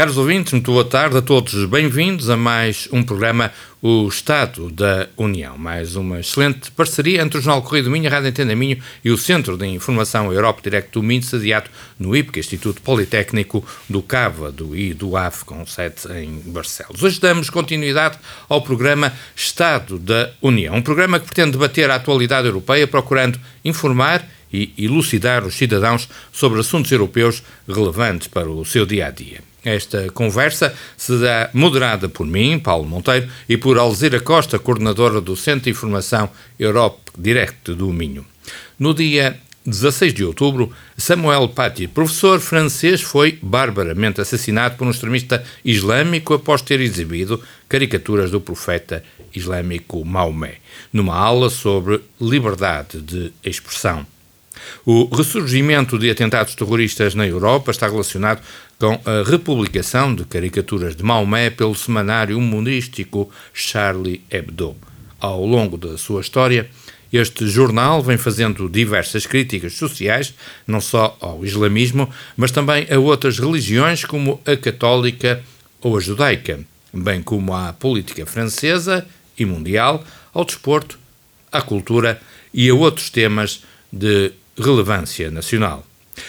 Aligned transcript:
Caros 0.00 0.16
ouvintes, 0.16 0.54
muito 0.54 0.72
boa 0.72 0.82
tarde 0.82 1.18
a 1.18 1.20
todos. 1.20 1.66
Bem-vindos 1.66 2.30
a 2.30 2.36
mais 2.36 2.88
um 2.90 3.02
programa 3.02 3.52
O 3.82 4.08
Estado 4.08 4.70
da 4.70 5.06
União. 5.14 5.58
Mais 5.58 5.94
uma 5.94 6.20
excelente 6.20 6.70
parceria 6.70 7.20
entre 7.20 7.36
o 7.36 7.42
Jornal 7.42 7.60
Correio 7.60 7.84
do 7.84 7.90
Minho, 7.90 8.08
a 8.08 8.10
Rádio 8.10 8.30
Antena 8.30 8.56
Minho 8.56 8.78
e 9.04 9.10
o 9.10 9.18
Centro 9.18 9.58
de 9.58 9.66
Informação 9.66 10.32
Europa 10.32 10.62
Direct 10.62 10.92
do 10.92 11.02
Minho, 11.02 11.22
sediado 11.22 11.68
no 11.98 12.16
IPCA, 12.16 12.40
Instituto 12.40 12.80
Politécnico 12.80 13.62
do 13.90 14.00
Cávado 14.00 14.74
e 14.74 14.94
do 14.94 15.18
AF, 15.18 15.44
com 15.44 15.66
sede 15.66 15.96
em 16.16 16.50
Barcelos. 16.50 17.02
Hoje 17.02 17.20
damos 17.20 17.50
continuidade 17.50 18.18
ao 18.48 18.62
programa 18.62 19.12
Estado 19.36 19.98
da 19.98 20.30
União, 20.40 20.76
um 20.76 20.82
programa 20.82 21.20
que 21.20 21.26
pretende 21.26 21.50
debater 21.50 21.90
a 21.90 21.96
atualidade 21.96 22.46
europeia, 22.46 22.86
procurando 22.86 23.38
informar 23.62 24.26
e 24.50 24.72
elucidar 24.78 25.44
os 25.44 25.56
cidadãos 25.56 26.08
sobre 26.32 26.58
assuntos 26.58 26.90
europeus 26.90 27.42
relevantes 27.68 28.28
para 28.28 28.48
o 28.48 28.64
seu 28.64 28.86
dia 28.86 29.08
a 29.08 29.10
dia. 29.10 29.49
Esta 29.64 30.10
conversa 30.10 30.74
será 30.96 31.50
moderada 31.52 32.08
por 32.08 32.26
mim, 32.26 32.58
Paulo 32.58 32.88
Monteiro, 32.88 33.28
e 33.48 33.56
por 33.56 33.78
Alzira 33.78 34.20
Costa, 34.20 34.58
coordenadora 34.58 35.20
do 35.20 35.36
Centro 35.36 35.64
de 35.64 35.70
Informação 35.70 36.30
Europe 36.58 36.98
Direct 37.16 37.74
do 37.74 37.92
Minho. 37.92 38.24
No 38.78 38.94
dia 38.94 39.38
16 39.66 40.14
de 40.14 40.24
outubro, 40.24 40.72
Samuel 40.96 41.46
Paty, 41.48 41.86
professor 41.86 42.40
francês, 42.40 43.02
foi 43.02 43.38
barbaramente 43.42 44.20
assassinado 44.20 44.76
por 44.76 44.86
um 44.86 44.90
extremista 44.90 45.44
islâmico 45.62 46.32
após 46.32 46.62
ter 46.62 46.80
exibido 46.80 47.42
caricaturas 47.68 48.30
do 48.30 48.40
profeta 48.40 49.04
islâmico 49.34 50.02
Maomé, 50.04 50.54
numa 50.90 51.14
aula 51.14 51.50
sobre 51.50 52.00
liberdade 52.18 53.02
de 53.02 53.32
expressão. 53.44 54.06
O 54.84 55.04
ressurgimento 55.14 55.98
de 55.98 56.10
atentados 56.10 56.54
terroristas 56.54 57.14
na 57.14 57.26
Europa 57.26 57.70
está 57.70 57.86
relacionado 57.88 58.40
com 58.78 58.98
a 59.04 59.28
republicação 59.28 60.14
de 60.14 60.24
caricaturas 60.24 60.96
de 60.96 61.02
Maomé 61.02 61.50
pelo 61.50 61.74
semanário 61.74 62.38
humorístico 62.38 63.30
Charlie 63.52 64.22
Hebdo. 64.30 64.76
Ao 65.20 65.44
longo 65.44 65.76
da 65.76 65.98
sua 65.98 66.22
história, 66.22 66.68
este 67.12 67.46
jornal 67.48 68.02
vem 68.02 68.16
fazendo 68.16 68.68
diversas 68.68 69.26
críticas 69.26 69.74
sociais, 69.74 70.32
não 70.66 70.80
só 70.80 71.16
ao 71.20 71.44
islamismo, 71.44 72.08
mas 72.36 72.52
também 72.52 72.86
a 72.90 72.98
outras 72.98 73.38
religiões, 73.38 74.04
como 74.04 74.40
a 74.46 74.56
católica 74.56 75.42
ou 75.80 75.96
a 75.96 76.00
judaica, 76.00 76.60
bem 76.92 77.22
como 77.22 77.54
à 77.54 77.72
política 77.72 78.24
francesa 78.24 79.06
e 79.36 79.44
mundial, 79.44 80.04
ao 80.32 80.44
desporto, 80.44 80.98
à 81.50 81.60
cultura 81.60 82.20
e 82.54 82.68
a 82.68 82.74
outros 82.74 83.10
temas 83.10 83.62
de 83.92 84.32
relevância 84.60 85.30
nacional. 85.30 85.86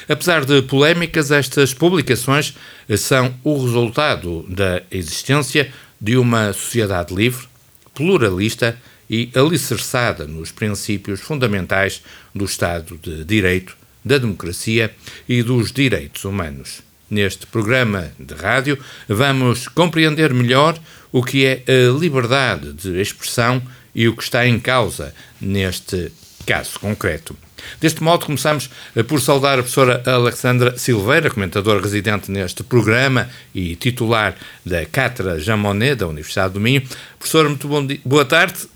Apesar 0.07 0.45
de 0.45 0.61
polémicas, 0.61 1.31
estas 1.31 1.73
publicações 1.73 2.55
são 2.97 3.33
o 3.43 3.61
resultado 3.63 4.45
da 4.47 4.81
existência 4.91 5.71
de 5.99 6.17
uma 6.17 6.53
sociedade 6.53 7.13
livre, 7.13 7.47
pluralista 7.93 8.77
e 9.09 9.29
alicerçada 9.35 10.25
nos 10.25 10.51
princípios 10.51 11.19
fundamentais 11.19 12.01
do 12.33 12.45
Estado 12.45 12.97
de 13.01 13.25
Direito, 13.25 13.75
da 14.03 14.17
democracia 14.17 14.93
e 15.27 15.43
dos 15.43 15.71
direitos 15.71 16.23
humanos. 16.23 16.81
Neste 17.09 17.45
programa 17.45 18.11
de 18.17 18.33
rádio, 18.33 18.79
vamos 19.07 19.67
compreender 19.67 20.33
melhor 20.33 20.79
o 21.11 21.21
que 21.21 21.45
é 21.45 21.63
a 21.67 21.99
liberdade 21.99 22.71
de 22.71 23.01
expressão 23.01 23.61
e 23.93 24.07
o 24.07 24.15
que 24.15 24.23
está 24.23 24.47
em 24.47 24.57
causa 24.57 25.13
neste 25.39 26.09
caso 26.51 26.77
concreto. 26.81 27.33
Deste 27.79 28.03
modo, 28.03 28.25
começamos 28.25 28.69
eh, 28.93 29.03
por 29.03 29.21
saudar 29.21 29.53
a 29.53 29.61
professora 29.61 30.03
Alexandra 30.05 30.77
Silveira, 30.77 31.29
comentadora 31.29 31.79
residente 31.79 32.29
neste 32.29 32.61
programa 32.61 33.29
e 33.55 33.73
titular 33.77 34.35
da 34.65 34.85
Cátedra 34.85 35.39
Jean 35.39 35.55
Monnet, 35.55 35.95
da 35.95 36.07
Universidade 36.07 36.53
do 36.53 36.59
Minho. 36.59 36.83
Professora, 37.17 37.47
muito 37.47 37.69
boa 38.03 38.25
tarde. 38.25 38.67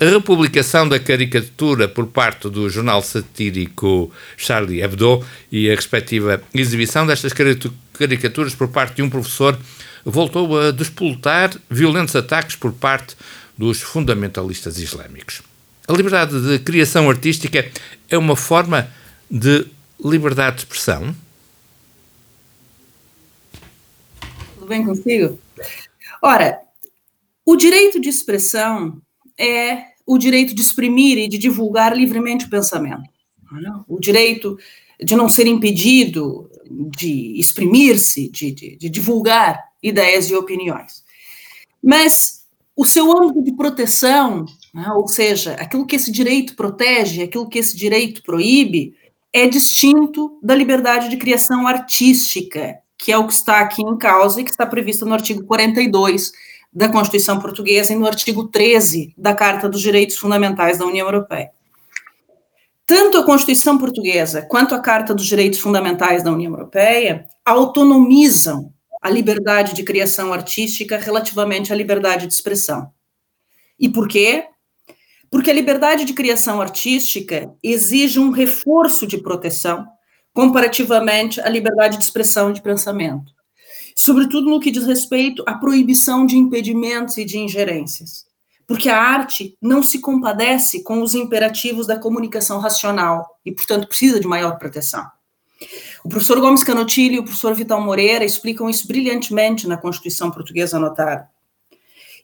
A 0.00 0.04
republicação 0.08 0.88
da 0.88 0.98
caricatura 0.98 1.88
por 1.88 2.06
parte 2.06 2.48
do 2.48 2.70
jornal 2.70 3.02
satírico 3.02 4.10
Charlie 4.34 4.80
Hebdo 4.80 5.22
e 5.52 5.70
a 5.70 5.74
respectiva 5.74 6.40
exibição 6.54 7.06
destas 7.06 7.34
caricaturas 7.92 8.54
por 8.54 8.68
parte 8.68 8.96
de 8.96 9.02
um 9.02 9.10
professor 9.10 9.58
voltou 10.06 10.58
a 10.58 10.70
despoltar 10.70 11.50
violentos 11.68 12.16
ataques 12.16 12.56
por 12.56 12.72
parte 12.72 13.14
dos 13.58 13.82
fundamentalistas 13.82 14.78
islâmicos. 14.78 15.42
A 15.86 15.92
liberdade 15.92 16.40
de 16.40 16.58
criação 16.60 17.10
artística 17.10 17.70
é 18.08 18.16
uma 18.16 18.34
forma 18.34 18.90
de 19.30 19.66
liberdade 20.02 20.56
de 20.56 20.62
expressão? 20.62 21.14
Tudo 24.54 24.66
bem 24.66 24.82
consigo? 24.82 25.38
Ora, 26.22 26.58
o 27.44 27.54
direito 27.54 28.00
de 28.00 28.08
expressão 28.08 28.98
é 29.38 29.84
o 30.06 30.16
direito 30.16 30.54
de 30.54 30.62
exprimir 30.62 31.18
e 31.18 31.28
de 31.28 31.36
divulgar 31.36 31.94
livremente 31.94 32.46
o 32.46 32.50
pensamento. 32.50 33.04
O 33.86 34.00
direito 34.00 34.58
de 34.98 35.14
não 35.14 35.28
ser 35.28 35.46
impedido 35.46 36.50
de 36.96 37.38
exprimir-se, 37.38 38.30
de, 38.30 38.52
de, 38.52 38.76
de 38.76 38.88
divulgar 38.88 39.62
ideias 39.82 40.30
e 40.30 40.34
opiniões. 40.34 41.04
Mas 41.82 42.46
o 42.74 42.86
seu 42.86 43.12
âmbito 43.14 43.42
de 43.42 43.52
proteção, 43.54 44.46
né, 44.74 44.90
ou 44.92 45.06
seja, 45.06 45.54
aquilo 45.54 45.86
que 45.86 45.94
esse 45.94 46.10
direito 46.10 46.56
protege, 46.56 47.22
aquilo 47.22 47.48
que 47.48 47.60
esse 47.60 47.76
direito 47.76 48.24
proíbe, 48.24 48.96
é 49.32 49.46
distinto 49.46 50.36
da 50.42 50.54
liberdade 50.54 51.08
de 51.08 51.16
criação 51.16 51.66
artística, 51.68 52.76
que 52.98 53.12
é 53.12 53.18
o 53.18 53.26
que 53.26 53.32
está 53.32 53.60
aqui 53.60 53.82
em 53.82 53.96
causa 53.96 54.40
e 54.40 54.44
que 54.44 54.50
está 54.50 54.66
previsto 54.66 55.06
no 55.06 55.14
artigo 55.14 55.44
42 55.44 56.32
da 56.72 56.88
Constituição 56.88 57.38
Portuguesa 57.38 57.92
e 57.92 57.96
no 57.96 58.06
artigo 58.06 58.48
13 58.48 59.14
da 59.16 59.32
Carta 59.32 59.68
dos 59.68 59.80
Direitos 59.80 60.16
Fundamentais 60.16 60.78
da 60.78 60.86
União 60.86 61.06
Europeia. 61.06 61.50
Tanto 62.84 63.16
a 63.16 63.24
Constituição 63.24 63.78
Portuguesa 63.78 64.42
quanto 64.42 64.74
a 64.74 64.80
Carta 64.80 65.14
dos 65.14 65.26
Direitos 65.26 65.60
Fundamentais 65.60 66.22
da 66.24 66.32
União 66.32 66.52
Europeia 66.52 67.26
autonomizam 67.44 68.72
a 69.00 69.08
liberdade 69.08 69.74
de 69.74 69.84
criação 69.84 70.32
artística 70.32 70.98
relativamente 70.98 71.72
à 71.72 71.76
liberdade 71.76 72.26
de 72.26 72.34
expressão. 72.34 72.90
E 73.78 73.88
por 73.88 74.08
quê? 74.08 74.48
Porque 75.34 75.50
a 75.50 75.54
liberdade 75.54 76.04
de 76.04 76.12
criação 76.12 76.60
artística 76.60 77.52
exige 77.60 78.20
um 78.20 78.30
reforço 78.30 79.04
de 79.04 79.18
proteção 79.18 79.84
comparativamente 80.32 81.40
à 81.40 81.48
liberdade 81.48 81.98
de 81.98 82.04
expressão 82.04 82.50
e 82.50 82.52
de 82.52 82.62
pensamento, 82.62 83.32
sobretudo 83.96 84.48
no 84.48 84.60
que 84.60 84.70
diz 84.70 84.86
respeito 84.86 85.42
à 85.44 85.54
proibição 85.54 86.24
de 86.24 86.36
impedimentos 86.36 87.18
e 87.18 87.24
de 87.24 87.36
ingerências. 87.36 88.26
Porque 88.64 88.88
a 88.88 88.96
arte 88.96 89.58
não 89.60 89.82
se 89.82 89.98
compadece 89.98 90.84
com 90.84 91.02
os 91.02 91.16
imperativos 91.16 91.84
da 91.84 91.98
comunicação 91.98 92.60
racional 92.60 93.26
e, 93.44 93.50
portanto, 93.50 93.88
precisa 93.88 94.20
de 94.20 94.28
maior 94.28 94.56
proteção. 94.56 95.04
O 96.04 96.08
professor 96.08 96.38
Gomes 96.38 96.62
Canotilho 96.62 97.16
e 97.16 97.18
o 97.18 97.24
professor 97.24 97.56
Vital 97.56 97.80
Moreira 97.80 98.24
explicam 98.24 98.70
isso 98.70 98.86
brilhantemente 98.86 99.66
na 99.66 99.76
Constituição 99.76 100.30
Portuguesa 100.30 100.76
anotada. 100.76 101.28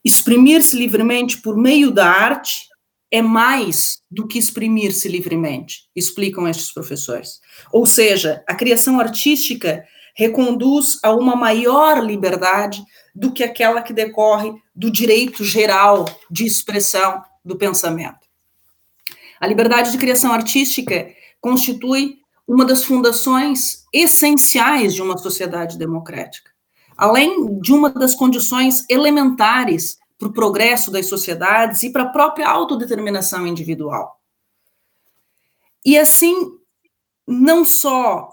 Exprimir-se 0.05 0.77
livremente 0.77 1.39
por 1.39 1.57
meio 1.57 1.91
da 1.91 2.09
arte 2.09 2.70
é 3.11 3.21
mais 3.21 4.03
do 4.11 4.27
que 4.27 4.39
exprimir-se 4.39 5.09
livremente, 5.09 5.89
explicam 5.95 6.47
estes 6.47 6.73
professores. 6.73 7.41
Ou 7.73 7.85
seja, 7.85 8.45
a 8.47 8.55
criação 8.55 9.01
artística 9.01 9.85
reconduz 10.15 10.99
a 11.03 11.13
uma 11.13 11.35
maior 11.35 12.05
liberdade 12.05 12.83
do 13.15 13.33
que 13.33 13.43
aquela 13.43 13.83
que 13.83 13.93
decorre 13.93 14.53
do 14.75 14.91
direito 14.91 15.45
geral 15.45 16.05
de 16.31 16.47
expressão 16.47 17.23
do 17.45 17.57
pensamento. 17.57 18.29
A 19.41 19.47
liberdade 19.47 19.91
de 19.91 19.99
criação 19.99 20.33
artística 20.33 21.09
constitui 21.41 22.19
uma 22.47 22.65
das 22.65 22.85
fundações 22.85 23.85
essenciais 23.93 24.95
de 24.95 25.03
uma 25.03 25.17
sociedade 25.17 25.79
democrática, 25.79 26.51
além 26.97 27.59
de 27.61 27.73
uma 27.73 27.89
das 27.91 28.15
condições 28.15 28.85
elementares 28.89 30.00
para 30.21 30.29
o 30.29 30.33
progresso 30.33 30.91
das 30.91 31.07
sociedades 31.07 31.83
e 31.83 31.91
para 31.91 32.03
a 32.03 32.09
própria 32.11 32.47
autodeterminação 32.47 33.47
individual. 33.47 34.21
E 35.83 35.99
assim, 35.99 36.53
não 37.27 37.65
só 37.65 38.29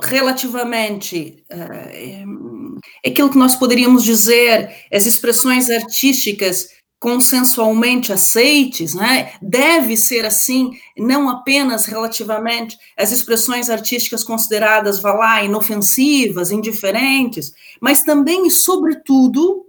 relativamente 0.00 1.44
uh, 1.52 2.78
aquilo 3.04 3.30
que 3.30 3.38
nós 3.38 3.56
poderíamos 3.56 4.04
dizer, 4.04 4.86
as 4.92 5.04
expressões 5.04 5.68
artísticas 5.68 6.68
consensualmente 7.00 8.12
aceites, 8.12 8.94
né, 8.94 9.32
deve 9.42 9.96
ser 9.96 10.24
assim, 10.24 10.70
não 10.96 11.28
apenas 11.28 11.86
relativamente 11.86 12.78
às 12.96 13.10
expressões 13.10 13.68
artísticas 13.68 14.22
consideradas, 14.22 15.00
vá 15.00 15.12
lá, 15.12 15.42
inofensivas, 15.42 16.50
indiferentes, 16.50 17.52
mas 17.80 18.02
também 18.02 18.46
e 18.46 18.50
sobretudo 18.50 19.65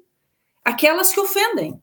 aquelas 0.67 1.13
que 1.13 1.19
ofendem, 1.21 1.81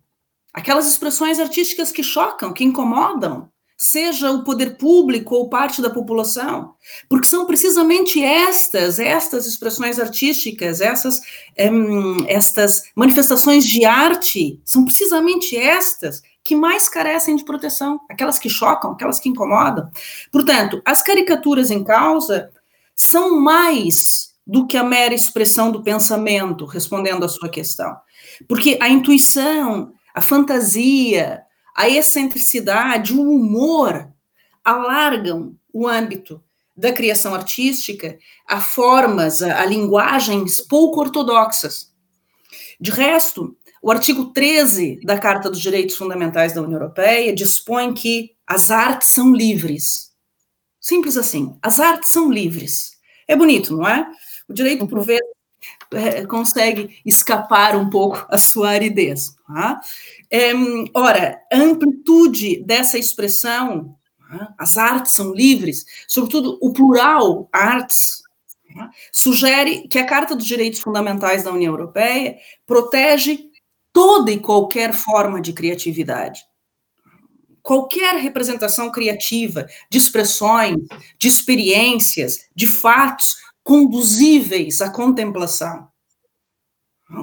aquelas 0.53 0.87
expressões 0.87 1.41
artísticas 1.41 1.91
que 1.91 2.03
chocam, 2.03 2.53
que 2.53 2.65
incomodam, 2.65 3.49
seja 3.79 4.31
o 4.31 4.45
poder 4.45 4.77
público 4.77 5.35
ou 5.35 5.49
parte 5.49 5.81
da 5.81 5.89
população, 5.89 6.75
porque 7.09 7.27
são 7.27 7.47
precisamente 7.47 8.23
estas, 8.23 8.99
estas 8.99 9.47
expressões 9.47 9.99
artísticas, 9.99 10.83
essas, 10.83 11.19
um, 11.59 12.27
estas 12.29 12.83
manifestações 12.95 13.65
de 13.67 13.87
arte, 13.87 14.61
são 14.67 14.85
precisamente 14.85 15.57
estas 15.57 16.21
que 16.45 16.55
mais 16.55 16.87
carecem 16.87 17.37
de 17.37 17.45
proteção, 17.45 17.99
aquelas 18.11 18.39
que 18.39 18.51
chocam, 18.51 18.93
aquelas 18.93 19.19
que 19.19 19.31
incomodam. 19.31 19.89
Portanto, 20.31 20.83
as 20.85 21.01
caricaturas 21.01 21.71
em 21.71 21.83
causa 21.83 22.51
são 22.95 23.41
mais 23.41 24.35
do 24.47 24.67
que 24.67 24.77
a 24.77 24.85
mera 24.85 25.15
expressão 25.15 25.73
do 25.73 25.83
pensamento, 25.83 26.67
respondendo 26.67 27.25
à 27.25 27.29
sua 27.31 27.49
questão. 27.49 27.97
Porque 28.49 28.79
a 28.81 28.89
intuição, 28.89 29.93
a 30.15 30.21
fantasia, 30.21 31.43
a 31.75 31.89
excentricidade, 31.89 33.13
o 33.13 33.23
humor 33.23 34.13
alargam 34.63 35.57
o 35.73 35.87
âmbito 35.87 36.43
da 36.77 36.93
criação 36.93 37.35
artística 37.35 38.19
a 38.49 38.61
formas, 38.61 39.43
a, 39.43 39.61
a 39.61 39.67
linguagens 39.67 40.61
pouco 40.61 41.01
ortodoxas. 41.01 41.93
De 42.81 42.91
resto, 42.91 43.57
o 43.83 43.91
artigo 43.91 44.27
13 44.27 45.01
da 45.05 45.19
Carta 45.19 45.51
dos 45.51 45.61
Direitos 45.61 45.97
Fundamentais 45.97 46.53
da 46.53 46.63
União 46.63 46.81
Europeia 46.81 47.35
dispõe 47.35 47.93
que 47.93 48.35
as 48.47 48.71
artes 48.71 49.09
são 49.09 49.33
livres. 49.33 50.13
Simples 50.81 51.17
assim, 51.17 51.57
as 51.63 51.81
artes 51.81 52.11
são 52.11 52.31
livres. 52.31 52.93
É 53.27 53.37
bonito, 53.37 53.77
não 53.77 53.87
é? 53.87 54.11
O 54.49 54.53
direito, 54.53 54.87
por 54.87 55.03
vezes, 55.03 55.27
é, 55.95 56.27
consegue 56.27 57.01
escapar 57.05 57.77
um 57.77 57.89
pouco 57.89 58.27
a 58.29 58.39
sua 58.39 58.71
aridez. 58.71 59.37
Tá? 59.47 59.81
É, 60.31 60.53
ora, 60.95 61.41
a 61.53 61.57
amplitude 61.57 62.63
dessa 62.65 62.99
expressão, 62.99 63.97
tá? 64.29 64.55
as 64.59 64.77
artes 64.77 65.13
são 65.13 65.33
livres, 65.33 65.85
sobretudo 66.09 66.59
o 66.61 66.73
plural, 66.73 67.49
artes, 67.53 68.23
tá? 68.75 68.91
sugere 69.13 69.89
que 69.89 69.99
a 69.99 70.07
Carta 70.07 70.35
dos 70.35 70.47
Direitos 70.47 70.81
Fundamentais 70.81 71.45
da 71.45 71.53
União 71.53 71.73
Europeia 71.73 72.37
protege 72.67 73.51
toda 73.93 74.33
e 74.33 74.41
qualquer 74.41 74.93
forma 74.93 75.41
de 75.41 75.53
criatividade. 75.53 76.41
Qualquer 77.63 78.17
representação 78.17 78.91
criativa 78.91 79.67
de 79.89 79.97
expressões, 79.97 80.77
de 81.19 81.29
experiências, 81.29 82.41
de 82.55 82.67
fatos 82.67 83.37
conduzíveis 83.65 84.83
à 84.83 84.91
contemplação. 84.91 85.89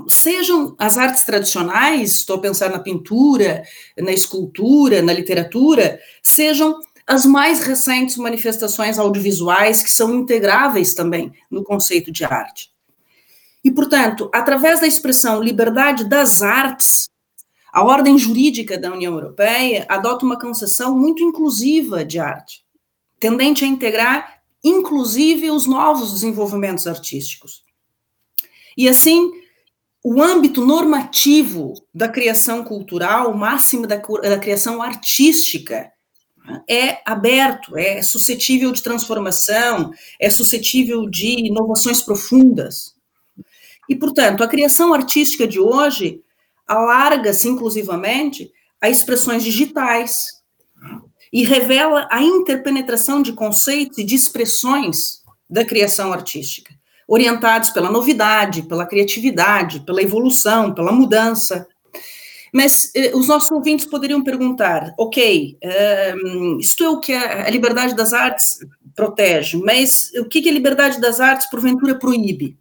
Sejam 0.08 0.76
as 0.78 0.98
artes 0.98 1.24
tradicionais, 1.24 2.18
estou 2.18 2.38
a 2.38 2.42
pensar 2.42 2.70
na 2.70 2.80
pintura, 2.80 3.64
na 3.98 4.12
escultura, 4.12 5.02
na 5.02 5.14
literatura, 5.14 6.00
sejam 6.22 6.80
as 7.06 7.26
mais 7.26 7.62
recentes 7.62 8.18
manifestações 8.18 8.98
audiovisuais 8.98 9.84
que 9.84 9.90
são 9.90 10.16
integráveis 10.16 10.94
também 10.94 11.32
no 11.50 11.64
conceito 11.64 12.12
de 12.12 12.24
arte. 12.24 12.72
E, 13.64 13.72
portanto, 13.72 14.30
através 14.34 14.80
da 14.80 14.88
expressão 14.88 15.42
liberdade 15.42 16.06
das 16.06 16.42
artes, 16.42 17.10
a 17.72 17.84
ordem 17.84 18.18
jurídica 18.18 18.78
da 18.78 18.92
União 18.92 19.14
Europeia 19.14 19.86
adota 19.88 20.26
uma 20.26 20.40
concepção 20.40 20.98
muito 20.98 21.24
inclusiva 21.24 22.04
de 22.04 22.20
arte, 22.20 22.64
tendente 23.20 23.64
a 23.64 23.68
integrar 23.68 24.41
inclusive 24.64 25.50
os 25.50 25.66
novos 25.66 26.14
desenvolvimentos 26.14 26.88
artísticos. 26.88 27.64
E 28.78 28.88
assim, 28.88 29.32
o 30.04 30.22
âmbito 30.22 30.66
normativo 30.66 31.74
da 31.94 32.08
criação 32.08 32.64
cultural, 32.64 33.32
o 33.32 33.38
máximo 33.38 33.86
da, 33.86 33.98
da 33.98 34.40
criação 34.40 34.82
artística, 34.82 35.92
é 36.70 37.02
aberto, 37.06 37.78
é 37.78 38.02
suscetível 38.02 38.72
de 38.72 38.82
transformação, 38.82 39.92
é 40.20 40.30
suscetível 40.30 41.10
de 41.10 41.48
inovações 41.48 42.02
profundas. 42.02 42.96
E, 43.88 43.96
portanto, 43.96 44.44
a 44.44 44.48
criação 44.48 44.94
artística 44.94 45.48
de 45.48 45.60
hoje 45.60 46.22
alarga-se 46.68 47.48
inclusivamente 47.48 48.52
a 48.80 48.90
expressões 48.90 49.44
digitais, 49.44 50.41
e 51.32 51.44
revela 51.44 52.08
a 52.12 52.22
interpenetração 52.22 53.22
de 53.22 53.34
conceitos 53.34 53.98
e 53.98 54.04
de 54.04 54.16
expressões 54.16 55.22
da 55.50 55.64
criação 55.64 56.12
artística, 56.12 56.74
orientados 57.08 57.70
pela 57.70 57.92
novidade, 57.92 58.64
pela 58.64 58.86
criatividade, 58.86 59.82
pela 59.82 60.02
evolução, 60.02 60.74
pela 60.74 60.92
mudança. 60.92 61.68
Mas 62.54 62.92
eh, 62.96 63.12
os 63.14 63.28
nossos 63.28 63.52
ouvintes 63.52 63.86
poderiam 63.86 64.24
perguntar: 64.24 64.94
ok, 64.98 65.58
eh, 65.62 66.14
isto 66.60 66.84
é 66.84 66.90
o 66.90 67.00
que 67.00 67.14
a, 67.14 67.48
a, 67.48 67.50
liberdade 67.50 67.96
das 67.96 68.12
artes 68.12 68.60
protege, 68.94 69.58
mas 69.58 70.12
o 70.16 70.26
que, 70.26 70.42
que 70.42 70.50
a 70.50 70.54
liberdade 70.54 71.00
das 71.00 71.22
artes, 71.22 71.50
porventura, 71.50 71.98
proíbe? 71.98 72.58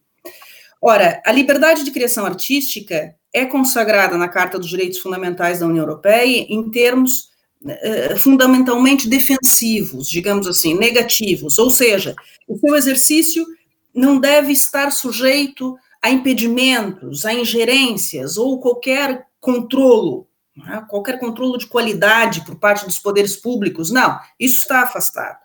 Ora, 0.81 1.21
a 1.27 1.33
liberdade 1.33 1.85
de 1.85 1.91
criação 1.91 2.25
artística 2.25 3.15
é 3.33 3.45
consagrada 3.45 4.17
na 4.17 4.29
Carta 4.29 4.59
dos 4.59 4.69
Direitos 4.69 4.99
Fundamentais 4.99 5.61
da 5.61 5.67
União 5.67 5.85
Europeia 5.85 6.47
em 6.49 6.71
termos 6.71 7.30
eh, 7.67 8.17
fundamentalmente 8.17 9.09
defensivos, 9.09 10.09
digamos 10.09 10.47
assim, 10.47 10.75
negativos, 10.75 11.59
ou 11.59 11.69
seja, 11.69 12.17
o 12.49 12.59
seu 12.59 12.75
exercício 12.75 13.47
não 13.95 14.19
deve 14.19 14.51
estar 14.53 14.91
sujeito 14.91 15.77
a 16.01 16.11
impedimentos, 16.11 17.27
a 17.27 17.35
ingerências 17.35 18.39
ou 18.39 18.59
qualquer 18.61 19.27
controlo, 19.39 20.27
né, 20.57 20.87
qualquer 20.89 21.19
controlo 21.19 21.59
de 21.59 21.67
qualidade 21.67 22.45
por 22.47 22.57
parte 22.57 22.87
dos 22.87 22.99
poderes 22.99 23.37
públicos, 23.37 23.91
não, 23.91 24.19
isso 24.39 24.59
está 24.59 24.81
afastado. 24.81 25.39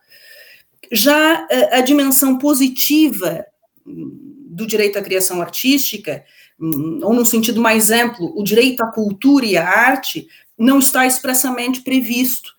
Já 0.92 1.46
eh, 1.52 1.78
a 1.78 1.82
dimensão 1.82 2.38
positiva 2.38 3.46
do 3.86 4.66
direito 4.66 4.98
à 4.98 5.02
criação 5.02 5.42
artística, 5.42 6.24
hum, 6.58 7.02
ou 7.04 7.14
no 7.14 7.26
sentido 7.26 7.60
mais 7.60 7.92
amplo, 7.92 8.34
o 8.40 8.44
direito 8.44 8.82
à 8.82 8.88
cultura 8.88 9.46
e 9.46 9.58
à 9.58 9.68
arte, 9.68 10.30
não 10.58 10.80
está 10.80 11.06
expressamente 11.06 11.82
previsto 11.82 12.56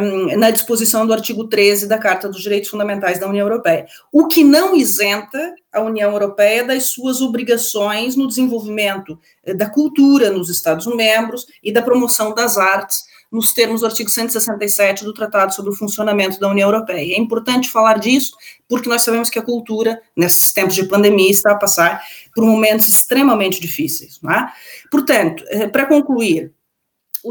um, 0.00 0.38
na 0.38 0.50
disposição 0.50 1.06
do 1.06 1.12
artigo 1.12 1.46
13 1.46 1.86
da 1.86 1.98
Carta 1.98 2.28
dos 2.28 2.40
Direitos 2.40 2.70
Fundamentais 2.70 3.18
da 3.18 3.28
União 3.28 3.46
Europeia, 3.46 3.86
o 4.10 4.26
que 4.26 4.42
não 4.42 4.74
isenta 4.74 5.54
a 5.72 5.80
União 5.80 6.10
Europeia 6.10 6.64
das 6.64 6.86
suas 6.86 7.20
obrigações 7.20 8.16
no 8.16 8.26
desenvolvimento 8.26 9.18
eh, 9.44 9.52
da 9.52 9.68
cultura 9.68 10.30
nos 10.30 10.48
Estados-membros 10.48 11.46
e 11.62 11.70
da 11.70 11.82
promoção 11.82 12.34
das 12.34 12.56
artes 12.56 13.06
nos 13.30 13.52
termos 13.52 13.82
do 13.82 13.86
artigo 13.86 14.08
167 14.08 15.04
do 15.04 15.12
Tratado 15.12 15.54
sobre 15.54 15.70
o 15.70 15.74
Funcionamento 15.74 16.40
da 16.40 16.48
União 16.48 16.70
Europeia. 16.70 17.14
É 17.14 17.18
importante 17.18 17.68
falar 17.68 17.98
disso, 17.98 18.34
porque 18.66 18.88
nós 18.88 19.02
sabemos 19.02 19.28
que 19.28 19.38
a 19.38 19.42
cultura, 19.42 20.00
nesses 20.16 20.50
tempos 20.50 20.74
de 20.74 20.88
pandemia, 20.88 21.30
está 21.30 21.52
a 21.52 21.58
passar 21.58 22.02
por 22.34 22.42
momentos 22.42 22.88
extremamente 22.88 23.60
difíceis. 23.60 24.18
É? 24.24 24.46
Portanto, 24.90 25.44
eh, 25.48 25.68
para 25.68 25.84
concluir, 25.84 26.54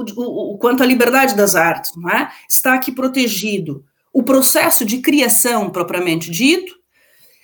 o, 0.01 0.21
o, 0.21 0.53
o, 0.53 0.57
quanto 0.57 0.83
à 0.83 0.85
liberdade 0.85 1.35
das 1.35 1.55
artes, 1.55 1.91
não 1.95 2.09
é? 2.09 2.31
está 2.49 2.73
aqui 2.73 2.91
protegido 2.91 3.83
o 4.13 4.23
processo 4.23 4.85
de 4.85 4.99
criação 4.99 5.69
propriamente 5.69 6.31
dito, 6.31 6.75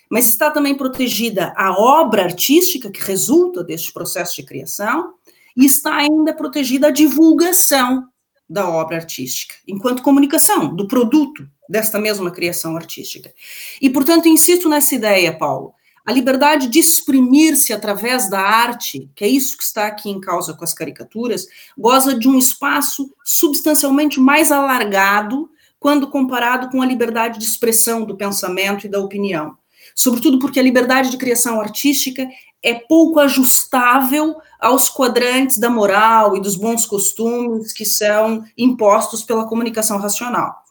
mas 0.10 0.29
está 0.29 0.51
também 0.51 0.75
protegida 0.75 1.53
a 1.55 1.72
obra 1.72 2.24
artística 2.24 2.91
que 2.91 3.01
resulta 3.01 3.63
deste 3.63 3.91
processo 3.91 4.36
de 4.36 4.43
criação, 4.43 5.13
e 5.55 5.65
está 5.65 5.95
ainda 5.95 6.33
protegida 6.33 6.88
a 6.88 6.91
divulgação 6.91 8.07
da 8.50 8.69
obra 8.69 8.98
artística, 8.98 9.55
enquanto 9.67 10.03
comunicação 10.03 10.75
do 10.75 10.88
produto 10.88 11.48
desta 11.69 12.00
mesma 12.00 12.31
criação 12.31 12.75
artística. 12.75 13.33
E, 13.81 13.89
portanto, 13.89 14.27
insisto 14.27 14.67
nessa 14.67 14.95
ideia, 14.95 15.36
Paulo, 15.36 15.74
a 16.05 16.12
liberdade 16.12 16.67
de 16.67 16.79
exprimir-se 16.79 17.72
através 17.72 18.29
da 18.29 18.39
arte, 18.39 19.10
que 19.15 19.24
é 19.24 19.27
isso 19.27 19.57
que 19.57 19.63
está 19.63 19.88
aqui 19.88 20.10
em 20.10 20.19
causa 20.19 20.53
com 20.53 20.63
as 20.63 20.74
caricaturas, 20.74 21.48
goza 21.77 22.13
de 22.17 22.27
um 22.27 22.38
espaço 22.38 23.10
substancialmente 23.24 24.19
mais 24.19 24.51
alargado 24.51 25.50
quando 25.79 26.10
comparado 26.10 26.69
com 26.69 26.81
a 26.81 26.86
liberdade 26.86 27.39
de 27.39 27.45
expressão 27.45 28.05
do 28.05 28.17
pensamento 28.17 28.86
e 28.86 28.89
da 28.89 29.00
opinião. 29.00 29.57
Sobretudo 29.95 30.39
porque 30.39 30.60
a 30.60 30.63
liberdade 30.63 31.10
de 31.10 31.17
criação 31.17 31.60
artística 31.60 32.27
é 32.62 32.74
pouco 32.74 33.19
ajustável 33.19 34.36
aos 34.60 34.89
quadrantes 34.89 35.57
da 35.57 35.69
moral 35.69 36.38
e 36.38 36.41
dos 36.41 36.55
bons 36.55 36.86
costumes 36.86 37.74
que 37.74 37.86
são 37.86 38.43
impostos 38.57 39.24
pela 39.24 39.45
comunicação 39.45 39.98
racional. 39.98 40.62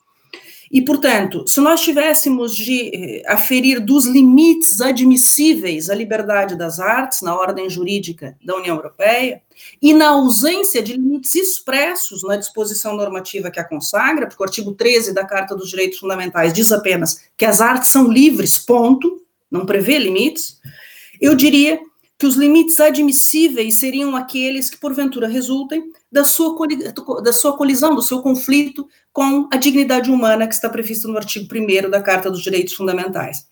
E, 0.73 0.81
portanto, 0.81 1.45
se 1.47 1.61
nós 1.61 1.83
tivéssemos 1.83 2.57
de 2.57 2.91
eh, 2.95 3.23
aferir 3.31 3.79
dos 3.79 4.07
limites 4.07 4.81
admissíveis 4.81 5.91
à 5.91 5.95
liberdade 5.95 6.57
das 6.57 6.81
artes 6.81 7.21
na 7.21 7.37
ordem 7.37 7.69
jurídica 7.69 8.39
da 8.43 8.57
União 8.57 8.77
Europeia, 8.77 9.43
e 9.83 9.93
na 9.93 10.09
ausência 10.09 10.83
de 10.83 10.95
limites 10.95 11.35
expressos 11.35 12.23
na 12.23 12.37
disposição 12.37 12.97
normativa 12.97 13.51
que 13.51 13.61
a 13.61 13.65
consagra, 13.65 14.27
porque 14.27 14.43
o 14.43 14.47
artigo 14.47 14.73
13 14.73 15.13
da 15.13 15.27
Carta 15.27 15.55
dos 15.55 15.69
Direitos 15.69 15.99
Fundamentais 15.99 16.55
diz 16.55 16.73
apenas 16.73 17.23
que 17.37 17.45
as 17.45 17.61
artes 17.61 17.91
são 17.91 18.11
livres, 18.11 18.59
ponto, 18.59 19.23
não 19.51 19.67
prevê 19.67 19.99
limites, 19.99 20.59
eu 21.21 21.35
diria 21.35 21.79
que 22.19 22.27
os 22.27 22.35
limites 22.35 22.81
admissíveis 22.81 23.75
seriam 23.75 24.17
aqueles 24.17 24.71
que, 24.71 24.79
porventura, 24.79 25.29
resultem 25.29 25.93
da 26.13 26.25
sua, 26.25 26.55
da 27.23 27.33
sua 27.33 27.57
colisão, 27.57 27.95
do 27.95 28.03
seu 28.03 28.21
conflito 28.21 28.87
com 29.11 29.49
a 29.51 29.57
dignidade 29.57 30.11
humana 30.11 30.47
que 30.47 30.55
está 30.55 30.69
prevista 30.69 31.09
no 31.09 31.17
artigo 31.17 31.49
1 31.51 31.89
da 31.89 32.03
Carta 32.03 32.31
dos 32.31 32.43
Direitos 32.43 32.75
Fundamentais. 32.75 33.47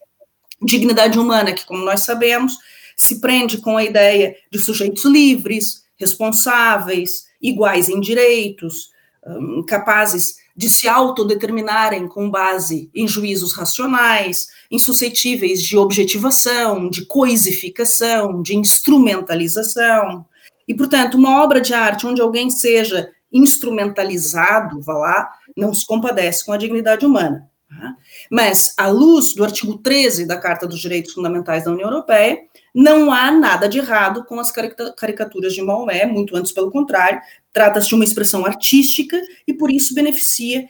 Dignidade 0.63 1.19
humana 1.19 1.55
que, 1.55 1.65
como 1.65 1.83
nós 1.83 2.01
sabemos, 2.01 2.59
se 2.95 3.19
prende 3.19 3.59
com 3.59 3.79
a 3.79 3.85
ideia 3.85 4.37
de 4.53 4.59
sujeitos 4.59 5.07
livres, 5.07 5.85
responsáveis, 5.97 7.25
iguais 7.41 7.89
em 7.89 7.99
direitos, 7.99 8.91
hum, 9.27 9.65
capazes 9.67 10.37
de 10.55 10.69
se 10.69 10.87
autodeterminarem 10.87 12.07
com 12.07 12.29
base 12.29 12.91
em 12.95 13.09
juízos 13.09 13.55
racionais, 13.55 14.49
insuscetíveis 14.71 15.63
de 15.63 15.79
objetivação, 15.79 16.91
de 16.91 17.07
coisificação, 17.07 18.43
de 18.43 18.55
instrumentalização. 18.55 20.27
E, 20.71 20.75
portanto, 20.75 21.17
uma 21.17 21.43
obra 21.43 21.61
de 21.61 21.75
arte 21.75 22.07
onde 22.07 22.21
alguém 22.21 22.49
seja 22.49 23.11
instrumentalizado, 23.33 24.81
vá 24.81 24.95
lá, 24.95 25.33
não 25.57 25.75
se 25.75 25.85
compadece 25.85 26.47
com 26.47 26.53
a 26.53 26.57
dignidade 26.57 27.05
humana. 27.05 27.51
Tá? 27.69 27.97
Mas, 28.31 28.73
à 28.79 28.87
luz 28.87 29.35
do 29.35 29.43
artigo 29.43 29.79
13 29.79 30.27
da 30.27 30.39
Carta 30.39 30.69
dos 30.69 30.79
Direitos 30.79 31.13
Fundamentais 31.13 31.65
da 31.65 31.73
União 31.73 31.91
Europeia, 31.91 32.39
não 32.73 33.11
há 33.11 33.33
nada 33.33 33.69
de 33.69 33.79
errado 33.79 34.25
com 34.25 34.39
as 34.39 34.53
caricaturas 34.97 35.55
de 35.55 35.61
Maomé, 35.61 36.07
muito 36.07 36.37
antes 36.37 36.53
pelo 36.53 36.71
contrário, 36.71 37.21
trata-se 37.53 37.89
de 37.89 37.97
uma 37.97 38.05
expressão 38.05 38.47
artística 38.47 39.21
e 39.49 39.53
por 39.53 39.73
isso 39.73 39.93
beneficia 39.93 40.69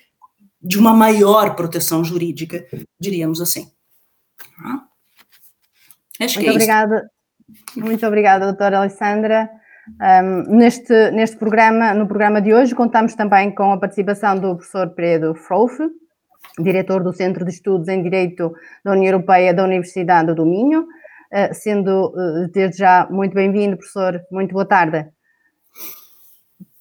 de 0.62 0.78
uma 0.78 0.94
maior 0.94 1.54
proteção 1.54 2.02
jurídica, 2.02 2.66
diríamos 2.98 3.38
assim. 3.38 3.70
Acho 6.18 6.36
muito 6.36 6.48
é 6.48 6.52
obrigada, 6.52 7.10
muito 7.76 8.06
obrigada, 8.06 8.46
doutora 8.46 8.78
Alessandra. 8.78 9.59
Um, 9.88 10.56
neste, 10.56 11.10
neste 11.10 11.36
programa, 11.36 11.94
no 11.94 12.06
programa 12.06 12.40
de 12.40 12.52
hoje, 12.54 12.74
contamos 12.74 13.14
também 13.14 13.54
com 13.54 13.72
a 13.72 13.78
participação 13.78 14.38
do 14.38 14.56
professor 14.56 14.90
Pedro 14.90 15.34
Frouf, 15.34 15.78
diretor 16.58 17.02
do 17.02 17.12
Centro 17.12 17.44
de 17.44 17.50
Estudos 17.50 17.88
em 17.88 18.02
Direito 18.02 18.52
da 18.84 18.92
União 18.92 19.12
Europeia 19.12 19.54
da 19.54 19.64
Universidade 19.64 20.34
do 20.34 20.46
Minho, 20.46 20.82
uh, 20.82 21.54
sendo 21.54 22.08
uh, 22.08 22.48
desde 22.52 22.78
já 22.78 23.06
muito 23.10 23.34
bem-vindo, 23.34 23.76
professor, 23.76 24.20
muito 24.30 24.52
boa 24.52 24.66
tarde. 24.66 25.06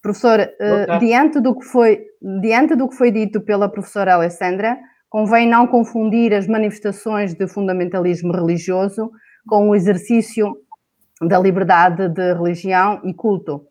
Professor, 0.01 0.39
uh, 0.39 0.99
diante, 0.99 1.39
do 1.39 1.57
que 1.57 1.65
foi, 1.65 2.05
diante 2.41 2.75
do 2.75 2.87
que 2.87 2.95
foi 2.95 3.11
dito 3.11 3.41
pela 3.41 3.69
professora 3.69 4.13
Alessandra, 4.13 4.77
convém 5.09 5.47
não 5.47 5.67
confundir 5.67 6.33
as 6.33 6.47
manifestações 6.47 7.33
de 7.33 7.47
fundamentalismo 7.47 8.31
religioso 8.31 9.11
com 9.47 9.69
o 9.69 9.75
exercício 9.75 10.55
da 11.21 11.39
liberdade 11.39 12.07
de 12.09 12.33
religião 12.33 13.01
e 13.03 13.13
culto. 13.13 13.65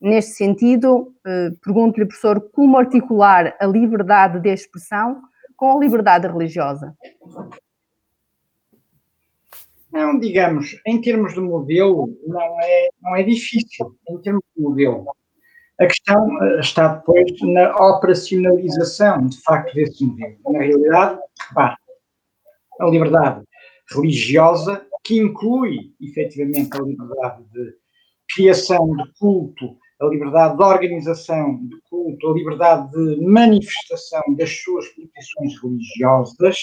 Neste 0.00 0.32
sentido, 0.32 1.14
eh, 1.26 1.50
pergunto-lhe, 1.62 2.06
professor, 2.06 2.40
como 2.52 2.78
articular 2.78 3.54
a 3.60 3.66
liberdade 3.66 4.40
de 4.40 4.48
expressão 4.48 5.20
com 5.56 5.76
a 5.76 5.80
liberdade 5.80 6.26
religiosa? 6.26 6.96
Não, 9.92 10.18
digamos, 10.18 10.80
em 10.86 11.00
termos 11.00 11.34
de 11.34 11.40
modelo, 11.40 12.08
não 12.26 12.60
é, 12.62 12.88
não 13.02 13.16
é 13.16 13.22
difícil, 13.22 13.94
em 14.08 14.18
termos 14.18 14.42
de 14.56 14.62
modelo. 14.62 15.04
A 15.78 15.86
questão 15.86 16.42
eh, 16.42 16.60
está 16.60 16.94
depois 16.94 17.30
na 17.42 17.74
operacionalização, 17.76 19.26
de 19.26 19.40
facto, 19.42 19.74
desse 19.74 20.04
modelo. 20.04 20.36
Na 20.48 20.60
realidade, 20.60 21.20
repare, 21.48 21.76
a 22.80 22.86
liberdade 22.86 23.42
religiosa, 23.92 24.86
que 25.10 25.18
inclui, 25.18 25.92
efetivamente, 26.00 26.70
a 26.72 26.80
liberdade 26.82 27.42
de 27.52 27.74
criação 28.32 28.94
de 28.94 29.02
culto, 29.18 29.76
a 30.00 30.06
liberdade 30.06 30.56
de 30.56 30.62
organização 30.62 31.66
de 31.66 31.76
culto, 31.90 32.30
a 32.30 32.32
liberdade 32.32 32.92
de 32.92 33.20
manifestação 33.26 34.22
das 34.36 34.62
suas 34.62 34.86
posições 34.90 35.60
religiosas, 35.60 36.58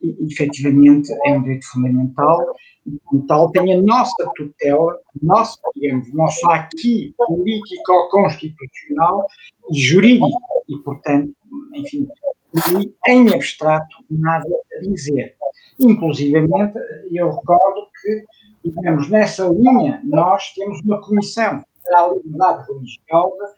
e, 0.00 0.16
efetivamente 0.24 1.12
é 1.26 1.32
um 1.32 1.42
direito 1.42 1.66
fundamental 1.66 2.38
e, 2.86 2.96
como 3.06 3.26
tal, 3.26 3.50
tem 3.50 3.74
a 3.74 3.82
nossa 3.82 4.30
tutela, 4.36 4.96
nosso, 5.20 5.58
digamos, 5.74 6.14
nosso 6.14 6.48
aqui 6.48 7.12
político-constitucional 7.18 9.26
e 9.72 9.80
jurídico, 9.80 10.30
e, 10.68 10.78
portanto, 10.78 11.34
enfim, 11.74 12.06
e, 12.54 12.92
em 13.08 13.32
abstrato, 13.32 13.96
nada 14.10 14.48
a 14.76 14.80
dizer. 14.80 15.36
Inclusivamente, 15.78 16.78
eu 17.12 17.30
recordo 17.30 17.86
que, 18.00 18.24
digamos, 18.64 19.08
nessa 19.08 19.48
linha, 19.48 20.00
nós 20.04 20.52
temos 20.54 20.80
uma 20.82 21.00
comissão 21.00 21.64
para 21.84 22.04
a 22.04 22.08
liberdade 22.14 22.66
religiosa 22.66 23.54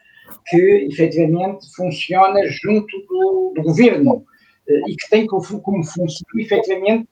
que, 0.47 0.89
efetivamente, 0.91 1.67
funciona 1.75 2.41
junto 2.49 2.97
do, 3.07 3.53
do 3.57 3.63
governo 3.63 4.25
eh, 4.69 4.81
e 4.89 4.97
que 4.97 5.11
tem 5.11 5.27
como, 5.27 5.61
como 5.61 5.85
função, 5.85 6.27
efetivamente, 6.37 7.09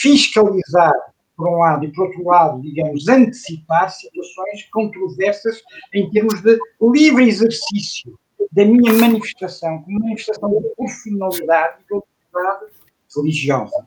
fiscalizar, 0.00 0.92
por 1.36 1.48
um 1.48 1.58
lado, 1.58 1.84
e 1.84 1.92
por 1.92 2.06
outro 2.06 2.24
lado, 2.24 2.62
digamos, 2.62 3.06
antecipar 3.08 3.90
situações 3.90 4.64
controversas 4.72 5.60
em 5.92 6.10
termos 6.10 6.40
de 6.40 6.58
livre 6.80 7.28
exercício 7.28 8.18
da 8.56 8.64
minha 8.64 8.92
manifestação, 8.94 9.82
como 9.82 10.00
manifestação 10.00 10.50
de 10.50 10.66
personalidade 10.76 11.82
e 11.82 11.86
de 11.86 11.94
autoridade 11.94 12.64
religiosa. 13.14 13.86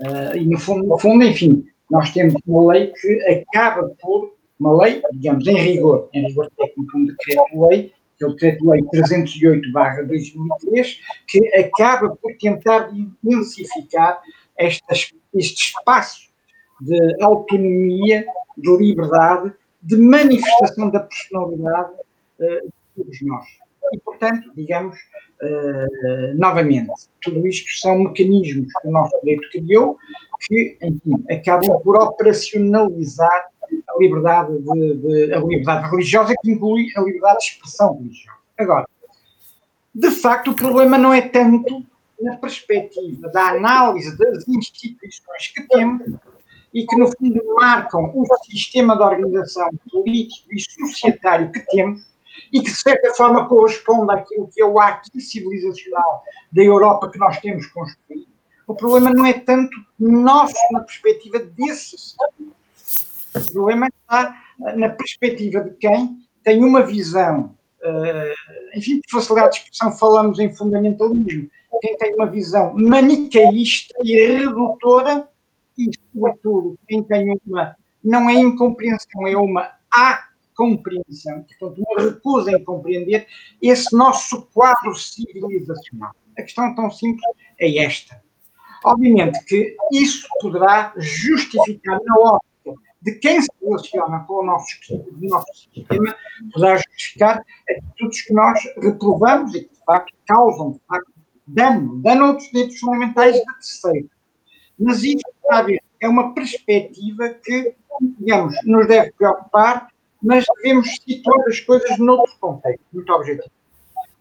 Uh, 0.00 0.34
e, 0.36 0.46
no 0.46 0.58
fundo, 0.58 0.86
no 0.86 0.98
fundo, 0.98 1.22
enfim, 1.22 1.66
nós 1.90 2.10
temos 2.14 2.40
uma 2.46 2.72
lei 2.72 2.94
que 2.98 3.22
acaba 3.24 3.90
por, 4.00 4.34
uma 4.58 4.74
lei, 4.82 5.02
digamos, 5.12 5.46
em 5.46 5.56
rigor, 5.56 6.08
em 6.14 6.28
rigor 6.28 6.50
técnico, 6.56 6.96
um 6.96 7.04
decreto-lei, 7.04 7.92
que 8.16 8.24
é 8.24 8.26
o 8.26 8.30
Decreto-Lei 8.30 8.80
308-2003, 8.84 10.98
que 11.28 11.54
acaba 11.54 12.16
por 12.16 12.34
tentar 12.38 12.90
intensificar 12.94 14.18
estas, 14.56 15.12
este 15.34 15.66
espaço 15.66 16.30
de 16.80 17.22
autonomia, 17.22 18.26
de 18.56 18.76
liberdade, 18.78 19.52
de 19.82 19.98
manifestação 19.98 20.88
da 20.88 21.00
personalidade 21.00 21.92
uh, 22.40 22.66
de 22.66 22.72
todos 22.96 23.20
nós. 23.20 23.65
E, 23.92 23.98
portanto, 23.98 24.50
digamos, 24.54 24.96
uh, 25.42 26.34
novamente, 26.36 26.92
tudo 27.22 27.46
isto 27.46 27.70
são 27.78 27.98
mecanismos 27.98 28.72
que 28.80 28.88
o 28.88 28.90
nosso 28.90 29.18
direito 29.20 29.48
criou 29.50 29.98
que, 30.40 30.76
enfim, 30.82 31.24
acabam 31.30 31.80
por 31.80 31.96
operacionalizar 31.96 33.48
a 33.88 33.98
liberdade, 33.98 34.58
de, 34.58 34.94
de, 34.96 35.34
a 35.34 35.38
liberdade 35.38 35.90
religiosa, 35.90 36.34
que 36.40 36.50
inclui 36.50 36.88
a 36.96 37.00
liberdade 37.00 37.38
de 37.38 37.44
expressão 37.44 37.96
religiosa. 37.96 38.36
Agora, 38.58 38.88
de 39.94 40.10
facto, 40.10 40.50
o 40.50 40.54
problema 40.54 40.98
não 40.98 41.12
é 41.12 41.22
tanto 41.22 41.84
na 42.20 42.36
perspectiva 42.36 43.28
da 43.28 43.50
análise 43.50 44.16
das 44.16 44.46
instituições 44.48 45.48
que 45.54 45.62
temos 45.68 46.02
e 46.72 46.86
que, 46.86 46.96
no 46.96 47.06
fundo, 47.06 47.42
marcam 47.54 48.12
o 48.14 48.26
sistema 48.44 48.96
de 48.96 49.02
organização 49.02 49.70
político 49.90 50.48
e 50.52 50.60
societário 50.60 51.50
que 51.50 51.60
temos 51.60 52.15
e 52.52 52.60
que, 52.60 52.70
de 52.70 52.76
certa 52.76 53.14
forma, 53.14 53.48
corresponde 53.48 54.12
àquilo 54.12 54.48
que 54.52 54.60
é 54.60 54.64
o 54.64 54.78
acto 54.78 55.20
civilizacional 55.20 56.22
da 56.52 56.62
Europa 56.62 57.10
que 57.10 57.18
nós 57.18 57.38
temos 57.40 57.66
construído. 57.66 58.26
O 58.66 58.74
problema 58.74 59.10
não 59.10 59.24
é 59.24 59.32
tanto 59.32 59.76
nosso 59.98 60.54
na 60.72 60.80
perspectiva 60.80 61.38
desse 61.38 61.96
o 63.36 63.52
problema 63.52 63.88
está 63.88 64.34
na 64.76 64.88
perspectiva 64.88 65.60
de 65.60 65.70
quem 65.74 66.18
tem 66.42 66.64
uma 66.64 66.82
visão, 66.82 67.54
uh, 67.82 68.76
enfim, 68.78 69.00
de 69.00 69.10
facilidade 69.10 69.52
de 69.52 69.58
expressão, 69.58 69.92
falamos 69.92 70.38
em 70.38 70.54
fundamentalismo, 70.54 71.50
quem 71.82 71.96
tem 71.98 72.14
uma 72.14 72.26
visão 72.26 72.72
manicaísta 72.74 73.94
e 74.02 74.16
redutora, 74.16 75.28
e, 75.76 75.90
sobretudo, 76.12 76.78
quem 76.88 77.02
tem 77.02 77.38
uma, 77.46 77.76
não 78.02 78.30
é 78.30 78.34
incompreensão, 78.34 79.26
é 79.26 79.36
uma 79.36 79.72
a 79.94 80.25
compreensão, 80.56 81.42
portanto, 81.42 81.84
uma 81.86 82.02
recusa 82.02 82.50
em 82.50 82.64
compreender 82.64 83.26
esse 83.60 83.94
nosso 83.94 84.42
quadro 84.52 84.94
civilizacional. 84.94 86.12
A 86.38 86.42
questão 86.42 86.74
tão 86.74 86.90
simples 86.90 87.24
é 87.58 87.78
esta. 87.78 88.20
Obviamente 88.84 89.42
que 89.44 89.76
isso 89.92 90.26
poderá 90.40 90.92
justificar 90.96 91.98
na 92.04 92.18
hora 92.18 92.40
de 93.02 93.12
quem 93.12 93.40
se 93.40 93.48
relaciona 93.62 94.20
com 94.20 94.42
o 94.42 94.44
nosso, 94.44 94.66
o 94.90 95.28
nosso 95.28 95.46
sistema 95.54 96.16
poderá 96.52 96.76
justificar 96.76 97.44
atitudes 97.68 98.22
que 98.22 98.32
nós 98.32 98.58
reprovamos 98.82 99.54
e 99.54 99.60
que, 99.64 99.72
de 99.72 99.84
facto, 99.84 100.12
causam, 100.26 100.72
de 100.72 100.80
facto, 100.88 101.12
dano, 101.46 102.02
dano 102.02 102.26
outros 102.28 102.50
direitos 102.50 102.78
fundamentais 102.80 103.36
de 103.36 103.44
terceiro. 103.44 104.10
Mas 104.78 105.02
isso, 105.04 105.22
sabe, 105.48 105.80
é 106.00 106.08
uma 106.08 106.34
perspectiva 106.34 107.28
que, 107.44 107.74
digamos, 108.18 108.54
nos 108.64 108.86
deve 108.88 109.12
preocupar, 109.12 109.88
mas 110.26 110.44
devemos 110.56 110.88
situar 110.96 111.40
as 111.48 111.60
coisas 111.60 111.96
noutro 111.98 112.36
contexto, 112.40 112.82
muito 112.92 113.12
objetivo. 113.12 113.50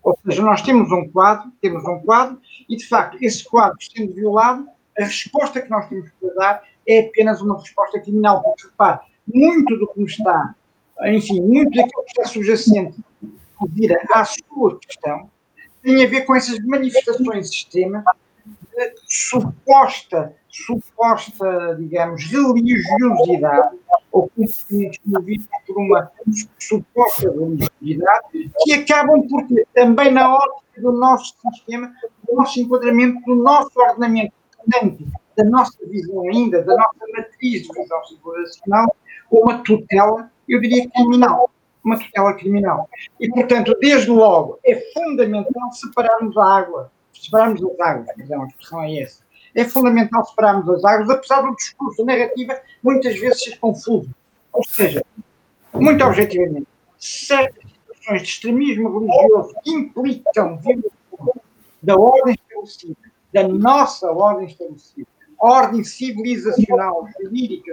Ou 0.03 0.15
seja, 0.24 0.43
nós 0.43 0.62
temos 0.62 0.91
um 0.91 1.09
quadro, 1.09 1.51
temos 1.59 1.83
um 1.83 2.00
quadro, 2.00 2.39
e 2.69 2.77
de 2.77 2.88
facto, 2.88 3.17
esse 3.21 3.43
quadro 3.43 3.75
sendo 3.81 4.13
violado, 4.13 4.67
a 4.97 5.03
resposta 5.03 5.59
que 5.59 5.69
nós 5.69 5.89
temos 5.89 6.09
que 6.12 6.33
dar 6.35 6.63
é 6.88 7.00
apenas 7.00 7.41
uma 7.41 7.59
resposta 7.59 8.00
criminal, 8.00 8.43
porque 8.43 8.67
repare, 8.67 9.00
muito 9.33 9.75
do 9.77 9.88
que 9.88 10.00
nos 10.00 10.12
está, 10.12 10.53
enfim, 11.05 11.41
muito 11.41 11.75
daquilo 11.75 12.03
que 12.03 12.12
está 12.12 12.25
subjacente 12.25 13.03
vira 13.69 14.00
à 14.13 14.24
sua 14.25 14.79
questão, 14.79 15.29
tem 15.81 16.05
a 16.05 16.07
ver 16.07 16.21
com 16.21 16.35
essas 16.35 16.59
manifestações 16.59 17.50
de 17.50 17.57
sistema 17.57 18.03
de 18.45 18.93
suposta, 19.07 20.35
suposta, 20.50 21.75
digamos, 21.79 22.24
religiosidade, 22.25 23.75
ou 24.15 24.31
movidos 25.05 25.48
por 25.67 25.77
uma 25.77 26.10
suposta 26.57 27.29
religiosidade, 27.29 28.50
que 28.63 28.74
acabam 28.74 29.27
por 29.27 29.45
ter 29.45 29.67
também 29.74 30.10
na 30.10 30.34
ótica 30.34 30.81
do 30.81 30.93
nosso 30.93 31.36
sistema, 31.51 31.93
do 32.25 32.34
nosso 32.34 32.57
enquadramento, 32.62 33.19
do 33.25 33.36
nosso 33.36 33.77
ordenamento, 33.77 34.34
portanto, 34.55 35.05
da 35.36 35.43
nossa 35.43 35.77
visão 35.86 36.22
ainda, 36.29 36.63
da 36.63 36.77
nossa 36.77 37.05
matriz 37.13 37.63
de 37.63 37.67
visão 37.67 38.05
civilizacional, 38.05 38.95
uma 39.29 39.62
tutela, 39.63 40.31
eu 40.48 40.62
diria, 40.62 40.89
criminal 40.89 41.51
uma 41.84 42.00
tutela 42.00 42.34
criminal. 42.34 42.89
E, 43.19 43.29
portanto, 43.29 43.77
desde 43.79 44.10
logo, 44.10 44.57
é 44.65 44.75
fundamental 44.91 45.72
separarmos 45.72 46.36
a 46.36 46.57
água, 46.57 46.91
separarmos 47.13 47.63
as 47.63 47.79
águas, 47.79 48.07
então, 48.17 48.41
a 48.41 48.48
expressão 48.48 48.81
é 48.81 49.01
essa. 49.01 49.25
É 49.55 49.63
fundamental 49.63 50.25
separarmos 50.25 50.69
as 50.69 50.83
águas, 50.83 51.09
apesar 51.09 51.41
do 51.41 51.55
discurso, 51.55 52.03
narrativa, 52.05 52.59
muitas 52.83 53.17
vezes 53.17 53.43
ser 53.43 53.57
confuso. 53.57 54.09
Ou 54.51 54.63
seja, 54.65 55.01
muito 55.74 56.03
objetivamente, 56.03 56.67
certas 57.00 57.63
situações 57.63 58.21
de 58.21 58.27
extremismo 58.27 59.00
religioso 59.00 59.55
implicam 59.65 60.57
violação 60.57 61.41
da 61.81 61.95
ordem 61.95 62.35
estabelecida, 62.35 62.95
da 63.33 63.47
nossa 63.47 64.12
ordem 64.12 64.47
estabelecida, 64.47 65.07
ordem 65.39 65.83
civilizacional, 65.83 67.07
jurídica, 67.21 67.71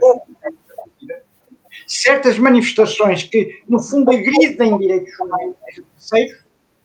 certas 1.86 2.38
manifestações 2.38 3.24
que, 3.24 3.62
no 3.68 3.80
fundo, 3.80 4.10
agridem 4.10 4.78
direitos 4.78 5.18
humanos 5.18 5.56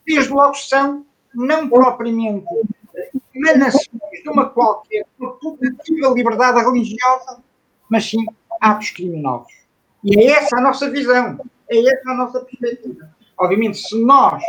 desde 0.06 0.32
logo 0.32 0.54
são 0.54 1.04
não 1.34 1.68
propriamente 1.68 2.46
emanações 3.34 4.07
de 4.22 4.28
uma 4.28 4.48
qualquer 4.48 5.06
putativa 5.18 6.08
liberdade 6.14 6.60
religiosa, 6.60 7.42
mas 7.88 8.08
sim 8.08 8.24
atos 8.60 8.90
criminosos. 8.90 9.52
E 10.04 10.18
é 10.18 10.30
essa 10.30 10.58
a 10.58 10.60
nossa 10.60 10.90
visão, 10.90 11.38
é 11.68 11.78
essa 11.78 12.10
a 12.10 12.14
nossa 12.14 12.40
perspectiva. 12.40 13.10
Obviamente, 13.38 13.78
se 13.78 14.00
nós 14.02 14.42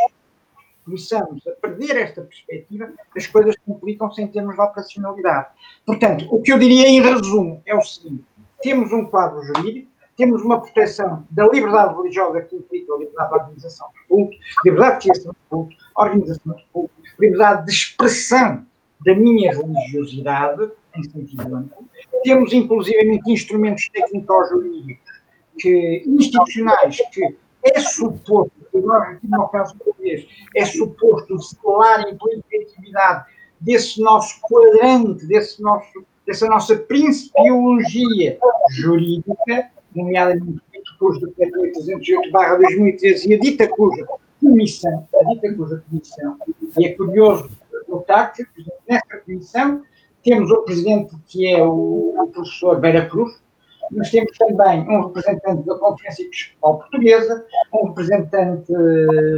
começamos 0.84 1.46
a 1.46 1.52
perder 1.52 1.96
esta 1.96 2.22
perspectiva, 2.22 2.92
as 3.16 3.26
coisas 3.26 3.54
complicam-se 3.64 4.20
em 4.22 4.26
termos 4.26 4.54
de 4.54 4.60
operacionalidade. 4.60 5.48
Portanto, 5.86 6.26
o 6.30 6.42
que 6.42 6.52
eu 6.52 6.58
diria 6.58 6.88
em 6.88 7.00
resumo 7.00 7.62
é 7.64 7.74
o 7.74 7.82
seguinte: 7.82 8.24
temos 8.60 8.92
um 8.92 9.04
quadro 9.04 9.42
jurídico, 9.42 9.90
temos 10.16 10.42
uma 10.42 10.60
proteção 10.60 11.26
da 11.30 11.48
liberdade 11.48 11.94
religiosa 11.94 12.42
que 12.42 12.56
implica 12.56 12.92
a 12.92 12.98
liberdade 12.98 13.30
de 13.30 13.36
organização 13.36 13.88
do 13.88 14.08
culto, 14.08 14.36
liberdade 14.64 14.94
de 14.94 15.00
criação 15.02 15.32
do 15.32 15.38
culto, 15.48 15.76
organização 15.96 16.52
do 16.52 16.62
culto, 16.72 16.94
liberdade 17.18 17.66
de 17.66 17.72
expressão 17.72 18.66
da 19.04 19.14
minha 19.14 19.52
religiosidade, 19.52 20.70
em 20.96 21.02
sentido 21.04 21.56
amplo. 21.56 21.88
Temos, 22.22 22.52
inclusivamente, 22.52 23.30
instrumentos 23.30 23.88
técnico-jurídicos 23.90 25.20
que, 25.58 26.02
institucionais 26.06 26.98
que 27.12 27.36
é 27.62 27.80
suposto, 27.80 28.52
agora 28.74 29.10
aqui 29.12 29.28
no 29.28 29.48
caso 29.48 29.76
português, 29.76 30.26
é 30.56 30.64
suposto 30.64 31.38
selarem 31.38 32.16
pela 32.16 32.38
efetividade 32.38 33.26
desse 33.60 34.00
nosso 34.00 34.40
quadrante, 34.40 35.26
desse 35.26 35.62
nosso, 35.62 36.04
dessa 36.26 36.46
nossa 36.46 36.76
principiologia 36.76 38.38
jurídica, 38.70 39.70
nomeadamente 39.94 40.60
cujo 40.98 41.20
decreto 41.20 41.80
808-2013 41.80 43.26
e 43.26 43.34
a 43.34 43.38
dita 43.38 43.68
cuja 43.68 44.06
comissão, 44.40 45.08
a 45.14 45.24
dita 45.32 45.54
cuja 45.54 45.82
comissão, 45.88 46.36
e 46.78 46.86
é 46.86 46.92
curioso 46.94 47.50
notar 47.90 48.32
que 48.32 48.44
nessa 48.88 49.18
comissão 49.24 49.82
temos 50.22 50.50
o 50.50 50.62
presidente 50.62 51.14
que 51.26 51.48
é 51.48 51.62
o, 51.62 52.14
o 52.18 52.30
professor 52.32 52.80
Beira 52.80 53.06
Cruz, 53.06 53.42
mas 53.90 54.10
temos 54.10 54.36
também 54.38 54.80
um 54.88 55.06
representante 55.06 55.66
da 55.66 55.78
Conferência 55.78 56.22
Episcopal 56.22 56.78
Portuguesa, 56.78 57.44
um 57.72 57.88
representante 57.88 58.72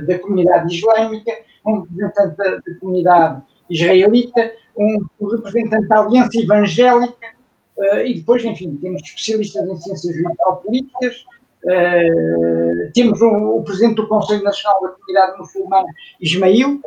da 0.07 0.19
comunidade 0.19 0.75
islâmica, 0.75 1.33
um 1.67 1.81
representante 1.81 2.37
da, 2.37 2.57
da 2.57 2.81
comunidade 2.81 3.43
israelita, 3.71 4.53
um, 4.77 5.07
um 5.21 5.29
representante 5.29 5.89
da 5.89 6.01
Aliança 6.01 6.39
Evangélica, 6.39 7.33
Uh, 7.77 8.07
e 8.07 8.15
depois, 8.15 8.45
enfim, 8.45 8.77
temos 8.77 9.03
especialistas 9.03 9.67
em 9.67 9.77
ciências 9.77 10.15
jurídico-políticas, 10.15 11.25
uh, 11.65 12.93
temos 12.93 13.21
o, 13.21 13.57
o, 13.57 13.65
presidente 13.65 13.97
do 13.97 14.07
Conselho 14.07 14.43
Nacional 14.45 14.83
da 14.83 14.89
Comunidade 14.91 15.39
Muçulmana, 15.39 15.89
Ismail, 16.21 16.81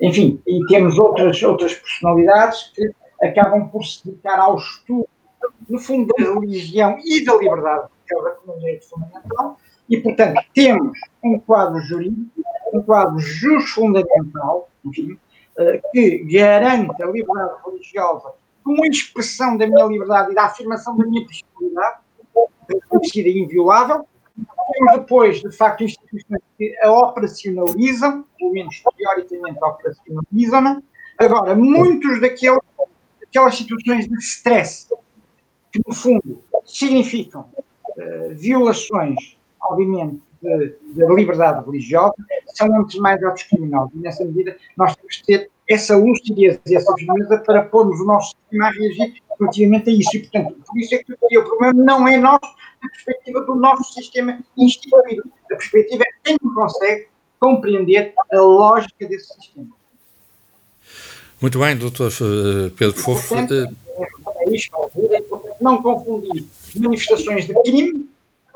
enfim, 0.00 0.40
e 0.46 0.66
temos 0.66 0.98
outras, 0.98 1.42
outras 1.42 1.74
personalidades 1.74 2.72
que 2.74 2.90
acabam 3.22 3.68
por 3.68 3.84
se 3.84 4.04
dedicar 4.04 4.38
ao 4.38 4.56
estudo, 4.56 5.08
no 5.68 5.78
fundo, 5.78 6.12
da 6.18 6.24
religião 6.24 6.98
e 7.04 7.24
da 7.24 7.36
liberdade, 7.36 7.88
que 8.06 8.14
é 8.14 8.18
o 8.18 8.58
direito 8.58 8.88
fundamental, 8.88 9.58
e, 9.88 9.96
portanto, 9.98 10.42
temos 10.54 10.98
um 11.22 11.38
quadro 11.38 11.80
jurídico, 11.80 12.30
um 12.72 12.82
quadro 12.82 13.18
justo 13.18 13.74
fundamental, 13.74 14.68
enfim, 14.84 15.18
eh, 15.58 15.80
que 15.92 16.24
garante 16.24 17.02
a 17.02 17.06
liberdade 17.06 17.54
religiosa 17.64 18.32
como 18.64 18.86
expressão 18.86 19.56
da 19.56 19.66
minha 19.66 19.84
liberdade 19.86 20.32
e 20.32 20.34
da 20.34 20.44
afirmação 20.44 20.96
da 20.96 21.04
minha 21.04 21.26
personalidade, 21.26 21.98
conhecida 22.88 23.28
e 23.28 23.38
inviolável. 23.40 24.06
Temos 24.72 24.92
depois, 24.94 25.40
de 25.40 25.52
facto, 25.52 25.84
instituições 25.84 26.40
que 26.56 26.76
a 26.82 26.90
operacionalizam, 26.90 28.24
pelo 28.38 28.52
menos 28.52 28.82
teoricamente 28.96 29.58
operacionalizam. 29.62 30.82
Agora, 31.18 31.54
muitos 31.54 32.20
daqueles, 32.20 32.58
daquelas 33.20 33.56
situações 33.56 34.08
de 34.08 34.16
stress, 34.18 34.88
que 35.70 35.80
no 35.86 35.94
fundo 35.94 36.42
significam 36.64 37.48
uh, 37.96 38.34
violações, 38.34 39.36
obviamente, 39.60 40.20
da 40.42 41.14
liberdade 41.14 41.64
religiosa 41.64 42.14
são 42.54 42.74
antes 42.80 42.98
mais 42.98 43.22
atos 43.22 43.44
criminosos. 43.44 43.94
E 43.94 43.98
nessa 43.98 44.24
medida 44.24 44.56
nós 44.76 44.94
temos 44.96 45.16
que 45.18 45.24
ter 45.24 45.50
essa 45.68 45.96
lucidez 45.96 46.60
e 46.66 46.76
essa 46.76 46.92
firmeza 46.94 47.38
para 47.38 47.62
pormos 47.62 48.00
o 48.00 48.04
nosso 48.04 48.34
sistema 48.36 48.66
a 48.66 48.70
reagir 48.72 49.22
relativamente 49.38 49.90
a 49.90 49.92
isso. 49.92 50.16
E, 50.16 50.20
portanto, 50.20 50.56
por 50.66 50.78
isso 50.78 50.94
é 50.94 50.98
que 50.98 51.38
o 51.38 51.44
problema 51.44 51.84
não 51.84 52.08
é 52.08 52.18
nosso, 52.18 52.44
a 52.44 52.61
perspectiva 52.88 53.40
do 53.42 53.54
nosso 53.54 53.92
sistema 53.94 54.38
instituído. 54.56 55.22
A 55.44 55.56
perspectiva 55.56 56.04
é 56.04 56.10
quem 56.24 56.38
consegue 56.38 57.08
compreender 57.38 58.14
a 58.32 58.40
lógica 58.40 59.06
desse 59.06 59.34
sistema. 59.34 59.68
Muito 61.40 61.58
bem, 61.58 61.76
doutor 61.76 62.12
eh, 62.12 62.70
Pedro 62.76 63.00
Fofo. 63.00 63.34
Eh, 63.34 63.68
é 64.42 64.50
isto, 64.50 64.76
é 65.10 65.22
não 65.60 65.82
confundir 65.82 66.46
manifestações 66.76 67.46
de 67.46 67.54
crime 67.62 68.08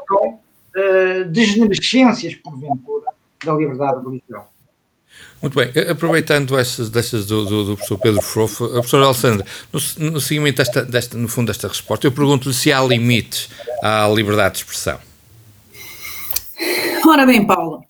com 0.08 0.34
uh, 0.34 1.24
desnerescências, 1.30 2.34
porventura, 2.36 3.06
da 3.44 3.54
liberdade 3.54 4.04
religiosa. 4.04 4.56
Muito 5.40 5.55
bem, 5.55 5.70
aproveitando 5.88 6.59
essas, 6.59 6.90
do, 7.27 7.44
do, 7.44 7.64
do 7.64 7.77
professor 7.77 7.99
Pedro 7.99 8.22
Frofo, 8.22 8.64
a 8.64 8.70
professora 8.70 9.05
Alessandra, 9.05 9.46
no, 9.72 10.11
no 10.11 10.20
seguimento 10.20 10.57
desta, 10.57 10.83
desta, 10.83 11.16
no 11.16 11.29
fundo 11.29 11.49
desta 11.49 11.68
resposta, 11.68 12.07
eu 12.07 12.12
pergunto-lhe 12.12 12.55
se 12.55 12.72
há 12.72 12.81
limites 12.83 13.49
à 13.83 14.09
liberdade 14.09 14.55
de 14.55 14.61
expressão. 14.61 14.99
Ora 17.07 17.27
bem, 17.27 17.46
Paulo, 17.46 17.85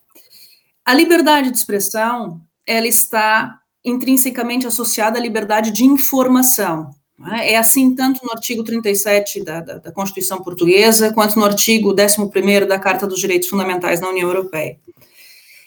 a 0.85 0.93
liberdade 0.93 1.51
de 1.51 1.57
expressão, 1.57 2.41
ela 2.67 2.87
está 2.87 3.61
intrinsecamente 3.85 4.67
associada 4.67 5.19
à 5.19 5.23
liberdade 5.23 5.71
de 5.71 5.85
informação. 5.85 6.91
É? 7.33 7.53
é 7.53 7.57
assim 7.57 7.95
tanto 7.95 8.21
no 8.25 8.31
artigo 8.33 8.63
37 8.63 9.43
da, 9.43 9.61
da, 9.61 9.79
da 9.79 9.93
Constituição 9.93 10.43
Portuguesa, 10.43 11.13
quanto 11.13 11.39
no 11.39 11.45
artigo 11.45 11.95
11 11.95 12.67
da 12.67 12.79
Carta 12.79 13.07
dos 13.07 13.21
Direitos 13.21 13.49
Fundamentais 13.49 14.01
da 14.01 14.09
União 14.09 14.29
Europeia. 14.29 14.77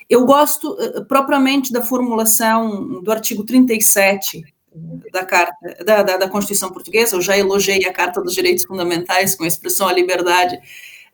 Eu 0.10 0.26
gosto 0.26 0.72
uh, 0.72 1.06
propriamente 1.06 1.72
da 1.72 1.84
formulação 1.84 3.02
do 3.02 3.12
artigo 3.12 3.44
37 3.44 4.44
da, 5.12 5.24
carta, 5.24 5.84
da, 5.86 6.04
da, 6.04 6.18
da, 6.18 6.30
Constituição 6.30 6.72
Portuguesa, 6.72 7.16
eu 7.16 7.22
já 7.22 7.38
elogiei 7.38 7.86
a 7.86 7.94
Carta 7.94 8.22
dos 8.22 8.34
Direitos 8.34 8.66
Fundamentais 8.66 9.36
com 9.36 9.44
a 9.44 9.48
expressão 9.48 9.88
a 9.88 9.94
liberdade 9.94 10.60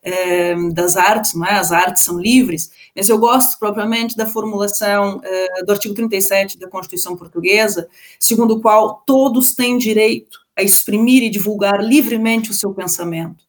é, 0.02 0.56
das 0.72 0.96
artes, 0.96 1.34
não 1.34 1.46
é? 1.46 1.56
as 1.56 1.72
artes 1.72 2.04
são 2.04 2.20
livres, 2.20 2.72
mas 2.96 3.10
eu 3.10 3.18
gosto 3.18 3.58
propriamente 3.58 4.16
da 4.16 4.26
formulação 4.26 5.20
do 5.66 5.72
artigo 5.72 5.96
37 5.96 6.60
da 6.60 6.70
Constituição 6.70 7.16
Portuguesa, 7.16 7.88
segundo 8.20 8.56
o 8.56 8.62
qual 8.62 9.02
todos 9.06 9.56
têm 9.56 9.78
direito 9.78 10.40
a 10.56 10.62
exprimir 10.62 11.24
e 11.24 11.30
divulgar 11.30 11.84
livremente 11.84 12.52
o 12.52 12.54
seu 12.54 12.74
pensamento, 12.74 13.44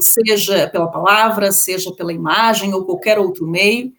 seja 0.00 0.68
pela 0.68 0.88
palavra, 0.88 1.50
seja 1.50 1.92
pela 1.92 2.12
imagem 2.12 2.72
ou 2.72 2.84
qualquer 2.84 3.18
outro 3.18 3.46
meio, 3.46 3.92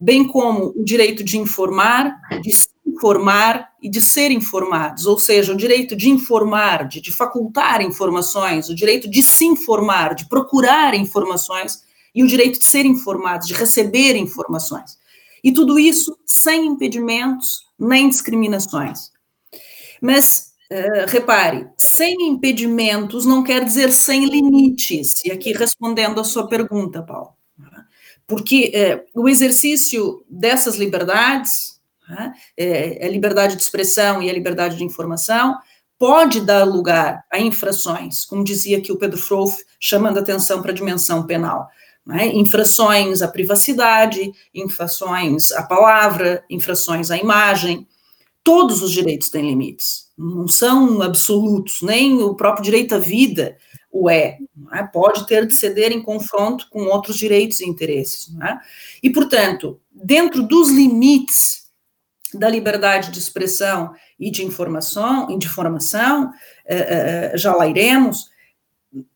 bem 0.00 0.26
como 0.26 0.72
o 0.76 0.84
direito 0.84 1.22
de 1.22 1.38
informar, 1.38 2.14
de 2.42 2.54
se 2.54 2.68
informar 2.86 3.70
e 3.82 3.88
de 3.88 4.00
ser 4.00 4.30
informados, 4.30 5.06
ou 5.06 5.18
seja, 5.18 5.52
o 5.52 5.56
direito 5.56 5.96
de 5.96 6.08
informar, 6.08 6.86
de, 6.86 7.00
de 7.00 7.10
facultar 7.10 7.82
informações, 7.82 8.68
o 8.68 8.74
direito 8.74 9.10
de 9.10 9.22
se 9.22 9.44
informar, 9.44 10.14
de 10.14 10.28
procurar 10.28 10.94
informações 10.94 11.82
e 12.14 12.22
o 12.22 12.26
direito 12.26 12.58
de 12.58 12.66
ser 12.66 12.86
informados, 12.86 13.48
de 13.48 13.54
receber 13.54 14.16
informações. 14.16 14.98
E 15.42 15.52
tudo 15.52 15.78
isso 15.78 16.16
sem 16.24 16.66
impedimentos 16.66 17.64
nem 17.78 18.08
discriminações. 18.08 19.10
Mas, 20.00 20.52
uh, 20.70 21.08
repare, 21.08 21.66
sem 21.76 22.28
impedimentos 22.28 23.26
não 23.26 23.42
quer 23.42 23.64
dizer 23.64 23.90
sem 23.90 24.26
limites. 24.26 25.24
E 25.24 25.32
aqui 25.32 25.52
respondendo 25.52 26.20
à 26.20 26.24
sua 26.24 26.46
pergunta, 26.46 27.02
Paulo 27.02 27.34
porque 28.26 28.70
é, 28.74 29.04
o 29.14 29.28
exercício 29.28 30.24
dessas 30.28 30.76
liberdades, 30.76 31.80
né, 32.08 32.32
é, 32.56 33.06
a 33.06 33.10
liberdade 33.10 33.56
de 33.56 33.62
expressão 33.62 34.22
e 34.22 34.30
a 34.30 34.32
liberdade 34.32 34.76
de 34.76 34.84
informação, 34.84 35.56
pode 35.98 36.40
dar 36.40 36.64
lugar 36.64 37.24
a 37.30 37.38
infrações, 37.38 38.24
como 38.24 38.44
dizia 38.44 38.78
aqui 38.78 38.92
o 38.92 38.98
Pedro 38.98 39.18
Frouf, 39.18 39.56
chamando 39.78 40.18
atenção 40.18 40.60
para 40.60 40.70
a 40.70 40.74
dimensão 40.74 41.26
penal. 41.26 41.68
Né, 42.06 42.26
infrações 42.26 43.22
à 43.22 43.28
privacidade, 43.28 44.30
infrações 44.54 45.50
à 45.52 45.62
palavra, 45.62 46.44
infrações 46.50 47.10
à 47.10 47.16
imagem. 47.16 47.88
Todos 48.42 48.82
os 48.82 48.92
direitos 48.92 49.30
têm 49.30 49.48
limites, 49.48 50.10
não 50.18 50.46
são 50.46 51.00
absolutos, 51.00 51.80
nem 51.80 52.22
o 52.22 52.34
próprio 52.34 52.62
direito 52.62 52.94
à 52.94 52.98
vida 52.98 53.56
o 53.94 54.10
é, 54.10 54.38
é, 54.72 54.82
pode 54.82 55.24
ter 55.24 55.46
de 55.46 55.54
ceder 55.54 55.92
em 55.92 56.02
confronto 56.02 56.66
com 56.68 56.82
outros 56.86 57.16
direitos 57.16 57.60
e 57.60 57.68
interesses. 57.68 58.28
É? 58.42 58.58
E, 59.00 59.08
portanto, 59.08 59.80
dentro 59.92 60.42
dos 60.42 60.68
limites 60.68 61.66
da 62.34 62.48
liberdade 62.48 63.12
de 63.12 63.20
expressão 63.20 63.94
e 64.18 64.32
de 64.32 64.44
informação, 64.44 65.30
e 65.30 65.38
de 65.38 65.46
informação 65.46 66.32
eh, 66.66 67.30
eh, 67.32 67.38
já 67.38 67.54
lá 67.54 67.68
iremos, 67.68 68.28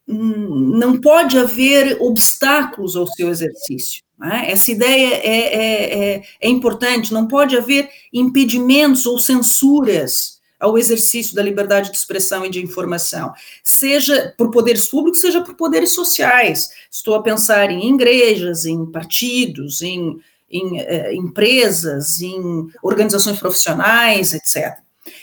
não 0.07 1.01
pode 1.01 1.37
haver 1.37 2.01
obstáculos 2.01 2.95
ao 2.95 3.09
seu 3.09 3.29
exercício. 3.31 4.05
É? 4.23 4.53
Essa 4.53 4.71
ideia 4.71 5.15
é, 5.15 5.37
é, 5.37 6.15
é, 6.15 6.23
é 6.41 6.49
importante, 6.49 7.13
não 7.13 7.27
pode 7.27 7.57
haver 7.57 7.91
impedimentos 8.13 9.07
ou 9.07 9.19
censuras 9.19 10.38
ao 10.59 10.77
exercício 10.77 11.35
da 11.35 11.43
liberdade 11.43 11.91
de 11.91 11.97
expressão 11.97 12.45
e 12.45 12.51
de 12.51 12.63
informação, 12.63 13.33
seja 13.63 14.35
por 14.37 14.51
poderes 14.51 14.87
públicos, 14.89 15.21
seja 15.21 15.41
por 15.41 15.55
poderes 15.55 15.91
sociais. 15.91 16.71
Estou 16.91 17.15
a 17.15 17.23
pensar 17.23 17.71
em 17.71 17.95
igrejas, 17.95 18.65
em 18.65 18.85
partidos, 18.87 19.83
em, 19.83 20.21
em 20.51 20.81
eh, 20.81 21.15
empresas, 21.15 22.21
em 22.21 22.69
organizações 22.83 23.39
profissionais, 23.39 24.35
etc. 24.35 24.79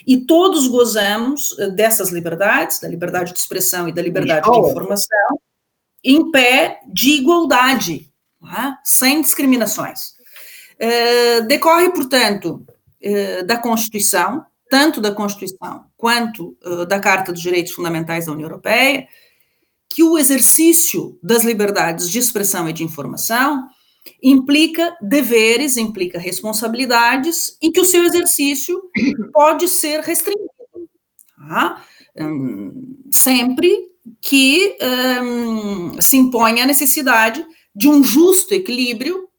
E 0.05 0.17
todos 0.17 0.67
gozamos 0.67 1.55
eh, 1.59 1.69
dessas 1.69 2.09
liberdades, 2.09 2.79
da 2.79 2.87
liberdade 2.87 3.33
de 3.33 3.39
expressão 3.39 3.87
e 3.87 3.93
da 3.93 4.01
liberdade 4.01 4.49
de 4.49 4.59
informação, 4.59 5.39
em 6.03 6.31
pé 6.31 6.79
de 6.87 7.09
igualdade, 7.09 8.09
é? 8.43 8.73
sem 8.83 9.21
discriminações. 9.21 10.15
Eh, 10.77 11.41
decorre, 11.41 11.89
portanto, 11.89 12.65
eh, 13.01 13.43
da 13.43 13.57
Constituição, 13.57 14.45
tanto 14.75 14.99
da 14.99 15.09
Constituição 15.09 15.85
quanto 15.95 16.57
uh, 16.65 16.85
da 16.85 16.99
Carta 16.99 17.31
dos 17.31 17.41
Direitos 17.41 17.71
Fundamentais 17.71 18.25
da 18.25 18.33
União 18.33 18.49
Europeia, 18.49 19.07
que 19.87 20.03
o 20.03 20.17
exercício 20.17 21.17
das 21.23 21.45
liberdades 21.45 22.09
de 22.09 22.19
expressão 22.19 22.67
e 22.67 22.73
de 22.73 22.83
informação 22.83 23.69
implica 24.21 24.93
deveres, 25.01 25.77
implica 25.77 26.19
responsabilidades, 26.19 27.57
e 27.61 27.71
que 27.71 27.79
o 27.79 27.85
seu 27.85 28.03
exercício 28.03 28.77
pode 29.31 29.69
ser 29.69 30.01
restringido. 30.01 30.51
Tá? 31.47 31.81
Um, 32.17 32.97
sempre 33.13 33.77
que 34.19 34.75
um, 35.23 36.01
se 36.01 36.17
impõe 36.17 36.59
a 36.59 36.65
necessidade 36.65 37.45
de 37.73 37.87
um 37.87 38.03
justo 38.03 38.53
equilíbrio 38.53 39.29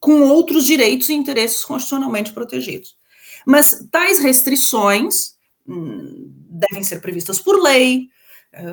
com 0.00 0.22
outros 0.22 0.66
direitos 0.66 1.08
e 1.08 1.14
interesses 1.14 1.64
constitucionalmente 1.64 2.32
protegidos. 2.32 3.00
Mas 3.46 3.86
tais 3.90 4.18
restrições 4.18 5.34
hum, 5.66 6.32
devem 6.50 6.82
ser 6.82 7.00
previstas 7.00 7.38
por 7.38 7.60
lei, 7.60 8.08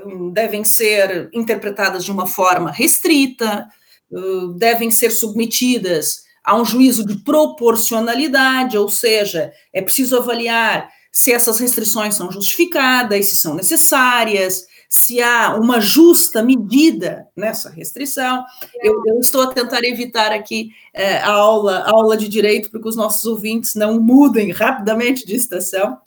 hum, 0.06 0.32
devem 0.32 0.64
ser 0.64 1.30
interpretadas 1.34 2.04
de 2.04 2.12
uma 2.12 2.28
forma 2.28 2.72
restrita, 2.72 3.68
hum, 4.12 4.56
devem 4.58 4.92
ser 4.92 5.12
submetidas 5.12 6.24
a 6.44 6.56
um 6.56 6.66
juízo 6.66 7.06
de 7.06 7.18
proporcionalidade, 7.24 8.78
ou 8.78 8.90
seja, 8.90 9.52
é 9.74 9.82
preciso 9.82 10.18
avaliar 10.18 10.90
se 11.12 11.32
essas 11.34 11.60
restrições 11.60 12.16
são 12.16 12.32
justificadas, 12.32 13.26
se 13.28 13.36
são 13.36 13.56
necessárias, 13.56 14.66
se 14.90 15.22
há 15.22 15.56
uma 15.56 15.80
justa 15.80 16.42
medida 16.42 17.28
nessa 17.36 17.70
restrição. 17.70 18.44
Eu, 18.82 19.04
eu 19.06 19.20
estou 19.20 19.44
a 19.44 19.54
tentar 19.54 19.84
evitar 19.84 20.32
aqui 20.32 20.72
é, 20.92 21.18
a, 21.20 21.30
aula, 21.30 21.82
a 21.82 21.92
aula 21.92 22.18
de 22.18 22.28
direito 22.28 22.72
para 22.72 22.82
que 22.82 22.88
os 22.88 22.96
nossos 22.96 23.24
ouvintes 23.26 23.76
não 23.76 24.02
mudem 24.02 24.52
rapidamente 24.52 25.28
de 25.28 25.36
estação. 25.36 26.00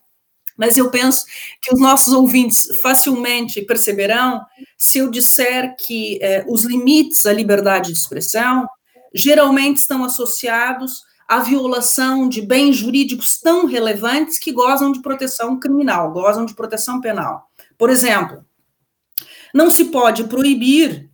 Mas 0.57 0.77
eu 0.77 0.90
penso 0.90 1.25
que 1.62 1.73
os 1.73 1.81
nossos 1.81 2.12
ouvintes 2.12 2.68
facilmente 2.83 3.62
perceberão 3.62 4.45
se 4.77 4.99
eu 4.99 5.09
disser 5.09 5.77
que 5.77 6.18
é, 6.21 6.45
os 6.49 6.64
limites 6.64 7.25
à 7.25 7.33
liberdade 7.33 7.92
de 7.92 7.99
expressão 7.99 8.66
geralmente 9.14 9.77
estão 9.77 10.05
associados 10.05 11.05
à 11.29 11.38
violação 11.38 12.29
de 12.29 12.42
bens 12.42 12.77
jurídicos 12.77 13.40
tão 13.40 13.64
relevantes 13.64 14.38
que 14.38 14.53
gozam 14.53 14.90
de 14.90 15.01
proteção 15.01 15.59
criminal, 15.59 16.11
gozam 16.11 16.45
de 16.45 16.55
proteção 16.55 17.01
penal. 17.01 17.47
Por 17.79 17.88
exemplo, 17.88 18.45
não 19.53 19.71
se 19.71 19.87
pode 19.87 20.25
proibir, 20.25 21.11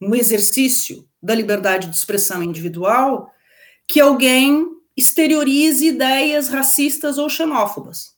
no 0.00 0.14
exercício 0.14 1.08
da 1.22 1.34
liberdade 1.34 1.88
de 1.88 1.96
expressão 1.96 2.42
individual, 2.42 3.32
que 3.86 4.00
alguém 4.00 4.66
exteriorize 4.96 5.86
ideias 5.86 6.48
racistas 6.48 7.18
ou 7.18 7.28
xenófobas. 7.28 8.16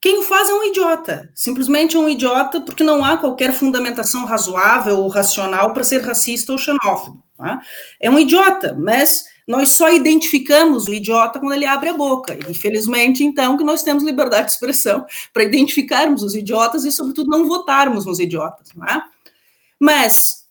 Quem 0.00 0.18
o 0.18 0.22
faz 0.22 0.48
é 0.48 0.54
um 0.54 0.64
idiota, 0.64 1.30
simplesmente 1.34 1.94
é 1.94 1.98
um 2.00 2.08
idiota 2.08 2.60
porque 2.60 2.82
não 2.82 3.04
há 3.04 3.18
qualquer 3.18 3.52
fundamentação 3.52 4.24
razoável 4.24 4.98
ou 4.98 5.08
racional 5.08 5.74
para 5.74 5.84
ser 5.84 6.00
racista 6.00 6.52
ou 6.52 6.58
xenófobo. 6.58 7.22
Tá? 7.36 7.60
É 8.00 8.10
um 8.10 8.18
idiota, 8.18 8.74
mas 8.78 9.26
nós 9.50 9.70
só 9.70 9.92
identificamos 9.92 10.86
o 10.86 10.94
idiota 10.94 11.40
quando 11.40 11.54
ele 11.54 11.66
abre 11.66 11.88
a 11.88 11.92
boca. 11.92 12.34
E, 12.34 12.52
infelizmente, 12.52 13.24
então, 13.24 13.56
que 13.56 13.64
nós 13.64 13.82
temos 13.82 14.04
liberdade 14.04 14.46
de 14.46 14.52
expressão 14.52 15.04
para 15.32 15.42
identificarmos 15.42 16.22
os 16.22 16.36
idiotas 16.36 16.84
e, 16.84 16.92
sobretudo, 16.92 17.28
não 17.28 17.48
votarmos 17.48 18.06
nos 18.06 18.20
idiotas. 18.20 18.68
Não 18.76 18.86
é? 18.86 19.02
Mas 19.76 20.44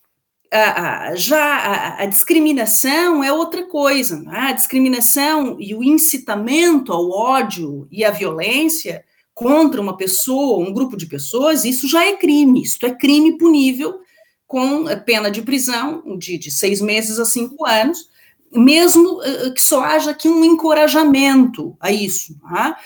a, 0.51 1.11
a, 1.11 1.15
já 1.15 1.41
a, 1.41 2.03
a, 2.03 2.05
discriminação 2.07 3.23
é 3.23 3.31
outra 3.31 3.65
coisa. 3.67 4.21
É? 4.33 4.49
A 4.49 4.51
discriminação 4.51 5.55
e 5.57 5.73
o 5.73 5.81
incitamento 5.81 6.91
ao 6.91 7.09
ódio 7.09 7.87
e 7.89 8.03
à 8.03 8.11
violência 8.11 9.05
contra 9.33 9.79
uma 9.79 9.95
pessoa, 9.95 10.67
um 10.67 10.73
grupo 10.73 10.97
de 10.97 11.05
pessoas, 11.05 11.63
isso 11.63 11.87
já 11.87 12.03
é 12.03 12.17
crime. 12.17 12.63
Isso 12.63 12.85
é 12.85 12.93
crime 12.93 13.37
punível 13.37 14.01
com 14.45 14.83
pena 15.05 15.31
de 15.31 15.41
prisão 15.41 16.03
de, 16.17 16.37
de 16.37 16.51
seis 16.51 16.81
meses 16.81 17.17
a 17.17 17.23
cinco 17.23 17.65
anos 17.65 18.09
mesmo 18.51 19.19
uh, 19.19 19.53
que 19.53 19.61
só 19.61 19.83
haja 19.83 20.11
aqui 20.11 20.27
um 20.27 20.43
encorajamento 20.43 21.75
a 21.79 21.91
isso. 21.91 22.35
Tá? 22.41 22.77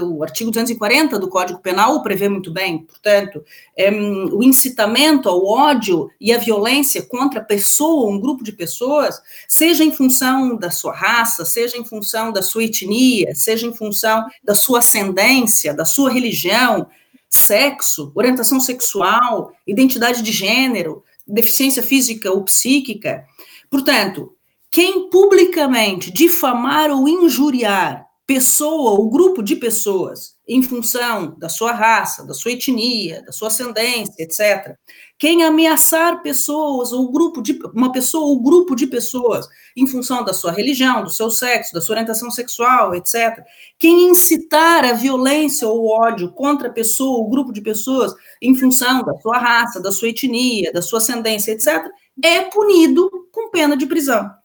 Uh, 0.00 0.16
o 0.16 0.22
artigo 0.22 0.50
240 0.50 1.18
do 1.18 1.28
Código 1.28 1.60
Penal 1.60 2.02
prevê 2.02 2.28
muito 2.28 2.52
bem, 2.52 2.78
portanto, 2.78 3.44
um, 3.78 4.36
o 4.36 4.42
incitamento 4.42 5.28
ao 5.28 5.44
ódio 5.44 6.10
e 6.20 6.32
à 6.32 6.38
violência 6.38 7.02
contra 7.02 7.40
a 7.40 7.44
pessoa, 7.44 8.10
um 8.10 8.20
grupo 8.20 8.44
de 8.44 8.52
pessoas, 8.52 9.20
seja 9.48 9.82
em 9.82 9.92
função 9.92 10.56
da 10.56 10.70
sua 10.70 10.94
raça, 10.94 11.44
seja 11.44 11.76
em 11.76 11.84
função 11.84 12.32
da 12.32 12.42
sua 12.42 12.64
etnia, 12.64 13.34
seja 13.34 13.66
em 13.66 13.74
função 13.74 14.24
da 14.42 14.54
sua 14.54 14.78
ascendência, 14.78 15.74
da 15.74 15.84
sua 15.84 16.10
religião, 16.10 16.86
sexo, 17.28 18.12
orientação 18.14 18.60
sexual, 18.60 19.52
identidade 19.66 20.22
de 20.22 20.32
gênero, 20.32 21.02
deficiência 21.26 21.82
física 21.82 22.30
ou 22.30 22.42
psíquica. 22.44 23.24
Portanto, 23.68 24.32
quem 24.70 25.08
publicamente 25.08 26.12
difamar 26.12 26.90
ou 26.90 27.08
injuriar 27.08 28.08
pessoa 28.28 28.90
ou 28.90 29.08
grupo 29.08 29.42
de 29.42 29.56
pessoas 29.56 30.36
em 30.46 30.62
função 30.62 31.34
da 31.38 31.48
sua 31.48 31.72
raça, 31.72 32.26
da 32.26 32.34
sua 32.34 32.52
etnia, 32.52 33.22
da 33.22 33.32
sua 33.32 33.48
ascendência, 33.48 34.22
etc. 34.22 34.76
Quem 35.18 35.42
ameaçar 35.44 36.22
pessoas 36.22 36.92
ou 36.92 37.10
grupo 37.10 37.40
de 37.40 37.58
uma 37.74 37.90
pessoa 37.90 38.26
ou 38.26 38.42
grupo 38.42 38.76
de 38.76 38.86
pessoas 38.86 39.46
em 39.74 39.86
função 39.86 40.22
da 40.22 40.34
sua 40.34 40.52
religião, 40.52 41.02
do 41.02 41.10
seu 41.10 41.30
sexo, 41.30 41.72
da 41.72 41.80
sua 41.80 41.94
orientação 41.94 42.30
sexual, 42.30 42.94
etc. 42.94 43.42
Quem 43.78 44.10
incitar 44.10 44.84
a 44.84 44.92
violência 44.92 45.66
ou 45.66 45.88
ódio 45.88 46.30
contra 46.32 46.70
pessoa 46.70 47.20
ou 47.20 47.30
grupo 47.30 47.50
de 47.50 47.62
pessoas 47.62 48.12
em 48.42 48.54
função 48.54 49.02
da 49.04 49.14
sua 49.20 49.38
raça, 49.38 49.80
da 49.80 49.90
sua 49.90 50.10
etnia, 50.10 50.70
da 50.70 50.82
sua 50.82 50.98
ascendência, 50.98 51.52
etc., 51.52 51.82
é 52.22 52.42
punido 52.42 53.10
com 53.32 53.50
pena 53.50 53.74
de 53.74 53.86
prisão. 53.86 54.37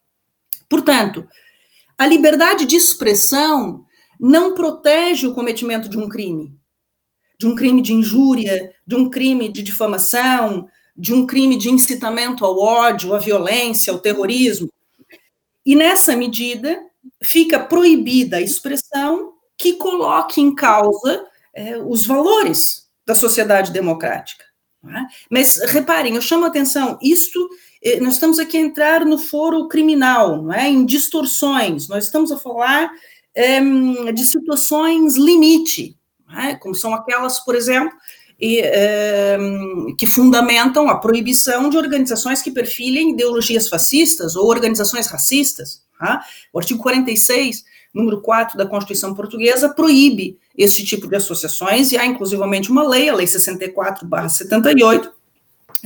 Portanto, 0.73 1.27
a 1.95 2.07
liberdade 2.07 2.65
de 2.65 2.75
expressão 2.75 3.85
não 4.19 4.55
protege 4.55 5.27
o 5.27 5.33
cometimento 5.35 5.87
de 5.87 5.99
um 5.99 6.09
crime, 6.09 6.51
de 7.39 7.45
um 7.45 7.53
crime 7.53 7.79
de 7.79 7.93
injúria, 7.93 8.73
de 8.83 8.95
um 8.95 9.07
crime 9.07 9.49
de 9.49 9.61
difamação, 9.61 10.67
de 10.97 11.13
um 11.13 11.27
crime 11.27 11.57
de 11.57 11.69
incitamento 11.69 12.43
ao 12.43 12.57
ódio, 12.57 13.13
à 13.13 13.19
violência, 13.19 13.93
ao 13.93 13.99
terrorismo. 13.99 14.67
E 15.63 15.75
nessa 15.75 16.15
medida, 16.15 16.83
fica 17.23 17.59
proibida 17.59 18.37
a 18.37 18.41
expressão 18.41 19.33
que 19.55 19.73
coloque 19.73 20.41
em 20.41 20.55
causa 20.55 21.23
é, 21.53 21.77
os 21.77 22.03
valores 22.03 22.89
da 23.05 23.13
sociedade 23.13 23.71
democrática. 23.71 24.43
É? 24.85 25.01
Mas 25.29 25.59
reparem, 25.69 26.15
eu 26.15 26.21
chamo 26.21 26.45
a 26.45 26.47
atenção, 26.47 26.97
isto 26.99 27.47
nós 27.99 28.13
estamos 28.13 28.39
aqui 28.39 28.57
a 28.57 28.61
entrar 28.61 29.05
no 29.05 29.17
foro 29.17 29.67
criminal, 29.67 30.41
não 30.41 30.53
é? 30.53 30.69
em 30.69 30.85
distorções, 30.85 31.87
nós 31.87 32.05
estamos 32.05 32.31
a 32.31 32.37
falar 32.37 32.91
é, 33.35 33.59
de 34.11 34.25
situações 34.25 35.15
limite, 35.17 35.97
é? 36.37 36.55
como 36.55 36.73
são 36.73 36.93
aquelas, 36.93 37.39
por 37.39 37.55
exemplo, 37.55 37.91
e, 38.39 38.59
é, 38.61 39.37
que 39.97 40.07
fundamentam 40.07 40.89
a 40.89 40.97
proibição 40.97 41.69
de 41.69 41.77
organizações 41.77 42.41
que 42.41 42.51
perfilhem 42.51 43.11
ideologias 43.11 43.67
fascistas 43.67 44.35
ou 44.35 44.47
organizações 44.47 45.07
racistas. 45.07 45.83
Tá? 45.99 46.23
O 46.51 46.59
artigo 46.59 46.81
46, 46.81 47.63
número 47.93 48.21
4 48.21 48.57
da 48.57 48.65
Constituição 48.65 49.13
Portuguesa, 49.13 49.69
proíbe 49.69 50.37
esse 50.57 50.83
tipo 50.83 51.07
de 51.07 51.15
associações, 51.15 51.91
e 51.91 51.97
há 51.97 52.05
inclusivamente 52.05 52.71
uma 52.71 52.87
lei, 52.87 53.09
a 53.09 53.15
Lei 53.15 53.25
64-78, 53.25 55.05
é, 55.05 55.11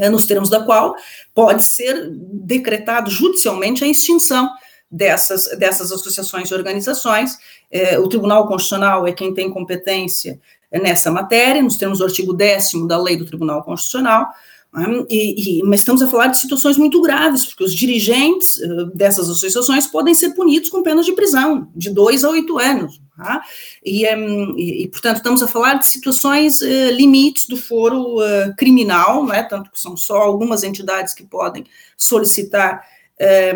nos 0.10 0.26
termos 0.26 0.50
da 0.50 0.64
qual 0.64 0.96
pode 1.34 1.64
ser 1.64 2.10
decretado 2.12 3.10
judicialmente 3.10 3.84
a 3.84 3.88
extinção 3.88 4.50
dessas, 4.90 5.48
dessas 5.58 5.92
associações 5.92 6.50
e 6.50 6.54
organizações. 6.54 7.38
É, 7.72 8.00
o 8.00 8.08
Tribunal 8.08 8.48
Constitucional 8.48 9.06
é 9.06 9.12
quem 9.12 9.34
tem 9.34 9.50
competência 9.50 10.40
nessa 10.72 11.12
matéria, 11.12 11.62
nos 11.62 11.78
termos 11.78 12.00
do 12.00 12.06
artigo 12.06 12.34
10 12.34 12.88
da 12.88 13.02
lei 13.02 13.18
do 13.18 13.26
Tribunal 13.26 13.64
Constitucional, 13.64 14.28
né, 14.74 15.06
e, 15.10 15.60
e, 15.60 15.64
mas 15.64 15.80
estamos 15.80 16.02
a 16.02 16.08
falar 16.08 16.28
de 16.28 16.38
situações 16.38 16.78
muito 16.78 17.02
graves, 17.02 17.46
porque 17.46 17.64
os 17.64 17.74
dirigentes 17.74 18.58
uh, 18.58 18.86
dessas 18.94 19.30
associações 19.30 19.88
podem 19.88 20.14
ser 20.14 20.32
punidos 20.32 20.70
com 20.70 20.84
penas 20.84 21.06
de 21.06 21.14
prisão, 21.14 21.70
de 21.76 21.90
dois 21.90 22.26
a 22.26 22.30
oito 22.30 22.60
anos. 22.60 23.00
Tá? 23.18 23.42
E, 23.84 24.08
um, 24.16 24.56
e, 24.56 24.84
e, 24.84 24.88
portanto, 24.90 25.18
estamos 25.18 25.42
a 25.42 25.48
falar 25.48 25.74
de 25.74 25.88
situações 25.88 26.62
uh, 26.62 26.92
limites 26.92 27.48
do 27.48 27.58
foro 27.58 28.20
uh, 28.20 28.56
criminal, 28.56 29.26
né, 29.26 29.42
tanto 29.42 29.72
que 29.72 29.80
são 29.80 29.98
só 29.98 30.18
algumas 30.18 30.64
entidades 30.64 31.16
que 31.16 31.24
podem 31.24 31.66
solicitar 31.98 32.86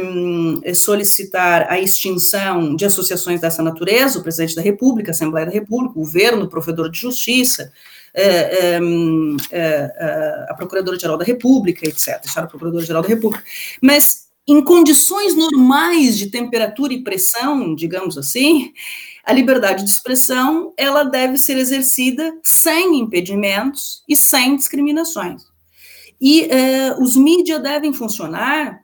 um, 0.03 0.59
solicitar 0.73 1.67
a 1.69 1.79
extinção 1.79 2.75
de 2.75 2.83
associações 2.83 3.39
dessa 3.39 3.61
natureza, 3.61 4.17
o 4.17 4.23
presidente 4.23 4.55
da 4.55 4.61
República, 4.63 5.11
a 5.11 5.13
Assembleia 5.13 5.45
da 5.45 5.51
República, 5.51 5.91
o 5.91 6.01
governo, 6.01 6.45
o 6.45 6.49
provedor 6.49 6.89
de 6.89 6.97
justiça, 6.97 7.71
é, 8.11 8.79
é, 9.51 10.45
a 10.49 10.53
Procuradora-Geral 10.55 11.17
da 11.17 11.23
República, 11.23 11.87
etc., 11.87 12.19
a 12.35 12.47
Procuradora-Geral 12.47 13.03
da 13.03 13.07
República. 13.07 13.43
Mas, 13.79 14.27
em 14.47 14.63
condições 14.63 15.35
normais 15.35 16.17
de 16.17 16.31
temperatura 16.31 16.93
e 16.93 17.03
pressão, 17.03 17.75
digamos 17.75 18.17
assim, 18.17 18.73
a 19.23 19.33
liberdade 19.33 19.83
de 19.83 19.89
expressão 19.89 20.73
ela 20.77 21.03
deve 21.03 21.37
ser 21.37 21.57
exercida 21.57 22.33
sem 22.43 22.99
impedimentos 22.99 24.03
e 24.07 24.15
sem 24.15 24.55
discriminações. 24.55 25.43
E 26.19 26.43
uh, 26.43 27.01
os 27.01 27.15
mídias 27.15 27.61
devem 27.61 27.93
funcionar 27.93 28.81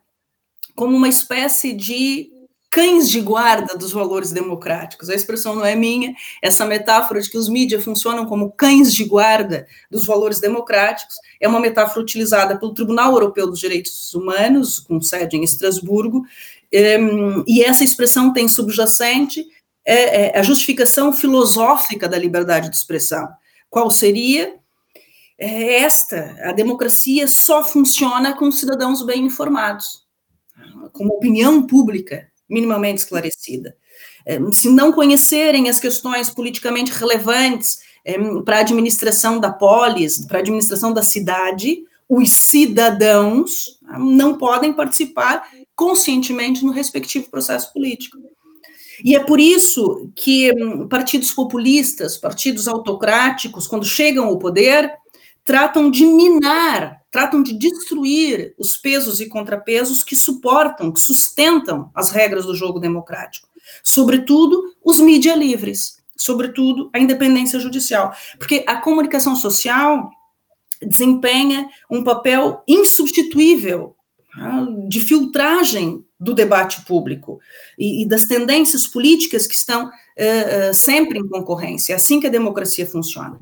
como 0.74 0.96
uma 0.96 1.08
espécie 1.08 1.72
de 1.72 2.30
cães 2.70 3.08
de 3.08 3.20
guarda 3.20 3.76
dos 3.76 3.92
valores 3.92 4.30
democráticos. 4.30 5.08
A 5.08 5.14
expressão 5.14 5.54
não 5.54 5.64
é 5.64 5.74
minha, 5.74 6.14
essa 6.42 6.64
metáfora 6.66 7.20
de 7.20 7.30
que 7.30 7.38
os 7.38 7.48
mídias 7.48 7.82
funcionam 7.82 8.26
como 8.26 8.52
cães 8.52 8.92
de 8.94 9.04
guarda 9.04 9.66
dos 9.90 10.04
valores 10.04 10.38
democráticos 10.38 11.16
é 11.40 11.48
uma 11.48 11.60
metáfora 11.60 12.00
utilizada 12.00 12.58
pelo 12.58 12.74
Tribunal 12.74 13.12
Europeu 13.12 13.46
dos 13.46 13.58
Direitos 13.58 14.12
Humanos, 14.14 14.78
com 14.80 15.00
sede 15.00 15.36
em 15.36 15.42
Estrasburgo, 15.42 16.24
ehm, 16.70 17.42
e 17.46 17.62
essa 17.62 17.84
expressão 17.84 18.32
tem 18.32 18.48
subjacente 18.48 19.46
é, 19.94 20.36
é 20.36 20.38
a 20.38 20.42
justificação 20.42 21.12
filosófica 21.12 22.08
da 22.08 22.18
liberdade 22.18 22.68
de 22.68 22.76
expressão. 22.76 23.26
Qual 23.70 23.90
seria? 23.90 24.56
É 25.38 25.82
esta: 25.82 26.36
a 26.42 26.52
democracia 26.52 27.26
só 27.26 27.64
funciona 27.64 28.36
com 28.36 28.50
cidadãos 28.50 29.02
bem 29.02 29.24
informados, 29.24 30.06
com 30.92 31.04
uma 31.04 31.14
opinião 31.14 31.66
pública 31.66 32.28
minimamente 32.48 33.02
esclarecida. 33.02 33.76
É, 34.26 34.38
se 34.52 34.68
não 34.68 34.92
conhecerem 34.92 35.68
as 35.68 35.80
questões 35.80 36.28
politicamente 36.28 36.92
relevantes 36.92 37.78
é, 38.04 38.18
para 38.42 38.58
a 38.58 38.60
administração 38.60 39.40
da 39.40 39.50
polis, 39.50 40.26
para 40.26 40.38
a 40.38 40.40
administração 40.40 40.92
da 40.92 41.02
cidade, 41.02 41.84
os 42.08 42.30
cidadãos 42.30 43.78
não 43.98 44.36
podem 44.36 44.72
participar 44.72 45.48
conscientemente 45.74 46.64
no 46.64 46.72
respectivo 46.72 47.30
processo 47.30 47.72
político. 47.72 48.18
E 49.04 49.14
é 49.14 49.20
por 49.22 49.40
isso 49.40 50.10
que 50.14 50.52
hum, 50.52 50.88
partidos 50.88 51.32
populistas, 51.32 52.16
partidos 52.16 52.66
autocráticos, 52.66 53.66
quando 53.66 53.84
chegam 53.84 54.26
ao 54.26 54.38
poder, 54.38 54.92
tratam 55.44 55.90
de 55.90 56.04
minar, 56.04 57.00
tratam 57.10 57.42
de 57.42 57.54
destruir 57.54 58.54
os 58.58 58.76
pesos 58.76 59.20
e 59.20 59.28
contrapesos 59.28 60.04
que 60.04 60.14
suportam, 60.14 60.92
que 60.92 61.00
sustentam 61.00 61.90
as 61.94 62.10
regras 62.10 62.44
do 62.44 62.54
jogo 62.54 62.78
democrático. 62.78 63.48
Sobretudo, 63.82 64.74
os 64.84 65.00
mídias 65.00 65.38
livres, 65.38 66.02
sobretudo, 66.16 66.90
a 66.92 66.98
independência 66.98 67.58
judicial. 67.58 68.12
Porque 68.38 68.64
a 68.66 68.76
comunicação 68.76 69.36
social 69.36 70.10
desempenha 70.82 71.68
um 71.90 72.04
papel 72.04 72.62
insubstituível 72.66 73.96
tá, 74.34 74.66
de 74.86 75.00
filtragem 75.00 76.04
do 76.18 76.34
debate 76.34 76.84
público 76.84 77.38
e, 77.78 78.02
e 78.02 78.08
das 78.08 78.24
tendências 78.24 78.86
políticas 78.86 79.46
que 79.46 79.54
estão 79.54 79.86
uh, 79.86 80.70
uh, 80.70 80.74
sempre 80.74 81.18
em 81.18 81.28
concorrência. 81.28 81.92
É 81.92 81.96
assim 81.96 82.18
que 82.18 82.26
a 82.26 82.30
democracia 82.30 82.86
funciona. 82.86 83.38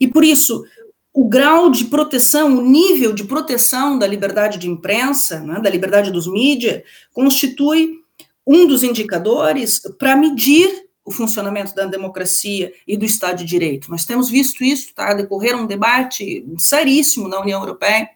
E 0.00 0.06
por 0.06 0.22
isso, 0.22 0.64
o 1.12 1.28
grau 1.28 1.70
de 1.70 1.86
proteção, 1.86 2.58
o 2.58 2.62
nível 2.62 3.12
de 3.12 3.24
proteção 3.24 3.98
da 3.98 4.06
liberdade 4.06 4.58
de 4.58 4.68
imprensa, 4.68 5.40
né, 5.40 5.60
da 5.60 5.68
liberdade 5.68 6.10
dos 6.10 6.26
mídias, 6.26 6.82
constitui 7.12 7.98
um 8.46 8.66
dos 8.66 8.82
indicadores 8.82 9.80
para 9.98 10.16
medir 10.16 10.88
o 11.04 11.10
funcionamento 11.10 11.74
da 11.74 11.86
democracia 11.86 12.72
e 12.86 12.96
do 12.96 13.04
Estado 13.04 13.38
de 13.38 13.44
Direito. 13.44 13.90
Nós 13.90 14.04
temos 14.04 14.30
visto 14.30 14.62
isso, 14.62 14.94
tá? 14.94 15.12
Decorrer 15.14 15.56
um 15.56 15.66
debate 15.66 16.46
seríssimo 16.58 17.26
na 17.26 17.40
União 17.40 17.60
Europeia 17.60 18.08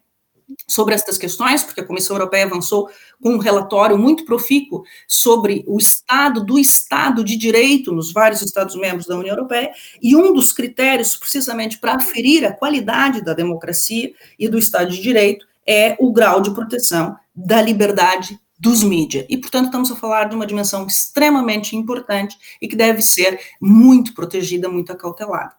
sobre 0.67 0.95
estas 0.95 1.19
questões, 1.19 1.63
porque 1.63 1.81
a 1.81 1.87
Comissão 1.87 2.17
Europeia 2.17 2.45
avançou 2.45 2.91
com 3.23 3.31
um 3.31 3.39
relatório 3.39 3.99
muito 3.99 4.25
profícuo 4.25 4.85
sobre 5.07 5.65
o 5.67 5.79
estado 5.79 6.45
do 6.45 6.59
Estado 6.59 7.25
de 7.25 7.37
Direito 7.37 7.93
nos 7.93 8.13
vários 8.13 8.43
Estados-membros 8.43 9.07
da 9.07 9.17
União 9.17 9.35
Europeia, 9.35 9.73
e 10.03 10.15
um 10.17 10.33
dos 10.33 10.53
critérios, 10.53 11.17
precisamente 11.17 11.79
para 11.79 11.95
aferir 11.95 12.45
a 12.45 12.53
qualidade 12.53 13.23
da 13.23 13.33
democracia 13.33 14.13
e 14.39 14.49
do 14.49 14.59
Estado 14.59 14.91
de 14.91 15.01
Direito, 15.01 15.47
é 15.67 15.97
o 15.99 16.13
grau 16.13 16.41
de 16.41 16.53
proteção 16.53 17.17
da 17.35 17.61
liberdade 17.61 18.39
dos 18.59 18.83
mídias. 18.83 19.27
E, 19.29 19.37
portanto, 19.37 19.67
estamos 19.67 19.91
a 19.91 19.97
falar 19.97 20.29
de 20.29 20.35
uma 20.35 20.47
dimensão 20.47 20.87
extremamente 20.87 21.75
importante 21.75 22.37
e 22.61 22.69
que 22.69 22.77
deve 22.77 23.03
ser 23.03 23.41
muito 23.61 24.15
protegida, 24.15 24.69
muito 24.69 24.93
acautelada. 24.93 25.55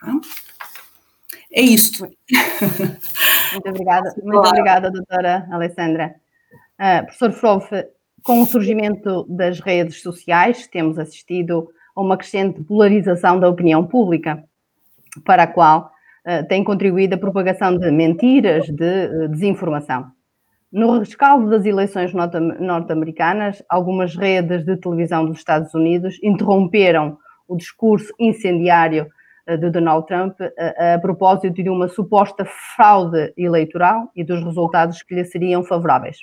Tá? 0.00 0.20
É 1.56 1.62
isto. 1.62 2.06
Muito 3.52 3.68
obrigada, 3.70 4.14
muito 4.22 4.46
obrigada, 4.46 4.90
doutora 4.90 5.48
Alessandra. 5.50 6.14
Uh, 6.78 7.06
professor 7.06 7.32
Frouf, 7.32 7.70
com 8.22 8.42
o 8.42 8.46
surgimento 8.46 9.24
das 9.26 9.58
redes 9.60 10.02
sociais, 10.02 10.66
temos 10.66 10.98
assistido 10.98 11.70
a 11.94 12.02
uma 12.02 12.18
crescente 12.18 12.62
polarização 12.62 13.40
da 13.40 13.48
opinião 13.48 13.86
pública, 13.86 14.44
para 15.24 15.44
a 15.44 15.46
qual 15.46 15.90
uh, 16.26 16.46
tem 16.46 16.62
contribuído 16.62 17.14
a 17.14 17.18
propagação 17.18 17.78
de 17.78 17.90
mentiras, 17.90 18.66
de 18.66 19.06
uh, 19.06 19.28
desinformação. 19.28 20.08
No 20.70 20.98
rescaldo 20.98 21.48
das 21.48 21.64
eleições 21.64 22.12
norte-americanas, 22.12 23.62
algumas 23.66 24.14
redes 24.14 24.62
de 24.62 24.76
televisão 24.76 25.24
dos 25.24 25.38
Estados 25.38 25.72
Unidos 25.72 26.18
interromperam 26.22 27.16
o 27.48 27.56
discurso 27.56 28.12
incendiário 28.20 29.06
de 29.46 29.70
Donald 29.70 30.06
Trump 30.06 30.34
a, 30.40 30.94
a, 30.94 30.98
propósito 30.98 31.62
de 31.62 31.70
uma 31.70 31.88
suposta 31.88 32.44
fraude 32.76 33.32
eleitoral 33.36 34.10
e 34.14 34.24
dos 34.24 34.42
resultados 34.42 35.02
que 35.02 35.14
lhe 35.14 35.24
seriam 35.24 35.62
favoráveis. 35.62 36.18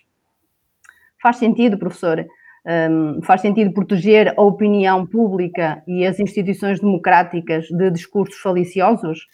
Faz 1.22 1.38
sentido, 1.38 1.78
professor, 1.78 2.26
um, 2.66 3.22
faz 3.24 3.42
sentido 3.42 3.74
proteger 3.74 4.34
a 4.38 4.42
opinião 4.42 5.06
pública 5.06 5.82
e 5.88 6.06
as 6.06 6.20
instituições 6.20 6.80
democráticas 6.80 7.68
de 7.68 7.90
discursos 7.92 8.40
faliciosos? 8.40 9.28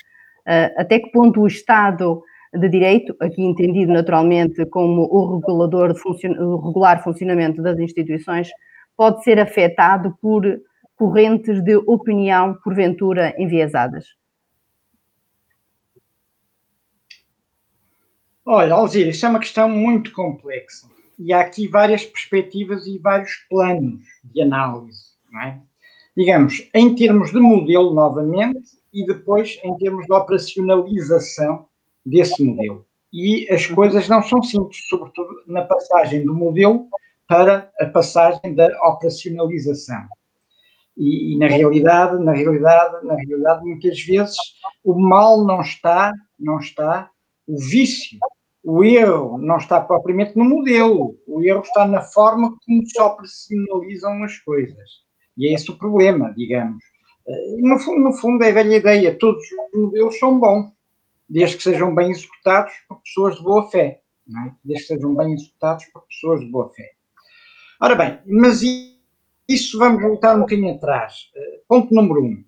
Até 0.78 0.98
que 1.00 1.12
ponto 1.12 1.42
o 1.42 1.48
Estado 1.48 2.24
de 2.54 2.68
Direito, 2.70 3.16
aqui 3.20 3.44
entendido 3.44 3.94
naturalmente 3.94 4.66
como 4.66 5.04
o 5.04 5.36
regulador 5.36 5.94
de 5.94 6.00
funcion 6.00 6.32
o 6.34 6.58
regular 6.58 7.04
funcionamento 7.04 7.62
das 7.62 7.78
instituições, 7.78 8.50
pode 8.98 9.24
ser 9.24 9.40
afetado 9.40 10.18
por 10.20 10.44
correntes 11.00 11.64
de 11.64 11.78
opinião, 11.78 12.54
porventura, 12.62 13.34
enviesadas? 13.38 14.06
Olha, 18.46 18.74
Alzira, 18.74 19.10
isso 19.10 19.26
é 19.26 19.30
uma 19.30 19.40
questão 19.40 19.70
muito 19.70 20.12
complexa. 20.12 20.90
E 21.18 21.32
há 21.32 21.40
aqui 21.40 21.70
várias 21.70 22.06
perspectivas 22.06 22.86
e 22.86 22.98
vários 22.98 23.34
planos 23.50 24.04
de 24.26 24.42
análise. 24.42 25.18
É? 25.46 25.58
Digamos, 26.18 26.70
em 26.74 26.94
termos 26.94 27.32
de 27.32 27.40
modelo, 27.40 27.94
novamente, 27.94 28.60
e 28.92 29.06
depois 29.06 29.58
em 29.64 29.78
termos 29.78 30.06
de 30.06 30.12
operacionalização 30.12 31.66
desse 32.06 32.44
modelo. 32.44 32.86
E 33.14 33.48
as 33.50 33.66
coisas 33.68 34.10
não 34.10 34.22
são 34.22 34.44
simples, 34.44 34.86
sobretudo 34.90 35.44
na 35.48 35.62
passagem 35.62 36.26
do 36.26 36.34
modelo 36.34 36.90
para 37.26 37.72
a 37.80 37.86
passagem 37.86 38.54
da 38.54 38.68
operacionalização. 38.86 40.10
E, 41.00 41.34
e, 41.34 41.38
na 41.38 41.48
realidade, 41.48 42.22
na 42.22 42.34
realidade, 42.34 43.06
na 43.06 43.16
realidade, 43.16 43.64
muitas 43.64 44.02
vezes 44.02 44.36
o 44.84 45.00
mal 45.00 45.46
não 45.46 45.62
está, 45.62 46.12
não 46.38 46.60
está, 46.60 47.10
o 47.48 47.58
vício, 47.58 48.20
o 48.62 48.84
erro 48.84 49.38
não 49.38 49.56
está 49.56 49.80
propriamente 49.80 50.38
no 50.38 50.44
modelo, 50.44 51.18
o 51.26 51.42
erro 51.42 51.62
está 51.62 51.88
na 51.88 52.02
forma 52.02 52.54
como 52.66 52.86
se 52.86 53.02
operacionalizam 53.02 54.24
as 54.26 54.38
coisas. 54.40 54.90
E 55.38 55.48
é 55.48 55.54
esse 55.54 55.72
o 55.72 55.78
problema, 55.78 56.34
digamos. 56.36 56.84
Eh, 57.26 57.56
no 57.60 57.80
fundo, 57.80 58.02
no 58.02 58.14
fundo 58.14 58.44
é 58.44 58.50
a 58.50 58.54
velha 58.54 58.76
ideia, 58.76 59.18
todos 59.18 59.42
os 59.42 59.80
modelos 59.82 60.20
são 60.20 60.38
bons, 60.38 60.70
desde 61.30 61.56
que 61.56 61.64
sejam 61.64 61.96
bem 61.96 62.12
executados 62.12 62.74
por 62.90 63.02
pessoas 63.02 63.38
de 63.38 63.44
boa 63.44 63.70
fé. 63.72 64.02
É? 64.30 64.52
Desde 64.66 64.86
que 64.86 64.94
sejam 64.96 65.16
bem 65.16 65.34
executados 65.34 65.86
por 65.86 66.06
pessoas 66.08 66.42
de 66.42 66.48
boa 66.48 66.70
fé. 66.74 66.92
Ora 67.80 67.96
bem, 67.96 68.20
mas 68.28 68.62
isso 69.50 69.80
vamos 69.80 70.02
voltar 70.02 70.36
um 70.36 70.42
bocadinho 70.42 70.76
atrás. 70.76 71.32
Eh, 71.36 71.62
ponto 71.68 71.94
número 71.94 72.24
um. 72.24 72.44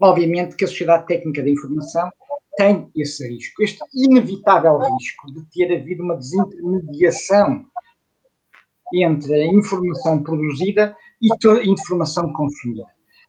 Obviamente 0.00 0.56
que 0.56 0.64
a 0.64 0.68
Sociedade 0.68 1.06
Técnica 1.06 1.42
da 1.42 1.48
Informação 1.48 2.10
tem 2.56 2.90
esse 2.96 3.26
risco, 3.28 3.62
este 3.62 3.78
inevitável 3.94 4.78
risco 4.78 5.32
de 5.32 5.44
ter 5.52 5.72
havido 5.72 6.02
uma 6.02 6.16
desintermediação 6.16 7.64
entre 8.92 9.32
a 9.32 9.46
informação 9.46 10.22
produzida 10.22 10.96
e 11.22 11.28
a 11.32 11.64
informação 11.64 12.32
consumida. 12.32 12.84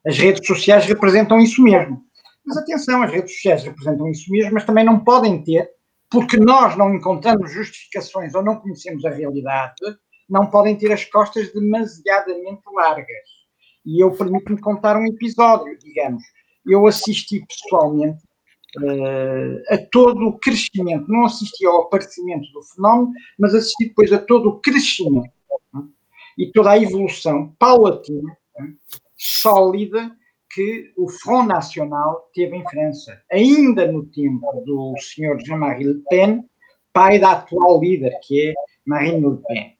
As 0.05 0.17
redes 0.17 0.47
sociais 0.47 0.85
representam 0.85 1.39
isso 1.39 1.61
mesmo. 1.61 2.01
Mas 2.43 2.57
atenção, 2.57 3.03
as 3.03 3.11
redes 3.11 3.35
sociais 3.35 3.63
representam 3.63 4.09
isso 4.09 4.31
mesmo, 4.31 4.53
mas 4.53 4.65
também 4.65 4.83
não 4.83 5.03
podem 5.03 5.43
ter, 5.43 5.69
porque 6.09 6.37
nós 6.37 6.75
não 6.75 6.95
encontramos 6.95 7.51
justificações 7.51 8.33
ou 8.33 8.43
não 8.43 8.55
conhecemos 8.55 9.05
a 9.05 9.11
realidade, 9.11 9.75
não 10.29 10.49
podem 10.49 10.77
ter 10.77 10.91
as 10.91 11.05
costas 11.05 11.51
demasiadamente 11.53 12.61
largas. 12.73 13.39
E 13.85 14.03
eu 14.03 14.11
permito-me 14.11 14.59
contar 14.59 14.97
um 14.97 15.05
episódio, 15.05 15.77
digamos. 15.79 16.23
Eu 16.65 16.85
assisti 16.85 17.43
pessoalmente 17.45 18.23
uh, 18.77 19.73
a 19.73 19.77
todo 19.91 20.27
o 20.27 20.39
crescimento, 20.39 21.07
não 21.07 21.25
assisti 21.25 21.65
ao 21.65 21.83
aparecimento 21.83 22.51
do 22.51 22.61
fenómeno, 22.63 23.11
mas 23.37 23.55
assisti 23.55 23.87
depois 23.87 24.11
a 24.13 24.19
todo 24.19 24.49
o 24.49 24.59
crescimento 24.59 25.31
e 26.37 26.51
toda 26.51 26.71
a 26.71 26.77
evolução 26.77 27.53
paulatina, 27.57 28.37
sólida, 29.17 30.15
que 30.51 30.91
o 30.97 31.07
Front 31.09 31.47
Nacional 31.47 32.29
teve 32.33 32.55
em 32.55 32.63
França, 32.69 33.21
ainda 33.31 33.91
no 33.91 34.05
tempo 34.05 34.63
do 34.65 34.95
senhor 34.97 35.39
Jean-Marie 35.41 35.85
Le 35.85 36.03
Pen, 36.09 36.43
pai 36.91 37.19
da 37.19 37.33
atual 37.33 37.79
líder, 37.79 38.17
que 38.23 38.49
é 38.49 38.53
Marine 38.85 39.29
Le 39.29 39.37
Pen. 39.47 39.78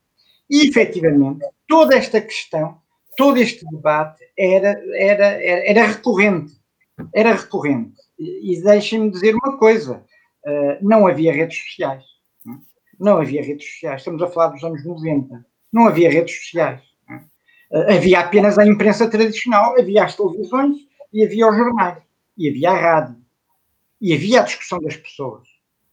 E, 0.49 0.67
efetivamente, 0.67 1.45
toda 1.67 1.95
esta 1.95 2.19
questão, 2.19 2.81
todo 3.15 3.37
este 3.37 3.65
debate 3.69 4.23
era, 4.37 4.81
era, 4.95 5.25
era, 5.25 5.69
era 5.69 5.87
recorrente. 5.87 6.53
Era 7.13 7.33
recorrente. 7.33 7.95
E, 8.17 8.53
e 8.53 8.63
deixem-me 8.63 9.11
dizer 9.11 9.35
uma 9.35 9.57
coisa: 9.57 10.03
uh, 10.45 10.77
não 10.81 11.07
havia 11.07 11.33
redes 11.33 11.57
sociais. 11.57 12.03
Não? 12.45 12.55
É? 12.55 12.57
não 12.99 13.17
havia 13.17 13.43
redes 13.43 13.69
sociais. 13.69 14.01
Estamos 14.01 14.21
a 14.21 14.27
falar 14.27 14.49
dos 14.49 14.63
anos 14.63 14.83
90. 14.83 15.45
Não 15.71 15.87
havia 15.87 16.09
redes 16.09 16.35
sociais. 16.37 16.81
Uh, 17.71 17.93
havia 17.95 18.19
apenas 18.19 18.57
a 18.57 18.65
imprensa 18.65 19.07
tradicional, 19.07 19.79
havia 19.79 20.03
as 20.03 20.15
televisões 20.15 20.77
e 21.13 21.23
havia 21.23 21.47
os 21.47 21.55
jornais. 21.55 22.03
E 22.37 22.49
havia 22.49 22.71
a 22.71 22.79
rádio. 22.79 23.17
E 24.01 24.13
havia 24.13 24.41
a 24.41 24.43
discussão 24.43 24.79
das 24.79 24.97
pessoas 24.97 25.47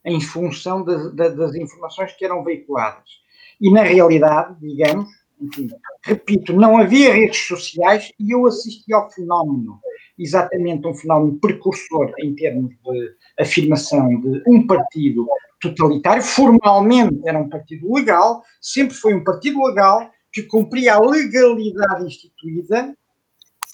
em 0.05 0.21
função 0.21 0.85
de, 0.85 1.11
de, 1.11 1.31
das 1.31 1.55
informações 1.57 2.12
que 2.12 2.25
eram 2.25 2.45
veiculadas. 2.45 3.26
E 3.61 3.71
na 3.71 3.83
realidade, 3.83 4.57
digamos, 4.61 5.09
enfim, 5.40 5.69
repito, 6.03 6.53
não 6.53 6.79
havia 6.79 7.12
redes 7.12 7.47
sociais 7.47 8.12
e 8.19 8.33
eu 8.33 8.47
assisti 8.47 8.92
ao 8.92 9.11
fenómeno, 9.11 9.79
exatamente 10.19 10.87
um 10.87 10.95
fenómeno 10.95 11.38
precursor 11.38 12.12
em 12.19 12.35
termos 12.35 12.71
de 12.71 13.14
afirmação 13.38 14.09
de 14.21 14.42
um 14.47 14.66
partido 14.66 15.27
totalitário. 15.61 16.23
Formalmente 16.23 17.21
era 17.27 17.38
um 17.38 17.49
partido 17.49 17.92
legal, 17.92 18.42
sempre 18.61 18.95
foi 18.95 19.14
um 19.14 19.25
partido 19.25 19.62
legal 19.66 20.11
que 20.33 20.42
cumpria 20.42 20.95
a 20.95 21.01
legalidade 21.01 22.05
instituída, 22.05 22.95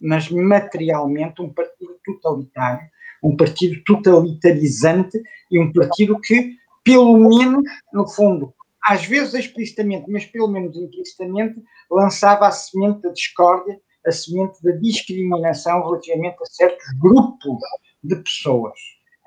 mas 0.01 0.29
materialmente 0.31 1.41
um 1.43 1.53
partido 1.53 1.97
totalitário, 2.05 2.89
um 3.23 3.37
partido 3.37 3.81
totalitarizante 3.85 5.21
e 5.51 5.61
um 5.61 5.73
partido 5.73 6.19
que, 6.21 6.57
pelo 6.83 7.17
menos, 7.17 7.63
no 7.93 8.09
fundo, 8.09 8.53
às 8.85 9.05
vezes 9.05 9.35
explicitamente, 9.35 10.11
mas 10.11 10.27
pelo 10.27 10.49
menos 10.49 10.77
implicitamente, 10.77 11.63
lançava 11.91 12.49
a 12.49 12.51
semente 12.51 13.03
da 13.03 13.11
discórdia, 13.11 13.81
a 14.07 14.11
semente 14.11 14.63
da 14.63 14.73
discriminação 14.73 15.83
relativamente 15.83 16.37
a 16.43 16.47
certos 16.47 16.85
grupos 16.99 17.61
de 18.03 18.17
pessoas. 18.17 18.79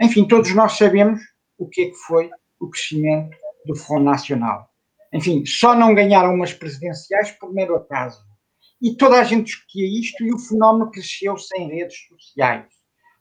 Enfim, 0.02 0.28
todos 0.28 0.54
nós 0.54 0.74
sabemos 0.74 1.22
o 1.58 1.68
que 1.68 1.84
é 1.84 1.86
que 1.86 1.96
foi 1.96 2.30
o 2.60 2.70
crescimento 2.70 3.38
do 3.66 3.76
Front 3.76 4.04
Nacional. 4.04 4.70
Enfim, 5.14 5.46
só 5.46 5.74
não 5.74 5.96
ganharam 5.96 6.34
umas 6.34 6.54
presidenciais 6.54 7.32
por 7.32 7.54
mero 7.54 7.76
acaso. 7.76 8.22
E 8.82 8.96
toda 8.98 9.20
a 9.20 9.24
gente 9.24 9.46
discutia 9.46 10.00
isto 10.00 10.22
e 10.24 10.34
o 10.34 10.38
fenómeno 10.38 10.92
cresceu 10.92 11.38
sem 11.38 11.70
redes 11.70 11.96
sociais. 12.10 12.66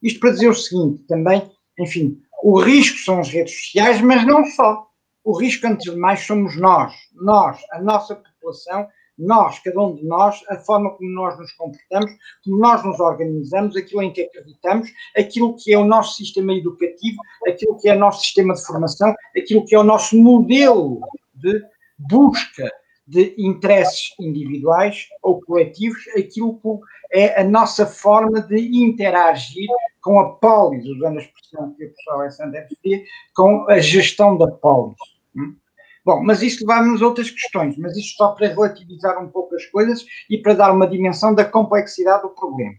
Isto 0.02 0.18
para 0.18 0.32
dizer 0.32 0.48
o 0.48 0.54
seguinte, 0.54 1.04
também, 1.06 1.48
enfim, 1.78 2.20
o 2.42 2.60
risco 2.60 2.98
são 2.98 3.20
as 3.20 3.28
redes 3.28 3.54
sociais, 3.54 4.00
mas 4.00 4.26
não 4.26 4.44
só 4.44 4.88
o 5.24 5.32
risco, 5.32 5.66
antes 5.66 5.90
de 5.90 5.98
mais, 5.98 6.20
somos 6.20 6.56
nós. 6.56 6.92
Nós, 7.14 7.58
a 7.72 7.80
nossa 7.80 8.14
população, 8.14 8.86
nós, 9.16 9.58
cada 9.60 9.80
um 9.80 9.94
de 9.94 10.04
nós, 10.04 10.42
a 10.50 10.56
forma 10.56 10.90
como 10.90 11.08
nós 11.10 11.38
nos 11.38 11.52
comportamos, 11.52 12.10
como 12.44 12.58
nós 12.58 12.84
nos 12.84 13.00
organizamos, 13.00 13.76
aquilo 13.76 14.02
em 14.02 14.12
que 14.12 14.22
acreditamos, 14.22 14.90
aquilo 15.16 15.56
que 15.56 15.72
é 15.72 15.78
o 15.78 15.84
nosso 15.84 16.16
sistema 16.16 16.52
educativo, 16.52 17.16
aquilo 17.46 17.78
que 17.78 17.88
é 17.88 17.94
o 17.94 17.98
nosso 17.98 18.22
sistema 18.22 18.54
de 18.54 18.66
formação, 18.66 19.14
aquilo 19.36 19.64
que 19.64 19.74
é 19.74 19.78
o 19.78 19.84
nosso 19.84 20.16
modelo 20.16 21.00
de 21.34 21.62
busca 21.98 22.70
de 23.06 23.34
interesses 23.38 24.14
individuais 24.18 25.06
ou 25.22 25.40
coletivos, 25.42 26.02
aquilo 26.16 26.58
que 26.58 26.68
é 27.12 27.40
a 27.40 27.44
nossa 27.44 27.86
forma 27.86 28.40
de 28.42 28.56
interagir 28.82 29.68
com 30.02 30.18
a 30.18 30.34
polis, 30.34 30.84
usando 30.86 31.18
a 31.18 31.22
expressão 31.22 31.72
que 31.74 31.84
o 31.84 31.88
professor 31.88 32.14
Alessandro 32.14 32.60
referia, 32.60 33.04
com 33.34 33.66
a 33.70 33.78
gestão 33.78 34.36
da 34.36 34.48
polis. 34.48 35.13
Hum? 35.36 35.56
Bom, 36.04 36.22
mas 36.22 36.42
isto 36.42 36.66
leva-nos 36.66 37.00
a 37.00 37.06
outras 37.06 37.30
questões, 37.30 37.78
mas 37.78 37.96
isto 37.96 38.16
só 38.16 38.32
para 38.32 38.48
relativizar 38.48 39.22
um 39.22 39.28
pouco 39.28 39.54
as 39.54 39.64
coisas 39.66 40.04
e 40.28 40.36
para 40.36 40.52
dar 40.52 40.72
uma 40.72 40.86
dimensão 40.86 41.34
da 41.34 41.44
complexidade 41.44 42.22
do 42.22 42.28
problema. 42.30 42.74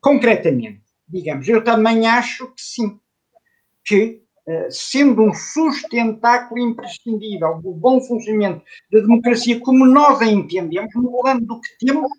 Concretamente, 0.00 0.80
digamos, 1.08 1.48
eu 1.48 1.64
também 1.64 2.06
acho 2.06 2.46
que 2.48 2.62
sim, 2.62 3.00
que 3.84 4.22
eh, 4.46 4.68
sendo 4.70 5.22
um 5.22 5.34
sustentáculo 5.34 6.60
imprescindível 6.60 7.60
do 7.60 7.72
bom 7.72 8.00
funcionamento 8.00 8.64
da 8.92 9.00
democracia 9.00 9.60
como 9.60 9.86
nós 9.86 10.20
a 10.20 10.26
entendemos, 10.26 10.92
no 10.94 11.20
plano 11.20 11.40
do 11.40 11.60
que 11.60 11.84
temos, 11.84 12.10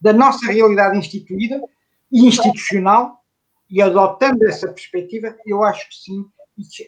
da 0.00 0.12
nossa 0.12 0.46
realidade 0.50 0.98
instituída 0.98 1.62
e 2.10 2.26
institucional, 2.26 3.22
e 3.70 3.80
adotando 3.80 4.44
essa 4.44 4.68
perspectiva, 4.68 5.34
eu 5.46 5.62
acho 5.62 5.88
que 5.88 5.94
sim, 5.94 6.26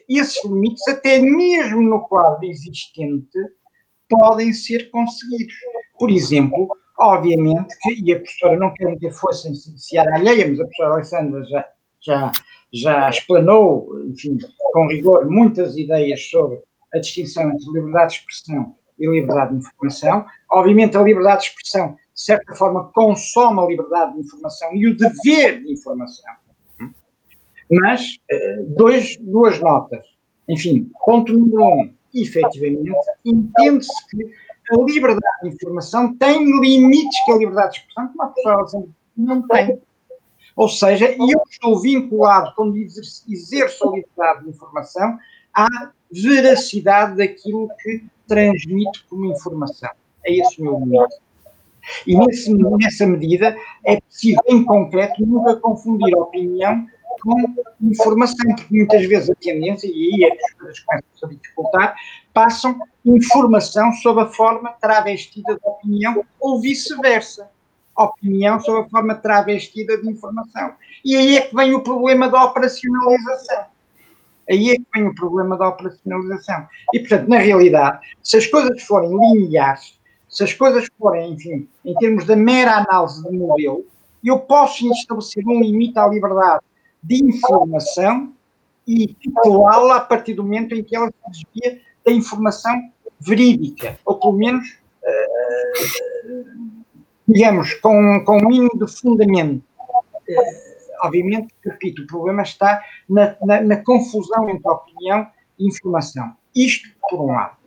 esses 0.09 0.43
limites, 0.43 0.87
até 0.87 1.19
mesmo 1.19 1.81
no 1.81 2.07
quadro 2.07 2.45
existente, 2.45 3.37
podem 4.09 4.53
ser 4.53 4.89
conseguidos. 4.89 5.55
Por 5.97 6.09
exemplo, 6.09 6.69
Obviamente 6.97 7.77
que, 7.81 8.01
e 8.03 8.13
a 8.13 8.19
professora 8.19 8.57
não 8.57 8.73
quer 8.73 8.85
meter 8.85 9.11
força 9.11 9.49
em 9.49 9.55
seara 9.55 10.15
alheia, 10.15 10.47
mas 10.47 10.59
a 10.59 10.63
professora 10.63 10.93
Alessandra 10.93 11.43
já, 11.43 11.65
já, 12.01 12.31
já 12.71 13.09
explanou, 13.09 14.01
enfim, 14.07 14.37
com 14.71 14.87
rigor, 14.87 15.29
muitas 15.29 15.75
ideias 15.77 16.29
sobre 16.29 16.61
a 16.93 16.99
distinção 16.99 17.51
entre 17.51 17.65
liberdade 17.65 18.13
de 18.13 18.19
expressão 18.19 18.75
e 18.97 19.07
liberdade 19.09 19.51
de 19.51 19.57
informação. 19.57 20.25
Obviamente, 20.49 20.95
a 20.95 21.01
liberdade 21.01 21.41
de 21.41 21.47
expressão, 21.49 21.95
de 22.13 22.21
certa 22.21 22.55
forma, 22.55 22.89
consome 22.93 23.59
a 23.59 23.65
liberdade 23.65 24.13
de 24.13 24.19
informação 24.21 24.73
e 24.73 24.87
o 24.87 24.95
dever 24.95 25.63
de 25.63 25.73
informação. 25.73 26.33
Mas, 27.69 28.17
eh, 28.29 28.63
dois, 28.67 29.17
duas 29.17 29.59
notas. 29.59 30.05
Enfim, 30.47 30.91
ponto 31.05 31.33
número 31.33 31.63
um, 31.63 31.93
efetivamente, 32.13 32.93
entende-se 33.25 34.07
que 34.09 34.31
a 34.71 34.77
liberdade 34.77 35.41
de 35.43 35.49
informação 35.49 36.15
tem 36.15 36.43
limites 36.59 37.25
que 37.25 37.31
a 37.31 37.37
liberdade 37.37 37.73
de 37.73 37.79
expressão, 37.79 38.07
como 38.09 38.23
a 38.23 38.27
pessoa 38.27 38.87
não 39.17 39.47
tem. 39.47 39.79
Ou 40.55 40.69
seja, 40.69 41.11
eu 41.11 41.41
estou 41.49 41.79
vinculado, 41.81 42.53
quando 42.55 42.77
exerço 42.77 43.89
a 43.89 43.95
liberdade 43.95 44.43
de 44.43 44.49
informação, 44.49 45.17
à 45.53 45.67
veracidade 46.11 47.17
daquilo 47.17 47.69
que 47.81 48.03
transmito 48.27 49.05
como 49.09 49.25
informação. 49.25 49.89
É 50.23 50.33
esse 50.33 50.61
o 50.61 50.63
meu 50.63 50.79
limite. 50.79 51.15
E 52.07 52.17
nesse, 52.17 52.51
nessa 52.53 53.05
medida 53.05 53.55
é 53.83 53.99
preciso, 54.01 54.39
em 54.47 54.63
concreto, 54.63 55.23
nunca 55.25 55.55
confundir 55.57 56.15
opinião 56.15 56.87
com 57.21 57.55
informação, 57.81 58.55
porque 58.55 58.75
muitas 58.75 59.05
vezes 59.05 59.29
a 59.29 59.35
tendência, 59.35 59.87
e 59.87 60.13
aí 60.13 60.23
é 60.23 60.33
as 60.33 60.53
coisas 60.53 60.79
começam 60.79 61.29
a 61.29 61.33
dificultar, 61.33 61.95
passam 62.33 62.79
informação 63.05 63.91
sob 63.93 64.21
a 64.21 64.27
forma 64.27 64.71
travestida 64.81 65.55
de 65.55 65.61
opinião 65.63 66.23
ou 66.39 66.61
vice-versa. 66.61 67.49
Opinião 67.97 68.59
sob 68.59 68.85
a 68.85 68.89
forma 68.89 69.15
travestida 69.15 69.97
de 69.97 70.09
informação. 70.09 70.73
E 71.03 71.15
aí 71.15 71.37
é 71.37 71.41
que 71.41 71.55
vem 71.55 71.73
o 71.73 71.81
problema 71.81 72.27
da 72.27 72.43
operacionalização. 72.43 73.65
Aí 74.49 74.71
é 74.71 74.75
que 74.75 74.85
vem 74.93 75.07
o 75.07 75.15
problema 75.15 75.57
da 75.57 75.69
operacionalização. 75.69 76.67
E, 76.93 76.99
portanto, 76.99 77.29
na 77.29 77.37
realidade, 77.37 77.99
se 78.21 78.37
as 78.37 78.45
coisas 78.47 78.83
forem 78.83 79.17
lineares, 79.17 79.97
se 80.29 80.43
as 80.43 80.53
coisas 80.53 80.87
forem, 80.99 81.31
enfim, 81.31 81.69
em 81.85 81.95
termos 81.95 82.25
da 82.25 82.35
mera 82.35 82.77
análise 82.77 83.23
de 83.23 83.37
modelo, 83.37 83.85
eu 84.23 84.39
posso 84.39 84.85
estabelecer 84.91 85.47
um 85.47 85.61
limite 85.61 85.97
à 85.97 86.07
liberdade 86.07 86.61
de 87.05 87.23
informação 87.23 88.33
e 88.87 89.07
titulá-la 89.07 89.97
a 89.97 90.01
partir 90.01 90.33
do 90.33 90.43
momento 90.43 90.73
em 90.75 90.83
que 90.83 90.95
ela 90.95 91.07
se 91.07 91.45
desvia 91.53 91.81
da 92.05 92.11
informação 92.11 92.91
verídica, 93.19 93.99
ou 94.05 94.19
pelo 94.19 94.33
menos, 94.33 94.77
uh, 95.03 96.45
digamos, 97.27 97.73
com, 97.75 98.23
com 98.25 98.37
um 98.37 98.47
mínimo 98.47 98.77
de 98.77 98.87
fundamento. 98.91 99.63
Uh, 99.79 101.05
obviamente, 101.05 101.53
repito, 101.63 102.03
o 102.03 102.07
problema 102.07 102.43
está 102.43 102.83
na, 103.09 103.35
na, 103.43 103.61
na 103.61 103.77
confusão 103.77 104.49
entre 104.49 104.69
opinião 104.69 105.27
e 105.57 105.67
informação. 105.67 106.35
Isto 106.55 106.89
por 107.09 107.21
um 107.21 107.27
lado. 107.27 107.57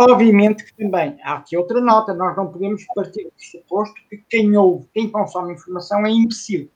Obviamente 0.00 0.64
que 0.64 0.76
também 0.76 1.18
há 1.24 1.34
aqui 1.34 1.56
outra 1.56 1.80
nota, 1.80 2.14
nós 2.14 2.36
não 2.36 2.46
podemos 2.46 2.84
partir 2.94 3.24
do 3.24 3.32
pressuposto 3.32 3.96
que 4.08 4.22
quem 4.28 4.56
ouve, 4.56 4.86
quem 4.94 5.10
consome 5.10 5.54
informação 5.54 6.06
é 6.06 6.10
imbecil. 6.10 6.70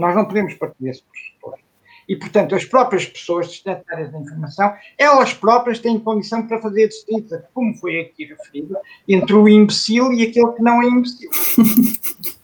Nós 0.00 0.14
não 0.14 0.24
podemos 0.24 0.54
partir 0.54 0.82
desse 0.82 1.02
pressuposto. 1.02 1.70
E, 2.08 2.16
portanto, 2.16 2.56
as 2.56 2.64
próprias 2.64 3.06
pessoas 3.06 3.46
destinatárias 3.46 4.10
da 4.10 4.18
informação, 4.18 4.74
elas 4.98 5.32
próprias 5.32 5.78
têm 5.78 5.98
condição 6.00 6.44
para 6.44 6.60
fazer 6.60 6.84
a 6.84 6.88
distinção, 6.88 7.40
como 7.54 7.76
foi 7.76 8.00
aqui 8.00 8.24
referido, 8.24 8.76
entre 9.06 9.32
o 9.32 9.48
imbecil 9.48 10.12
e 10.12 10.24
aquele 10.24 10.52
que 10.52 10.62
não 10.62 10.82
é 10.82 10.86
imbecil. 10.86 11.30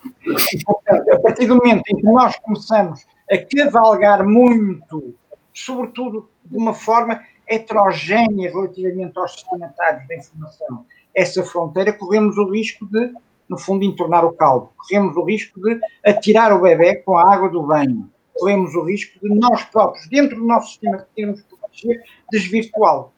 E, 0.53 0.65
portanto, 0.65 1.09
a 1.13 1.21
partir 1.21 1.47
do 1.47 1.55
momento 1.55 1.85
em 1.89 1.97
que 1.97 2.03
nós 2.03 2.37
começamos 2.41 3.07
a 3.31 3.39
cavalgar 3.39 4.27
muito, 4.27 5.15
sobretudo 5.55 6.29
de 6.45 6.57
uma 6.57 6.75
forma 6.75 7.23
heterogénea 7.47 8.51
relativamente 8.51 9.17
aos 9.17 9.37
destinatários 9.37 10.09
da 10.09 10.17
informação, 10.17 10.85
essa 11.15 11.45
fronteira, 11.45 11.93
corremos 11.93 12.37
o 12.37 12.51
risco 12.51 12.85
de 12.87 13.13
no 13.49 13.59
fundo, 13.59 13.85
entornar 13.85 14.25
o 14.25 14.33
caldo. 14.33 14.71
Corremos 14.77 15.17
o 15.17 15.25
risco 15.25 15.61
de 15.61 15.79
atirar 16.05 16.53
o 16.53 16.61
bebê 16.61 16.97
com 16.97 17.17
a 17.17 17.33
água 17.33 17.49
do 17.49 17.63
banho. 17.63 18.11
Corremos 18.35 18.75
o 18.75 18.83
risco 18.83 19.19
de 19.21 19.35
nós 19.35 19.65
próprios, 19.65 20.09
dentro 20.09 20.37
do 20.37 20.45
nosso 20.45 20.71
sistema 20.71 20.99
que 20.99 21.07
queremos 21.15 21.43
proteger, 21.43 22.03
desvirtuá-lo. 22.31 23.13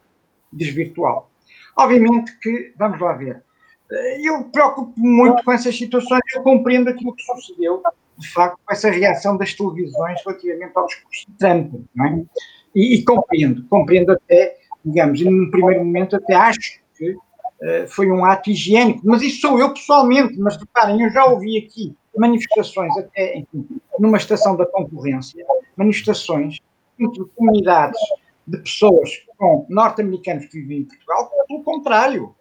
Obviamente 1.76 2.38
que, 2.38 2.72
vamos 2.76 3.00
lá 3.00 3.12
ver, 3.14 3.42
eu 4.22 4.44
preocupo 4.44 4.92
muito 4.96 5.42
com 5.42 5.52
essas 5.52 5.76
situações, 5.76 6.20
eu 6.34 6.42
compreendo 6.42 6.90
aquilo 6.90 7.14
que 7.14 7.22
sucedeu, 7.22 7.82
de 8.18 8.28
facto, 8.28 8.58
com 8.64 8.72
essa 8.72 8.90
reação 8.90 9.36
das 9.36 9.54
televisões 9.54 10.20
relativamente 10.24 10.72
ao 10.74 10.86
discurso 10.86 11.26
de 11.30 11.36
Trump, 11.38 11.72
não 11.94 12.04
é? 12.04 12.22
E, 12.74 12.96
e 12.96 13.04
compreendo, 13.04 13.64
compreendo 13.68 14.12
até, 14.12 14.56
digamos, 14.84 15.20
num 15.22 15.50
primeiro 15.50 15.84
momento 15.84 16.16
até 16.16 16.34
acho 16.34 16.80
que 16.96 17.10
eh, 17.10 17.16
foi 17.88 18.10
um 18.10 18.24
ato 18.24 18.50
higiênico, 18.50 19.00
mas 19.04 19.22
isso 19.22 19.40
sou 19.40 19.58
eu 19.58 19.72
pessoalmente, 19.72 20.38
mas 20.38 20.56
reparem, 20.56 21.02
eu 21.02 21.10
já 21.10 21.24
ouvi 21.26 21.58
aqui 21.58 21.96
manifestações, 22.16 22.96
até 22.96 23.38
enfim, 23.38 23.66
numa 23.98 24.16
estação 24.16 24.56
da 24.56 24.66
concorrência, 24.66 25.44
manifestações 25.76 26.58
entre 26.98 27.24
comunidades 27.36 28.00
de 28.46 28.58
pessoas 28.58 29.10
com 29.36 29.66
norte-americanos 29.68 30.46
que 30.46 30.60
vivem 30.60 30.78
em 30.78 30.84
Portugal, 30.84 31.30
pelo 31.46 31.62
contrário, 31.62 32.34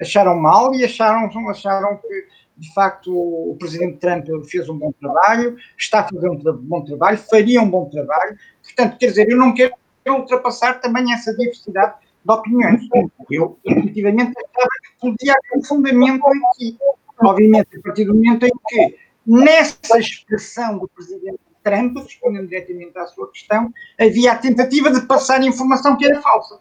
acharam 0.00 0.36
mal 0.36 0.74
e 0.74 0.84
acharam, 0.84 1.30
acharam 1.48 1.96
que, 1.96 2.26
de 2.56 2.72
facto, 2.74 3.12
o 3.12 3.56
presidente 3.58 3.98
Trump 3.98 4.26
fez 4.48 4.68
um 4.68 4.78
bom 4.78 4.92
trabalho, 5.00 5.56
está 5.76 6.00
a 6.00 6.08
fazer 6.08 6.28
um 6.28 6.36
bom 6.36 6.84
trabalho, 6.84 7.18
faria 7.18 7.60
um 7.60 7.70
bom 7.70 7.88
trabalho. 7.88 8.36
Portanto, 8.62 8.98
quer 8.98 9.06
dizer, 9.06 9.28
eu 9.28 9.36
não 9.36 9.54
quero 9.54 9.74
ultrapassar 10.06 10.80
também 10.80 11.12
essa 11.12 11.34
diversidade 11.36 11.94
de 12.24 12.32
opiniões. 12.32 12.82
Eu, 13.30 13.58
efetivamente, 13.64 14.32
achava 14.36 14.68
que 14.82 15.00
podia 15.00 15.32
haver 15.32 15.58
um 15.58 15.64
fundamento 15.64 16.26
aqui. 16.26 16.78
Obviamente, 17.22 17.76
a 17.76 17.80
partir 17.82 18.04
do 18.04 18.14
momento 18.14 18.46
em 18.46 18.52
que, 18.68 18.96
nessa 19.26 19.98
expressão 19.98 20.78
do 20.78 20.88
presidente 20.88 21.38
Trump, 21.62 21.96
respondendo 21.96 22.48
diretamente 22.48 22.96
à 22.98 23.06
sua 23.06 23.30
questão, 23.30 23.72
havia 23.98 24.32
a 24.32 24.36
tentativa 24.36 24.90
de 24.90 25.06
passar 25.06 25.42
informação 25.42 25.96
que 25.96 26.04
era 26.04 26.20
falsa. 26.20 26.58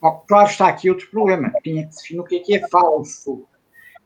Bom, 0.00 0.22
claro 0.28 0.50
está 0.50 0.68
aqui 0.68 0.90
outro 0.90 1.08
problema, 1.10 1.50
tinha 1.62 1.86
que 1.86 1.94
definir 1.94 2.20
o 2.20 2.24
que 2.24 2.36
é 2.36 2.40
que 2.40 2.54
é 2.56 2.68
falso. 2.68 3.46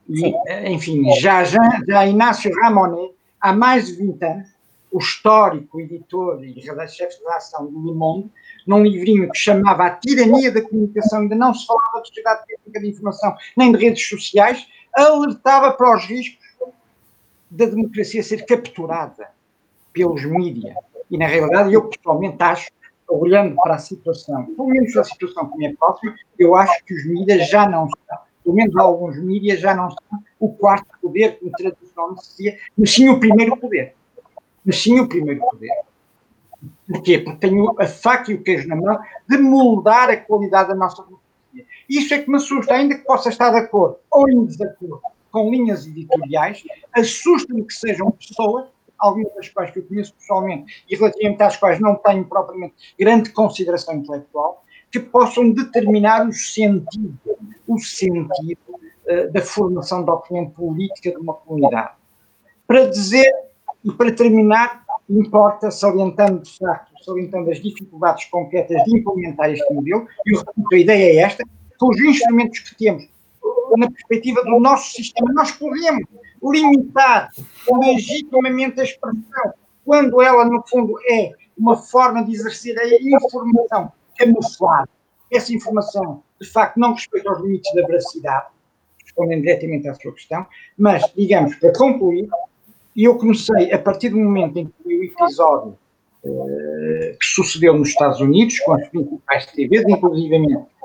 E, 0.08 0.32
enfim, 0.72 1.10
já, 1.18 1.42
já, 1.44 1.60
já 1.86 2.06
Inácio 2.06 2.52
Ramonet, 2.62 3.12
há 3.40 3.52
mais 3.52 3.88
de 3.88 3.94
20 3.94 4.24
anos, 4.24 4.48
o 4.90 4.98
histórico 4.98 5.80
editor 5.80 6.42
e 6.42 6.60
chefe 6.88 7.18
de 7.18 7.24
redação 7.24 7.66
do 7.66 7.86
Le 7.86 7.94
Monde, 7.94 8.30
num 8.66 8.82
livrinho 8.82 9.30
que 9.30 9.38
chamava 9.38 9.86
A 9.86 9.90
Tirania 9.90 10.50
da 10.50 10.62
Comunicação, 10.62 11.20
ainda 11.20 11.34
não 11.34 11.52
se 11.52 11.66
falava 11.66 12.00
de 12.02 12.08
sociedade 12.08 12.46
técnica 12.46 12.80
de 12.80 12.88
informação, 12.88 13.36
nem 13.56 13.72
de 13.72 13.78
redes 13.78 14.08
sociais, 14.08 14.66
alertava 14.94 15.72
para 15.72 15.96
os 15.96 16.04
riscos 16.04 16.46
da 17.50 17.66
democracia 17.66 18.22
ser 18.22 18.44
capturada 18.44 19.28
pelos 19.92 20.24
mídias. 20.24 20.74
E, 21.10 21.16
na 21.16 21.26
realidade, 21.26 21.72
eu 21.72 21.88
pessoalmente 21.88 22.42
acho, 22.42 22.68
olhando 23.08 23.56
para 23.56 23.76
a 23.76 23.78
situação, 23.78 24.44
pelo 24.54 24.68
menos 24.68 24.96
a 24.96 25.04
situação 25.04 25.50
que 25.50 25.56
me 25.56 25.66
é 25.66 25.74
próxima, 25.74 26.14
eu 26.38 26.54
acho 26.54 26.84
que 26.84 26.94
os 26.94 27.06
mídias 27.06 27.48
já 27.48 27.68
não 27.68 27.88
são, 27.88 28.18
pelo 28.44 28.54
menos 28.54 28.76
alguns 28.76 29.18
mídias 29.18 29.60
já 29.60 29.74
não 29.74 29.90
são 29.90 30.22
o 30.38 30.52
quarto 30.52 30.86
poder, 31.00 31.38
como 31.38 31.50
tradicionalmente 31.52 32.26
se 32.26 32.30
dizia, 32.30 32.58
mas 32.76 32.90
sim 32.90 33.08
o 33.08 33.18
primeiro 33.18 33.56
poder. 33.56 33.94
Mas 34.68 34.82
sim 34.82 35.00
o 35.00 35.08
primeiro 35.08 35.40
poder. 35.40 35.72
Porquê? 36.86 37.20
Porque 37.20 37.38
tenho 37.38 37.74
a 37.80 37.86
faca 37.86 38.30
e 38.30 38.34
o 38.34 38.42
queijo 38.42 38.68
na 38.68 38.76
mão 38.76 38.98
de 39.26 39.38
moldar 39.38 40.10
a 40.10 40.16
qualidade 40.18 40.68
da 40.68 40.74
nossa 40.74 41.02
democracia. 41.02 41.66
Isso 41.88 42.12
é 42.12 42.18
que 42.18 42.30
me 42.30 42.36
assusta, 42.36 42.74
ainda 42.74 42.94
que 42.94 43.04
possa 43.04 43.30
estar 43.30 43.48
de 43.48 43.56
acordo 43.56 43.96
ou 44.10 44.28
em 44.28 44.44
desacordo 44.44 45.00
com 45.30 45.50
linhas 45.50 45.86
editoriais, 45.86 46.62
assusta-me 46.92 47.64
que 47.64 47.72
sejam 47.72 48.10
pessoas, 48.10 48.68
algumas 48.98 49.34
das 49.36 49.48
quais 49.48 49.70
que 49.70 49.78
eu 49.78 49.84
conheço 49.84 50.12
pessoalmente 50.14 50.84
e 50.86 50.94
relativamente 50.96 51.42
às 51.42 51.56
quais 51.56 51.80
não 51.80 51.94
tenho 51.94 52.26
propriamente 52.26 52.74
grande 52.98 53.30
consideração 53.30 53.94
intelectual, 53.94 54.64
que 54.90 55.00
possam 55.00 55.50
determinar 55.50 56.28
o 56.28 56.32
sentido, 56.32 57.18
o 57.66 57.78
sentido 57.78 58.58
uh, 58.68 59.32
da 59.32 59.40
formação 59.40 60.04
da 60.04 60.12
opinião 60.12 60.50
política 60.50 61.10
de 61.10 61.16
uma 61.16 61.32
comunidade. 61.32 61.92
Para 62.66 62.86
dizer, 62.86 63.32
e 63.88 63.92
para 63.92 64.12
terminar, 64.12 64.84
importa, 65.08 65.70
salientando, 65.70 66.42
salientando 67.02 67.50
as 67.50 67.60
dificuldades 67.60 68.26
concretas 68.26 68.84
de 68.84 68.98
implementar 68.98 69.50
este 69.50 69.72
modelo, 69.72 70.06
e 70.26 70.36
repito, 70.36 70.74
a 70.74 70.78
ideia 70.78 71.12
é 71.12 71.16
esta, 71.22 71.44
com 71.78 71.88
os 71.88 71.98
instrumentos 71.98 72.58
que 72.58 72.76
temos, 72.76 73.08
na 73.78 73.90
perspectiva 73.90 74.44
do 74.44 74.60
nosso 74.60 74.92
sistema, 74.92 75.32
nós 75.32 75.52
podemos 75.52 76.04
limitar 76.42 77.30
legitimamente 77.82 78.80
a 78.80 78.84
expressão, 78.84 79.54
quando 79.84 80.20
ela, 80.20 80.44
no 80.44 80.62
fundo, 80.68 80.94
é 81.10 81.32
uma 81.56 81.76
forma 81.76 82.22
de 82.24 82.32
exercer 82.32 82.78
a 82.78 82.86
informação 82.86 83.90
camuflada. 84.18 84.88
Essa 85.32 85.52
informação, 85.54 86.22
de 86.40 86.46
facto, 86.46 86.76
não 86.78 86.92
respeita 86.92 87.32
os 87.32 87.40
limites 87.40 87.72
da 87.74 87.86
veracidade, 87.86 88.48
respondendo 89.02 89.42
diretamente 89.42 89.88
à 89.88 89.94
sua 89.94 90.12
questão, 90.12 90.46
mas, 90.76 91.02
digamos, 91.16 91.56
para 91.56 91.72
concluir, 91.72 92.28
eu 93.04 93.16
comecei, 93.16 93.72
a 93.72 93.78
partir 93.78 94.10
do 94.10 94.18
momento 94.18 94.58
em 94.58 94.66
que 94.66 94.94
o 94.94 95.04
episódio 95.04 95.78
uh, 96.24 97.18
que 97.18 97.26
sucedeu 97.26 97.76
nos 97.76 97.88
Estados 97.88 98.20
Unidos, 98.20 98.58
com 98.60 98.72
as 98.72 98.88
principais 98.88 99.46
TVs, 99.46 99.84
inclusive 99.88 100.36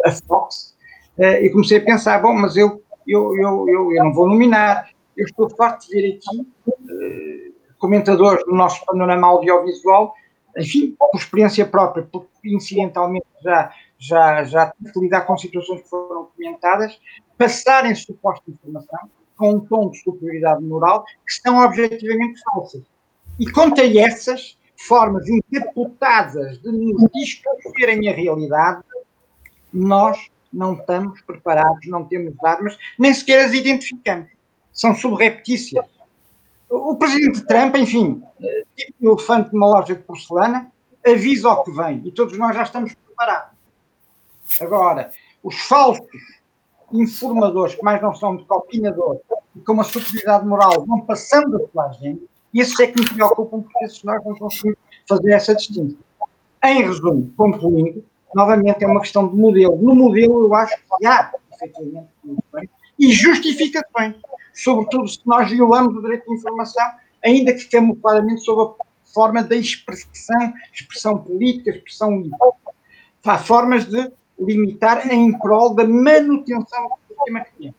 a 0.06 0.12
Fox, 0.12 0.74
eu 1.18 1.52
comecei 1.52 1.78
a 1.78 1.86
pensar, 1.86 2.20
bom, 2.22 2.34
mas 2.34 2.58
eu, 2.58 2.82
eu, 3.08 3.36
eu, 3.38 3.70
eu, 3.70 3.94
eu 3.94 4.04
não 4.04 4.14
vou 4.14 4.28
nominar, 4.28 4.90
eu 5.16 5.26
estou 5.26 5.50
farto 5.50 5.88
de 5.88 5.94
ver 5.94 6.18
aqui 6.18 6.42
uh, 6.68 7.54
comentadores 7.78 8.44
do 8.46 8.54
nosso 8.54 8.84
panorama 8.86 9.28
audiovisual, 9.28 10.14
enfim, 10.58 10.96
por 10.98 11.18
experiência 11.18 11.66
própria, 11.66 12.08
porque 12.12 12.28
incidentalmente 12.46 13.26
já, 13.44 13.72
já, 13.98 14.44
já 14.44 14.72
tive 14.72 14.94
que 14.94 15.00
lidar 15.00 15.22
com 15.22 15.38
situações 15.38 15.82
que 15.82 15.90
foram 15.90 16.30
comentadas, 16.36 17.00
passarem 17.38 17.94
suposta 17.96 18.50
informação 18.50 19.10
com 19.38 19.52
um 19.52 19.60
tom 19.60 19.90
de 19.90 20.02
superioridade 20.02 20.64
moral 20.64 21.04
que 21.04 21.34
são 21.42 21.64
objetivamente 21.64 22.42
falsas. 22.44 22.84
E 23.40 23.50
contra 23.52 23.86
essas 23.86 24.58
formas 24.78 25.28
interpretadas 25.28 26.60
de 26.60 26.72
nos 26.72 27.10
distorcerem 27.14 28.10
a 28.10 28.14
realidade, 28.14 28.84
nós 29.72 30.30
não 30.52 30.74
estamos 30.74 31.20
preparados, 31.22 31.88
não 31.88 32.06
temos 32.06 32.36
armas, 32.44 32.78
nem 32.98 33.14
sequer 33.14 33.46
as 33.46 33.54
identificamos. 33.54 34.30
São 34.72 34.96
subreptícias. 34.96 35.86
O 36.70 36.96
presidente 36.96 37.46
Trump, 37.46 37.76
enfim, 37.76 38.24
tipo 38.76 38.94
um 39.02 39.12
elefante 39.12 39.54
numa 39.54 39.68
loja 39.68 39.96
de 39.96 40.02
porcelana, 40.02 40.72
avisa 41.06 41.50
o 41.50 41.64
que 41.64 41.72
vem 41.72 42.02
e 42.06 42.12
todos 42.12 42.38
nós 42.38 42.56
já 42.56 42.64
estamos 42.64 42.94
preparados. 42.94 43.52
Agora, 44.60 45.12
os 45.44 45.56
falsos 45.62 46.08
informadores, 46.94 47.76
que 47.76 47.84
mais 47.84 48.02
não 48.02 48.14
são 48.16 48.38
de 48.38 48.46
opinadores, 48.50 49.22
e 49.56 49.60
com 49.60 49.74
uma 49.74 49.84
superioridade 49.84 50.46
moral, 50.46 50.86
vão 50.86 51.02
passando 51.02 51.58
a 51.58 51.68
sua 51.72 51.86
agenda, 51.88 52.22
esses 52.54 52.80
é 52.80 52.88
que 52.88 53.00
me 53.02 53.10
preocupam, 53.10 53.62
porque 53.62 53.86
esses 53.86 54.04
nós 54.04 54.24
não 54.24 54.36
conseguimos 54.36 54.78
fazer 55.08 55.32
essa 55.32 55.56
distinção. 55.56 55.98
Em 56.64 56.84
resumo, 56.84 57.34
concluindo, 57.36 58.04
novamente 58.34 58.84
é 58.84 58.88
uma 58.88 59.02
questão 59.02 59.28
de 59.28 59.36
modelo. 59.36 59.76
No 59.76 59.96
modelo, 59.96 60.46
eu 60.46 60.54
acho 60.54 60.76
que 60.76 61.06
há, 61.06 61.32
efetivamente, 61.54 62.10
e 63.00 63.12
justificações, 63.12 64.16
sobretudo 64.54 65.08
se 65.08 65.20
nós 65.26 65.50
violamos 65.50 65.96
o 65.96 66.02
direito 66.02 66.26
de 66.26 66.36
informação, 66.36 66.86
ainda 67.24 67.54
que 67.54 67.66
camufladamente 67.66 68.42
sob 68.42 68.76
a 68.80 68.86
forma 69.14 69.44
da 69.44 69.56
expressão, 69.56 70.54
expressão 70.74 71.18
política, 71.18 71.72
expressão 71.72 72.24
Há 73.26 73.38
formas 73.38 73.86
de 73.86 74.12
limitar 74.40 75.12
em 75.12 75.38
prol 75.38 75.74
da 75.74 75.88
manutenção 75.88 76.90
do 76.90 77.16
sistema 77.16 77.42
que 77.42 77.52
temos. 77.58 77.76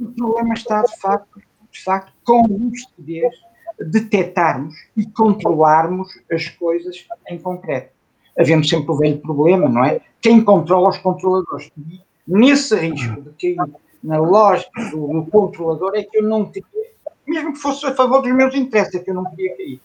O 0.00 0.12
problema 0.12 0.54
está, 0.54 0.82
de 0.82 0.98
facto, 0.98 1.40
de 1.70 1.82
facto 1.82 2.12
com 2.24 2.46
lucidez, 2.46 3.34
detectarmos 3.78 4.74
e 4.96 5.06
controlarmos 5.06 6.08
as 6.30 6.48
coisas 6.48 7.06
em 7.28 7.38
concreto. 7.38 7.92
Havendo 8.38 8.66
sempre 8.66 8.92
o 8.92 8.96
velho 8.96 9.18
problema, 9.18 9.68
não 9.68 9.84
é? 9.84 10.00
Quem 10.20 10.42
controla 10.44 10.90
os 10.90 10.98
controladores. 10.98 11.70
E 11.76 12.00
nesse 12.26 12.76
risco 12.76 13.22
de 13.22 13.30
cair 13.30 13.72
na 14.02 14.18
lógica 14.18 14.90
do, 14.90 15.06
do 15.06 15.26
controlador 15.30 15.92
é 15.94 16.02
que 16.02 16.18
eu 16.18 16.22
não 16.22 16.46
queria, 16.46 16.90
mesmo 17.26 17.52
que 17.52 17.58
fosse 17.58 17.86
a 17.86 17.94
favor 17.94 18.22
dos 18.22 18.32
meus 18.32 18.54
interesses, 18.54 18.94
é 18.94 18.98
que 18.98 19.10
eu 19.10 19.14
não 19.14 19.24
queria 19.30 19.56
cair. 19.56 19.80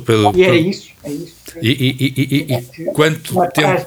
Pedro, 0.00 0.36
e 0.36 0.44
era 0.44 0.56
isso, 0.56 0.92
é 1.02 1.10
isso. 1.10 1.36
E, 1.60 1.68
e, 1.68 2.14
e, 2.16 2.82
e 2.82 2.84
quanto 2.92 3.34
tempo? 3.50 3.86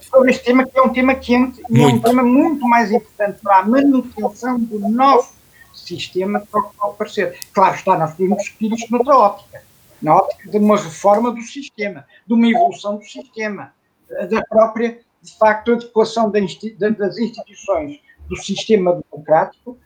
Sobre 0.00 0.30
este 0.30 0.44
tema, 0.44 0.66
que 0.66 0.78
é 0.78 0.82
um 0.82 0.88
tema 0.88 1.14
quente 1.14 1.62
e 1.70 1.80
é 1.82 1.86
um 1.86 1.98
tema 1.98 2.22
muito 2.22 2.66
mais 2.66 2.90
importante 2.90 3.40
para 3.42 3.58
a 3.58 3.64
manutenção 3.64 4.58
do 4.58 4.78
nosso 4.88 5.34
sistema 5.74 6.40
para 6.50 6.60
o 6.60 6.70
que 6.70 6.76
pode 6.76 6.96
parecer. 6.96 7.38
Claro 7.52 7.74
está, 7.74 7.98
nós 7.98 8.12
podemos 8.12 8.38
discutir 8.38 8.72
isto 8.72 8.90
noutra 8.90 9.16
óptica, 9.16 9.62
na 10.02 10.16
óptica 10.16 10.50
de 10.50 10.58
uma 10.58 10.76
reforma 10.76 11.30
do 11.30 11.42
sistema, 11.42 12.04
de 12.26 12.34
uma 12.34 12.48
evolução 12.48 12.96
do 12.96 13.04
sistema, 13.04 13.72
da 14.30 14.42
própria, 14.44 14.98
de 15.22 15.38
facto, 15.38 15.72
adequação 15.72 16.30
das 16.30 17.18
instituições 17.18 18.00
do 18.28 18.36
sistema 18.36 19.00
democrático 19.10 19.78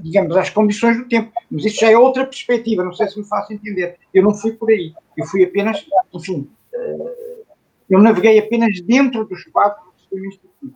digamos, 0.00 0.36
às 0.36 0.50
condições 0.50 0.98
do 0.98 1.08
tempo. 1.08 1.32
Mas 1.50 1.64
isso 1.64 1.80
já 1.80 1.90
é 1.90 1.98
outra 1.98 2.24
perspectiva, 2.24 2.84
não 2.84 2.92
sei 2.92 3.08
se 3.08 3.18
me 3.18 3.26
faço 3.26 3.52
entender. 3.52 3.96
Eu 4.12 4.22
não 4.22 4.34
fui 4.34 4.52
por 4.52 4.70
aí. 4.70 4.92
Eu 5.16 5.26
fui 5.26 5.44
apenas, 5.44 5.84
enfim, 6.12 6.48
eh, 6.74 7.42
eu 7.88 8.00
naveguei 8.00 8.38
apenas 8.38 8.80
dentro 8.80 9.24
dos 9.24 9.44
quadros 9.44 9.84
do 10.10 10.18
sistema. 10.18 10.72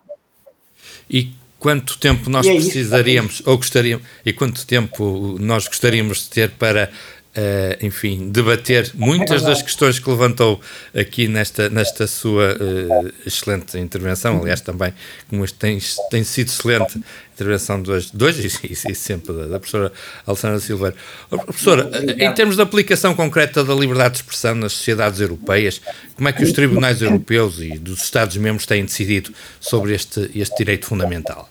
E 1.11 1.32
quanto 1.59 1.98
tempo 1.98 2.30
nós 2.30 2.46
é 2.46 2.54
precisaríamos, 2.54 3.34
isso, 3.34 3.48
é 3.48 3.50
ou 3.50 3.56
gostaríamos, 3.56 4.06
e 4.24 4.32
quanto 4.32 4.66
tempo 4.66 5.36
nós 5.40 5.66
gostaríamos 5.66 6.24
de 6.24 6.30
ter 6.30 6.50
para 6.50 6.90
uh, 7.37 7.85
enfim, 7.85 8.31
debater 8.31 8.91
muitas 8.95 9.43
das 9.43 9.62
questões 9.62 9.99
que 9.99 10.09
levantou 10.09 10.61
aqui 10.95 11.29
nesta, 11.29 11.68
nesta 11.68 12.07
sua 12.07 12.55
uh, 12.55 13.12
excelente 13.26 13.79
intervenção, 13.79 14.41
aliás, 14.41 14.61
também, 14.61 14.93
como 15.29 15.47
tem, 15.53 15.79
tem 16.11 16.24
sido 16.24 16.49
excelente 16.49 16.99
a 16.99 17.33
intervenção 17.35 17.81
de 17.83 17.91
hoje, 17.91 18.11
de 18.12 18.24
hoje 18.24 18.49
e, 18.64 18.72
e, 18.72 18.95
sempre 18.95 19.33
da, 19.33 19.47
da, 19.47 19.59
professora 19.59 19.93
Alessandra 20.26 20.61
Silveira. 20.61 20.97
Oh, 21.31 21.39
professora, 21.39 21.91
em 22.18 22.33
termos 22.35 22.57
de 22.57 22.62
aplicação 22.62 23.14
concreta 23.14 23.62
da 23.62 23.74
liberdade 23.74 24.14
de 24.14 24.20
expressão 24.20 24.55
nas 24.55 24.72
sociedades 24.72 25.20
europeias, 25.20 25.81
como 26.16 26.29
é 26.29 26.33
que 26.33 26.43
os 26.43 26.53
tribunais 26.53 27.01
europeus 27.03 27.61
e 27.61 27.79
dos 27.79 28.03
Estados-membros 28.03 28.66
têm 28.66 28.85
decidido 28.85 29.33
sobre 29.61 29.95
este, 29.95 30.31
este 30.35 30.57
direito 30.57 30.87
fundamental? 30.87 31.49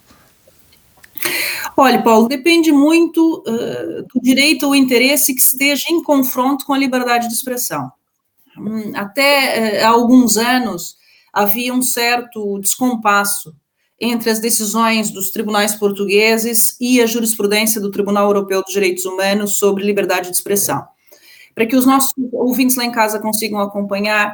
Olha, 1.76 2.02
Paulo, 2.02 2.28
depende 2.28 2.72
muito 2.72 3.44
uh, 3.48 4.04
do 4.14 4.22
direito 4.22 4.66
ou 4.66 4.76
interesse 4.76 5.34
que 5.34 5.42
esteja 5.42 5.86
em 5.90 6.02
confronto 6.02 6.66
com 6.66 6.74
a 6.74 6.78
liberdade 6.78 7.28
de 7.28 7.34
expressão. 7.34 7.92
Hum, 8.58 8.92
até 8.96 9.82
uh, 9.82 9.86
há 9.86 9.90
alguns 9.90 10.38
anos 10.38 10.96
havia 11.32 11.74
um 11.74 11.82
certo 11.82 12.60
descompasso 12.60 13.56
entre 14.00 14.30
as 14.30 14.40
decisões 14.40 15.12
dos 15.12 15.32
tribunais 15.32 15.76
portugueses 15.76 16.76
e 16.80 17.02
a 17.02 17.06
jurisprudência 17.06 17.82
do 17.82 17.92
Tribunal 17.92 18.28
Europeu 18.28 18.62
dos 18.62 18.74
Direitos 18.74 19.06
Humanos 19.06 19.58
sobre 19.58 19.84
liberdade 19.84 20.30
de 20.30 20.36
expressão. 20.36 20.86
Para 21.54 21.66
que 21.66 21.76
os 21.76 21.88
nossos 21.88 22.14
ouvintes 22.32 22.76
lá 22.76 22.86
em 22.86 22.92
casa 22.92 23.20
consigam 23.20 23.60
acompanhar, 23.60 24.32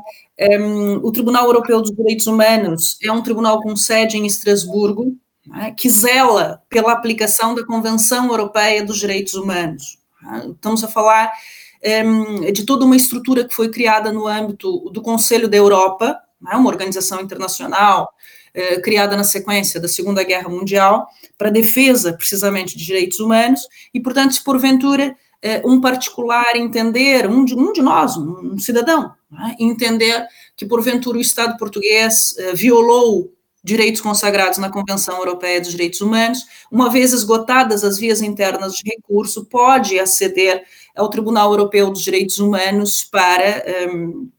um, 0.59 0.95
o 0.97 1.11
Tribunal 1.11 1.45
Europeu 1.45 1.81
dos 1.81 1.95
Direitos 1.95 2.27
Humanos 2.27 2.97
é 3.01 3.09
um 3.09 3.21
tribunal 3.21 3.61
com 3.61 3.73
sede 3.77 4.17
em 4.17 4.25
Estrasburgo, 4.25 5.15
né, 5.45 5.73
que 5.77 5.89
zela 5.89 6.61
pela 6.69 6.93
aplicação 6.93 7.53
da 7.53 7.65
Convenção 7.65 8.27
Europeia 8.27 8.83
dos 8.83 8.97
Direitos 8.97 9.33
Humanos. 9.33 9.99
Né. 10.21 10.51
Estamos 10.51 10.83
a 10.83 10.87
falar 10.87 11.31
um, 12.05 12.51
de 12.51 12.65
toda 12.65 12.85
uma 12.85 12.95
estrutura 12.95 13.45
que 13.45 13.53
foi 13.53 13.69
criada 13.69 14.11
no 14.11 14.27
âmbito 14.27 14.89
do 14.91 15.01
Conselho 15.01 15.49
da 15.49 15.57
Europa, 15.57 16.17
né, 16.41 16.55
uma 16.55 16.69
organização 16.69 17.21
internacional 17.21 18.09
uh, 18.55 18.81
criada 18.81 19.17
na 19.17 19.23
sequência 19.23 19.79
da 19.79 19.87
Segunda 19.87 20.23
Guerra 20.23 20.49
Mundial 20.49 21.07
para 21.37 21.49
defesa, 21.49 22.13
precisamente, 22.13 22.77
de 22.77 22.85
direitos 22.85 23.19
humanos, 23.19 23.61
e, 23.93 23.99
portanto, 23.99 24.33
se 24.33 24.43
porventura 24.43 25.15
uh, 25.43 25.69
um 25.69 25.81
particular 25.81 26.55
entender, 26.55 27.27
um 27.27 27.43
de, 27.43 27.53
um 27.53 27.73
de 27.73 27.81
nós, 27.81 28.15
um, 28.15 28.57
cidadão, 28.57 29.11
né, 29.29 29.55
entender 29.59 30.25
que, 30.55 30.65
porventura, 30.65 31.17
o 31.17 31.21
Estado 31.21 31.57
português 31.57 32.35
uh, 32.37 32.55
violou 32.55 33.33
direitos 33.63 34.01
consagrados 34.01 34.57
na 34.57 34.69
Convenção 34.69 35.17
Europeia 35.17 35.61
dos 35.61 35.71
Direitos 35.71 36.01
Humanos, 36.01 36.45
uma 36.69 36.89
vez 36.89 37.13
esgotadas 37.13 37.83
as 37.83 37.97
vias 37.97 38.21
internas 38.21 38.73
de 38.73 38.83
recurso, 38.89 39.45
pode 39.45 39.97
aceder 39.97 40.63
ao 40.95 41.09
Tribunal 41.09 41.49
Europeu 41.51 41.89
dos 41.89 42.03
Direitos 42.03 42.39
Humanos 42.39 43.03
para 43.05 43.63
um, 43.89 44.29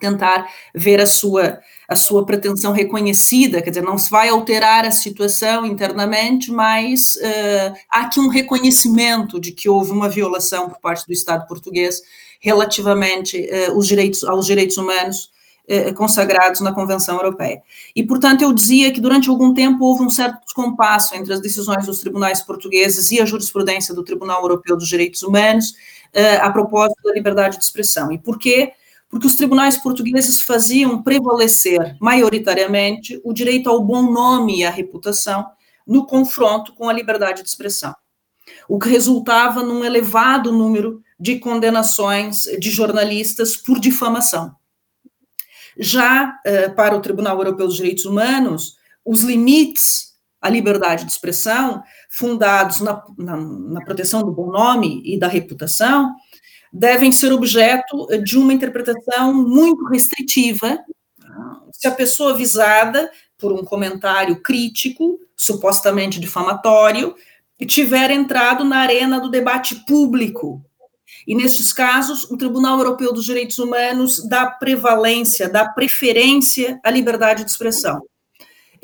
tentar 0.00 0.50
ver 0.74 1.00
a 1.00 1.06
sua, 1.06 1.60
a 1.88 1.94
sua 1.94 2.26
pretensão 2.26 2.72
reconhecida, 2.72 3.62
quer 3.62 3.70
dizer, 3.70 3.82
não 3.82 3.96
se 3.96 4.10
vai 4.10 4.28
alterar 4.28 4.84
a 4.84 4.90
situação 4.90 5.64
internamente, 5.64 6.50
mas 6.50 7.14
uh, 7.14 7.74
há 7.90 8.02
aqui 8.02 8.18
um 8.18 8.28
reconhecimento 8.28 9.40
de 9.40 9.52
que 9.52 9.68
houve 9.68 9.92
uma 9.92 10.08
violação 10.08 10.68
por 10.68 10.80
parte 10.80 11.06
do 11.06 11.12
Estado 11.12 11.46
português 11.46 12.02
relativamente 12.40 13.38
uh, 13.38 13.78
os 13.78 13.86
direitos, 13.86 14.24
aos 14.24 14.46
direitos 14.46 14.76
humanos 14.76 15.32
consagrados 15.96 16.60
na 16.60 16.72
Convenção 16.72 17.16
Europeia. 17.16 17.62
E, 17.96 18.02
portanto, 18.02 18.42
eu 18.42 18.52
dizia 18.52 18.92
que 18.92 19.00
durante 19.00 19.30
algum 19.30 19.54
tempo 19.54 19.84
houve 19.84 20.02
um 20.02 20.10
certo 20.10 20.44
descompasso 20.44 21.14
entre 21.14 21.32
as 21.32 21.40
decisões 21.40 21.86
dos 21.86 22.00
tribunais 22.00 22.42
portugueses 22.42 23.10
e 23.10 23.20
a 23.20 23.24
jurisprudência 23.24 23.94
do 23.94 24.04
Tribunal 24.04 24.42
Europeu 24.42 24.76
dos 24.76 24.88
Direitos 24.88 25.22
Humanos 25.22 25.74
eh, 26.12 26.36
a 26.36 26.48
propósito 26.50 27.02
da 27.02 27.12
liberdade 27.12 27.58
de 27.58 27.64
expressão. 27.64 28.12
E 28.12 28.18
por 28.18 28.38
quê? 28.38 28.72
Porque 29.08 29.26
os 29.26 29.34
tribunais 29.34 29.76
portugueses 29.76 30.42
faziam 30.42 31.02
prevalecer, 31.02 31.96
maioritariamente, 32.00 33.20
o 33.24 33.32
direito 33.32 33.68
ao 33.68 33.82
bom 33.82 34.12
nome 34.12 34.60
e 34.60 34.64
à 34.64 34.70
reputação 34.70 35.44
no 35.86 36.06
confronto 36.06 36.72
com 36.74 36.88
a 36.88 36.92
liberdade 36.92 37.42
de 37.42 37.48
expressão, 37.48 37.94
o 38.68 38.78
que 38.78 38.88
resultava 38.88 39.62
num 39.62 39.84
elevado 39.84 40.52
número 40.52 41.02
de 41.18 41.38
condenações 41.38 42.44
de 42.58 42.70
jornalistas 42.70 43.56
por 43.56 43.80
difamação. 43.80 44.54
Já 45.78 46.38
uh, 46.46 46.74
para 46.74 46.96
o 46.96 47.00
Tribunal 47.00 47.36
Europeu 47.38 47.66
dos 47.66 47.76
Direitos 47.76 48.04
Humanos, 48.04 48.76
os 49.04 49.22
limites 49.22 50.14
à 50.40 50.48
liberdade 50.48 51.04
de 51.04 51.12
expressão, 51.12 51.82
fundados 52.10 52.80
na, 52.80 53.02
na, 53.16 53.36
na 53.36 53.80
proteção 53.84 54.22
do 54.22 54.32
bom 54.32 54.50
nome 54.50 55.02
e 55.04 55.18
da 55.18 55.26
reputação, 55.26 56.14
devem 56.72 57.12
ser 57.12 57.32
objeto 57.32 58.06
de 58.22 58.36
uma 58.36 58.52
interpretação 58.52 59.32
muito 59.32 59.86
restritiva 59.86 60.78
se 61.72 61.88
a 61.88 61.92
pessoa 61.92 62.34
visada 62.34 63.10
por 63.38 63.52
um 63.52 63.64
comentário 63.64 64.40
crítico, 64.40 65.18
supostamente 65.36 66.20
difamatório, 66.20 67.14
tiver 67.66 68.10
entrado 68.10 68.64
na 68.64 68.78
arena 68.78 69.20
do 69.20 69.30
debate 69.30 69.74
público. 69.86 70.64
E 71.26 71.34
nesses 71.34 71.72
casos, 71.72 72.24
o 72.24 72.36
Tribunal 72.36 72.78
Europeu 72.78 73.12
dos 73.12 73.24
Direitos 73.24 73.58
Humanos 73.58 74.26
dá 74.28 74.46
prevalência, 74.46 75.48
dá 75.48 75.66
preferência 75.66 76.78
à 76.82 76.90
liberdade 76.90 77.44
de 77.44 77.50
expressão. 77.50 78.02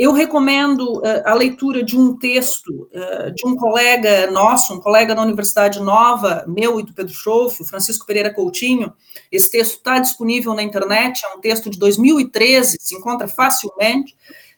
Eu 0.01 0.12
recomendo 0.12 1.01
uh, 1.01 1.03
a 1.26 1.34
leitura 1.34 1.82
de 1.82 1.95
um 1.95 2.16
texto 2.16 2.88
uh, 2.91 3.30
de 3.34 3.47
um 3.47 3.55
colega 3.55 4.30
nosso, 4.30 4.72
um 4.72 4.80
colega 4.80 5.14
da 5.14 5.20
Universidade 5.20 5.78
Nova, 5.78 6.43
meu 6.49 6.80
e 6.80 6.82
do 6.82 6.95
Pedro 6.95 7.12
Schoff, 7.12 7.62
Francisco 7.66 8.07
Pereira 8.07 8.32
Coutinho. 8.32 8.95
Esse 9.30 9.51
texto 9.51 9.76
está 9.76 9.99
disponível 9.99 10.55
na 10.55 10.62
internet, 10.62 11.22
é 11.26 11.36
um 11.36 11.38
texto 11.38 11.68
de 11.68 11.78
2013, 11.78 12.78
se 12.80 12.95
encontra 12.95 13.28
facilmente, 13.28 14.16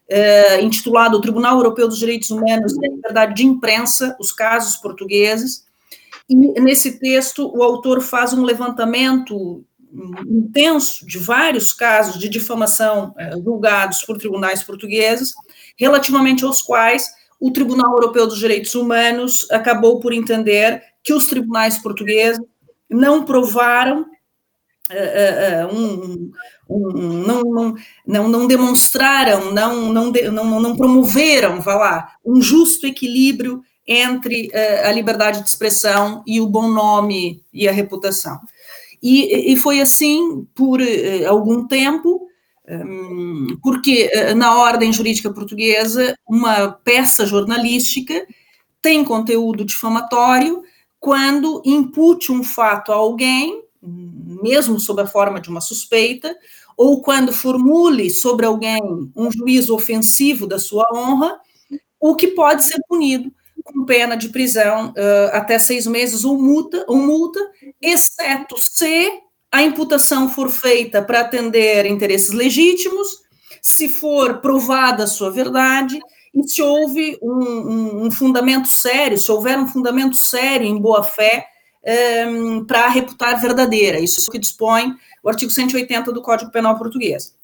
uh, 0.08 0.64
intitulado 0.64 1.18
O 1.18 1.20
Tribunal 1.20 1.56
Europeu 1.56 1.88
dos 1.88 1.98
Direitos 1.98 2.30
Humanos 2.30 2.76
e 2.76 2.86
a 2.86 2.88
Liberdade 2.88 3.34
de 3.34 3.44
Imprensa, 3.44 4.16
os 4.20 4.30
casos 4.30 4.76
portugueses. 4.76 5.66
E 6.32 6.60
nesse 6.62 6.98
texto, 6.98 7.54
o 7.54 7.62
autor 7.62 8.00
faz 8.00 8.32
um 8.32 8.42
levantamento 8.42 9.62
intenso 10.26 11.06
de 11.06 11.18
vários 11.18 11.74
casos 11.74 12.18
de 12.18 12.26
difamação 12.26 13.14
é, 13.18 13.32
julgados 13.32 14.02
por 14.02 14.16
tribunais 14.16 14.62
portugueses, 14.62 15.34
relativamente 15.76 16.42
aos 16.42 16.62
quais 16.62 17.06
o 17.38 17.50
Tribunal 17.50 17.92
Europeu 17.92 18.26
dos 18.26 18.38
Direitos 18.38 18.74
Humanos 18.74 19.46
acabou 19.50 20.00
por 20.00 20.14
entender 20.14 20.82
que 21.04 21.12
os 21.12 21.26
tribunais 21.26 21.76
portugueses 21.76 22.40
não 22.88 23.26
provaram 23.26 24.06
uh, 24.90 25.66
uh, 25.66 25.76
um, 25.76 26.32
um, 26.70 27.12
não, 27.26 27.42
não, 27.42 27.74
não, 28.06 28.28
não, 28.28 28.46
demonstraram, 28.46 29.52
não, 29.52 29.92
não, 29.92 30.10
não, 30.10 30.60
não 30.60 30.76
promoveram, 30.76 31.60
vá 31.60 31.74
lá, 31.74 32.12
um 32.24 32.40
justo 32.40 32.86
equilíbrio 32.86 33.62
entre 33.86 34.48
uh, 34.48 34.88
a 34.88 34.92
liberdade 34.92 35.42
de 35.42 35.48
expressão 35.48 36.22
e 36.26 36.40
o 36.40 36.46
bom 36.46 36.68
nome 36.68 37.42
e 37.52 37.68
a 37.68 37.72
reputação. 37.72 38.38
E, 39.02 39.52
e 39.52 39.56
foi 39.56 39.80
assim 39.80 40.46
por 40.54 40.80
uh, 40.80 41.28
algum 41.28 41.66
tempo, 41.66 42.28
um, 42.68 43.58
porque 43.62 44.10
uh, 44.14 44.34
na 44.36 44.56
ordem 44.56 44.92
jurídica 44.92 45.32
portuguesa, 45.32 46.16
uma 46.28 46.70
peça 46.70 47.26
jornalística 47.26 48.26
tem 48.80 49.04
conteúdo 49.04 49.64
difamatório 49.64 50.62
quando 51.00 51.60
impute 51.64 52.30
um 52.30 52.44
fato 52.44 52.92
a 52.92 52.94
alguém, 52.94 53.62
mesmo 53.82 54.78
sob 54.78 55.02
a 55.02 55.06
forma 55.06 55.40
de 55.40 55.48
uma 55.48 55.60
suspeita, 55.60 56.36
ou 56.76 57.02
quando 57.02 57.32
formule 57.32 58.08
sobre 58.10 58.46
alguém 58.46 58.80
um 59.16 59.30
juízo 59.30 59.74
ofensivo 59.74 60.46
da 60.46 60.60
sua 60.60 60.86
honra, 60.94 61.40
o 62.00 62.14
que 62.14 62.28
pode 62.28 62.64
ser 62.64 62.80
punido 62.88 63.32
com 63.62 63.84
pena 63.84 64.16
de 64.16 64.28
prisão 64.28 64.90
uh, 64.90 65.30
até 65.32 65.58
seis 65.58 65.86
meses 65.86 66.24
ou 66.24 66.38
multa, 66.38 66.84
ou 66.88 66.96
multa, 66.96 67.40
exceto 67.80 68.56
se 68.58 69.10
a 69.50 69.62
imputação 69.62 70.28
for 70.28 70.50
feita 70.50 71.02
para 71.02 71.20
atender 71.20 71.86
interesses 71.86 72.30
legítimos, 72.30 73.22
se 73.60 73.88
for 73.88 74.40
provada 74.40 75.04
a 75.04 75.06
sua 75.06 75.30
verdade 75.30 76.00
e 76.34 76.48
se 76.48 76.62
houve 76.62 77.18
um, 77.22 77.30
um, 77.30 78.06
um 78.06 78.10
fundamento 78.10 78.66
sério, 78.66 79.18
se 79.18 79.30
houver 79.30 79.58
um 79.58 79.66
fundamento 79.66 80.16
sério 80.16 80.66
em 80.66 80.80
boa 80.80 81.02
fé 81.02 81.46
um, 82.26 82.60
eh, 82.60 82.64
para 82.66 82.88
reputar 82.88 83.38
verdadeira. 83.40 84.00
Isso 84.00 84.30
que 84.30 84.38
dispõe 84.38 84.94
o 85.22 85.28
artigo 85.28 85.50
180 85.50 86.10
do 86.10 86.22
Código 86.22 86.50
Penal 86.50 86.78
Português. 86.78 87.34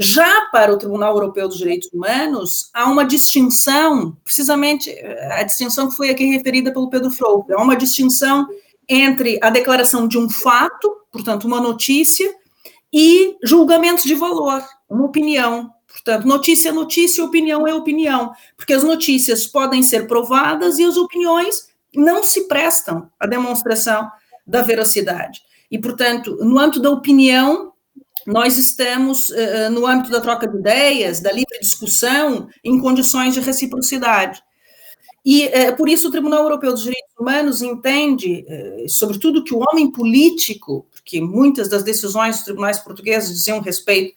Já 0.00 0.46
para 0.52 0.72
o 0.72 0.78
Tribunal 0.78 1.12
Europeu 1.12 1.48
dos 1.48 1.58
Direitos 1.58 1.88
Humanos, 1.92 2.70
há 2.72 2.88
uma 2.88 3.04
distinção, 3.04 4.16
precisamente 4.22 4.88
a 5.32 5.42
distinção 5.42 5.88
que 5.88 5.96
foi 5.96 6.08
aqui 6.08 6.24
referida 6.26 6.72
pelo 6.72 6.88
Pedro 6.88 7.10
Froupe, 7.10 7.52
há 7.52 7.60
uma 7.60 7.76
distinção 7.76 8.46
entre 8.88 9.40
a 9.42 9.50
declaração 9.50 10.06
de 10.06 10.16
um 10.16 10.28
fato, 10.28 10.88
portanto, 11.10 11.48
uma 11.48 11.60
notícia, 11.60 12.32
e 12.92 13.36
julgamentos 13.42 14.04
de 14.04 14.14
valor, 14.14 14.62
uma 14.88 15.04
opinião. 15.04 15.68
Portanto, 15.88 16.28
notícia 16.28 16.68
é 16.68 16.72
notícia, 16.72 17.24
opinião 17.24 17.66
é 17.66 17.74
opinião, 17.74 18.32
porque 18.56 18.74
as 18.74 18.84
notícias 18.84 19.48
podem 19.48 19.82
ser 19.82 20.06
provadas 20.06 20.78
e 20.78 20.84
as 20.84 20.96
opiniões 20.96 21.70
não 21.92 22.22
se 22.22 22.46
prestam 22.46 23.10
à 23.18 23.26
demonstração 23.26 24.08
da 24.46 24.62
veracidade. 24.62 25.42
E, 25.68 25.76
portanto, 25.76 26.38
no 26.40 26.56
âmbito 26.56 26.80
da 26.80 26.90
opinião, 26.90 27.72
nós 28.28 28.58
estamos, 28.58 29.30
uh, 29.30 29.70
no 29.72 29.86
âmbito 29.86 30.10
da 30.10 30.20
troca 30.20 30.46
de 30.46 30.58
ideias, 30.58 31.20
da 31.20 31.32
livre 31.32 31.58
discussão, 31.60 32.48
em 32.62 32.78
condições 32.78 33.34
de 33.34 33.40
reciprocidade. 33.40 34.42
E 35.24 35.46
uh, 35.46 35.76
por 35.76 35.88
isso 35.88 36.08
o 36.08 36.10
Tribunal 36.10 36.42
Europeu 36.42 36.72
dos 36.72 36.82
Direitos 36.82 37.14
Humanos 37.18 37.62
entende, 37.62 38.44
sobretudo, 38.88 39.42
que 39.42 39.52
o 39.52 39.64
homem 39.68 39.90
político, 39.90 40.86
porque 40.92 41.20
muitas 41.20 41.68
das 41.68 41.82
decisões 41.82 42.36
dos 42.36 42.44
tribunais 42.44 42.78
portugueses 42.78 43.34
diziam 43.34 43.60
respeito 43.60 44.14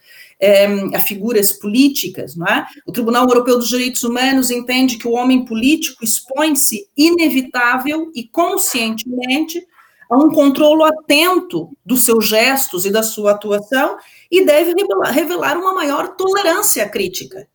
a 0.95 0.99
figuras 0.99 1.51
políticas, 1.51 2.35
não 2.35 2.47
é? 2.47 2.65
O 2.85 2.91
Tribunal 2.91 3.27
Europeu 3.27 3.57
dos 3.57 3.69
Direitos 3.69 4.03
Humanos 4.03 4.49
entende 4.49 4.97
que 4.97 5.07
o 5.07 5.11
homem 5.11 5.45
político 5.45 6.03
expõe-se 6.03 6.87
inevitável 6.97 8.11
e 8.15 8.23
conscientemente 8.27 9.63
a 10.11 10.17
um 10.17 10.29
controle 10.29 10.83
atento 10.83 11.69
dos 11.85 12.01
seus 12.01 12.27
gestos 12.27 12.85
e 12.85 12.91
da 12.91 13.01
sua 13.01 13.31
atuação 13.31 13.97
e 14.29 14.45
deve 14.45 14.73
revelar, 15.09 15.57
uma 15.57 15.73
maior 15.73 16.17
tolerância 16.17 16.87
crítica. 16.89 17.47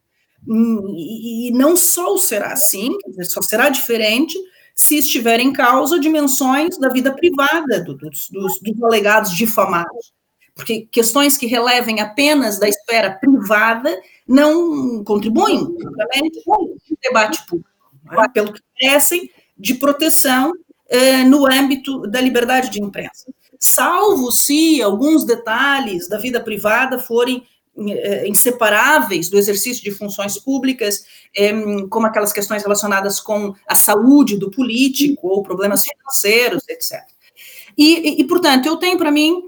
E, 0.48 1.50
não 1.52 1.76
só 1.76 2.16
será 2.16 2.54
assim, 2.54 2.96
só 3.24 3.42
será 3.42 3.68
diferente 3.68 4.38
se 4.74 4.96
estiver 4.96 5.38
em 5.38 5.52
causa 5.52 6.00
dimensões 6.00 6.78
da 6.78 6.88
vida 6.88 7.14
privada 7.14 7.84
do, 7.84 7.94
dos, 7.94 8.30
dos, 8.30 8.58
dos 8.60 8.82
alegados 8.82 9.32
difamados. 9.32 10.14
Porque 10.54 10.88
questões 10.90 11.36
que 11.36 11.46
relevem 11.46 12.00
apenas 12.00 12.58
da 12.58 12.66
esfera 12.66 13.18
privada 13.18 14.00
não 14.26 15.04
contribuem, 15.04 15.58
obviamente, 15.58 16.42
para 16.42 16.58
o 16.58 16.78
debate 17.02 17.46
público, 17.46 17.70
pelo 18.32 18.52
que 18.54 18.62
parecem 18.80 19.30
de 19.58 19.74
proteção 19.74 20.52
eh, 20.88 21.24
no 21.24 21.46
âmbito 21.46 22.02
da 22.02 22.20
liberdade 22.20 22.70
de 22.70 22.82
imprensa, 22.82 23.32
salvo 23.58 24.30
se 24.30 24.80
alguns 24.82 25.24
detalhes 25.24 26.08
da 26.08 26.18
vida 26.18 26.40
privada 26.40 26.98
forem 26.98 27.46
eh, 27.78 28.26
inseparáveis 28.26 29.28
do 29.28 29.36
exercício 29.36 29.82
de 29.84 29.90
funções 29.90 30.38
públicas, 30.38 31.04
eh, 31.36 31.52
como 31.90 32.06
aquelas 32.06 32.32
questões 32.32 32.62
relacionadas 32.62 33.20
com 33.20 33.54
a 33.68 33.74
saúde 33.74 34.38
do 34.38 34.50
político 34.50 35.28
ou 35.28 35.42
problemas 35.42 35.84
financeiros, 35.84 36.62
etc. 36.68 37.02
E, 37.76 38.20
e 38.20 38.24
portanto, 38.24 38.66
eu 38.66 38.76
tenho 38.76 38.96
para 38.96 39.10
mim 39.10 39.42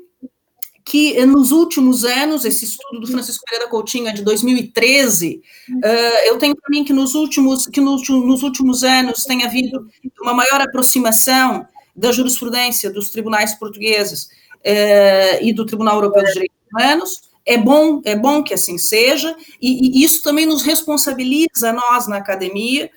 que 0.88 1.18
eh, 1.18 1.26
nos 1.26 1.52
últimos 1.52 2.02
anos, 2.02 2.46
esse 2.46 2.64
estudo 2.64 3.00
do 3.00 3.06
Francisco 3.06 3.44
Pereira 3.44 3.68
Coutinho 3.68 4.08
é 4.08 4.12
de 4.12 4.22
2013, 4.22 5.42
uh, 5.68 5.80
eh, 5.84 6.30
eu 6.30 6.38
tenho 6.38 6.56
para 6.56 6.70
mim 6.70 6.82
que 6.82 6.94
nos 6.94 7.14
últimos, 7.14 7.66
que 7.66 7.78
nos, 7.78 8.08
nos 8.08 8.42
últimos 8.42 8.82
anos 8.82 9.24
tem 9.24 9.44
havido 9.44 9.86
uma 10.22 10.32
maior 10.32 10.62
aproximação 10.62 11.66
da 11.94 12.10
jurisprudência 12.10 12.90
dos 12.90 13.10
tribunais 13.10 13.54
portugueses 13.54 14.30
uh, 14.64 15.42
e 15.42 15.52
do 15.52 15.66
Tribunal 15.66 15.96
Europeu 15.96 16.22
dos 16.22 16.32
Direitos 16.32 16.56
Humanos. 16.72 17.20
É 17.44 17.58
bom, 17.58 18.00
é 18.06 18.16
bom 18.16 18.42
que 18.42 18.54
assim 18.54 18.78
seja, 18.78 19.36
e, 19.60 20.00
e 20.00 20.04
isso 20.04 20.22
também 20.22 20.46
nos 20.46 20.62
responsabiliza 20.62 21.70
nós 21.70 22.08
na 22.08 22.16
academia, 22.16 22.90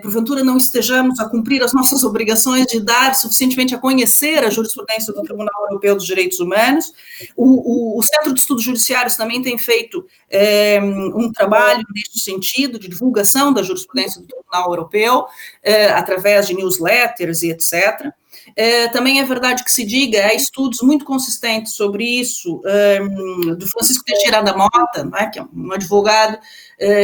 porventura 0.00 0.44
não 0.44 0.56
estejamos 0.56 1.18
a 1.18 1.28
cumprir 1.28 1.62
as 1.62 1.72
nossas 1.72 2.04
obrigações 2.04 2.66
de 2.66 2.80
dar 2.80 3.14
suficientemente 3.16 3.74
a 3.74 3.78
conhecer 3.78 4.44
a 4.44 4.50
jurisprudência 4.50 5.12
do 5.12 5.22
Tribunal 5.22 5.64
Europeu 5.68 5.96
dos 5.96 6.06
Direitos 6.06 6.38
Humanos. 6.38 6.92
O, 7.36 7.96
o, 7.96 7.98
o 7.98 8.02
Centro 8.02 8.32
de 8.32 8.40
Estudos 8.40 8.62
Judiciários 8.62 9.16
também 9.16 9.42
tem 9.42 9.58
feito 9.58 10.06
é, 10.30 10.80
um 10.80 11.32
trabalho 11.32 11.84
nesse 11.94 12.24
sentido, 12.24 12.78
de 12.78 12.88
divulgação 12.88 13.52
da 13.52 13.62
jurisprudência 13.62 14.20
do 14.20 14.26
Tribunal 14.26 14.70
Europeu, 14.70 15.26
é, 15.62 15.86
através 15.88 16.46
de 16.46 16.54
newsletters 16.54 17.42
e 17.42 17.50
etc. 17.50 18.12
É, 18.56 18.88
também 18.88 19.20
é 19.20 19.24
verdade 19.24 19.64
que 19.64 19.70
se 19.70 19.84
diga, 19.84 20.26
há 20.26 20.34
estudos 20.34 20.80
muito 20.82 21.04
consistentes 21.04 21.74
sobre 21.74 22.04
isso, 22.04 22.60
um, 23.00 23.54
do 23.54 23.66
Francisco 23.68 24.04
Teixeira 24.04 24.42
da 24.42 24.56
Mota, 24.56 25.04
né, 25.04 25.26
que 25.32 25.38
é 25.38 25.44
um 25.54 25.72
advogado 25.72 26.38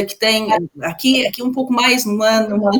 que 0.09 0.19
tem 0.19 0.49
aqui, 0.83 1.27
aqui 1.27 1.43
um 1.43 1.53
pouco 1.53 1.73
mais 1.73 2.05
numa, 2.05 2.41
numa, 2.41 2.71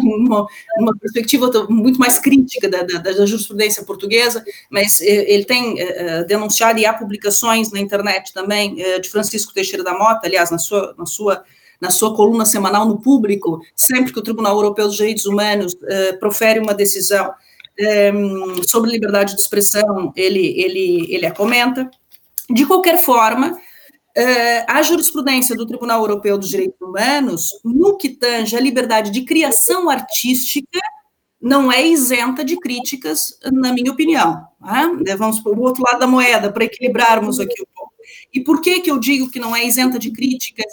numa, 0.79 0.99
perspectiva 0.99 1.51
muito 1.69 1.99
mais 1.99 2.19
crítica 2.19 2.69
da, 2.69 2.83
da, 2.83 2.99
da, 2.99 3.27
jurisprudência 3.27 3.85
portuguesa, 3.85 4.45
mas 4.71 5.01
ele 5.01 5.45
tem 5.45 5.75
uh, 5.75 6.27
denunciado 6.27 6.79
e 6.79 6.87
há 6.87 6.93
publicações 6.93 7.71
na 7.71 7.81
internet 7.81 8.33
também 8.33 8.77
de 9.01 9.09
Francisco 9.09 9.55
Teixeira 9.55 9.85
da 9.85 9.97
Mota, 9.97 10.27
aliás, 10.27 10.51
na 10.51 10.59
sua, 10.59 10.95
na 10.99 11.07
sua 11.07 11.45
na 11.81 11.91
sua 11.91 12.13
coluna 12.13 12.45
semanal 12.45 12.87
no 12.87 12.99
público, 13.01 13.61
sempre 13.77 14.13
que 14.13 14.19
o 14.19 14.23
Tribunal 14.23 14.57
Europeu 14.57 14.89
dos 14.89 14.97
Direitos 14.97 15.27
Humanos 15.27 15.75
uh, 15.75 16.19
profere 16.19 16.59
uma 16.59 16.75
decisão 16.75 17.33
sobre 18.69 18.91
liberdade 18.91 19.35
de 19.35 19.41
expressão, 19.41 20.13
ele, 20.17 20.61
ele, 20.61 21.07
ele 21.15 21.27
a 21.27 21.31
comenta. 21.31 21.89
De 22.51 22.67
qualquer 22.67 22.99
forma, 22.99 23.59
uh, 24.19 24.65
a 24.67 24.83
jurisprudência 24.83 25.55
do 25.55 25.67
Tribunal 25.67 26.01
Europeu 26.01 26.37
dos 26.37 26.49
Direitos 26.49 26.81
Humanos, 26.81 27.51
no 27.65 27.97
que 27.97 28.11
tange 28.11 28.57
a 28.57 28.61
liberdade 28.61 29.11
de 29.11 29.23
criação 29.23 29.89
artística, 29.89 30.81
não 31.41 31.71
é 31.71 31.87
isenta 31.87 32.45
de 32.45 32.59
críticas, 32.59 33.39
na 33.53 33.73
minha 33.73 33.93
opinião. 33.93 34.45
Né? 34.61 35.17
Vamos 35.17 35.39
para 35.39 35.53
o 35.53 35.61
outro 35.61 35.85
lado 35.85 36.01
da 36.01 36.07
moeda, 36.07 36.53
para 36.53 36.65
equilibrarmos 36.65 37.39
aqui 37.39 37.63
um 37.63 37.67
pouco. 37.75 37.93
E 38.35 38.41
por 38.41 38.61
que, 38.61 38.81
que 38.81 38.91
eu 38.91 38.99
digo 38.99 39.31
que 39.31 39.39
não 39.39 39.55
é 39.55 39.65
isenta 39.65 39.99
de 39.99 40.11
críticas 40.11 40.67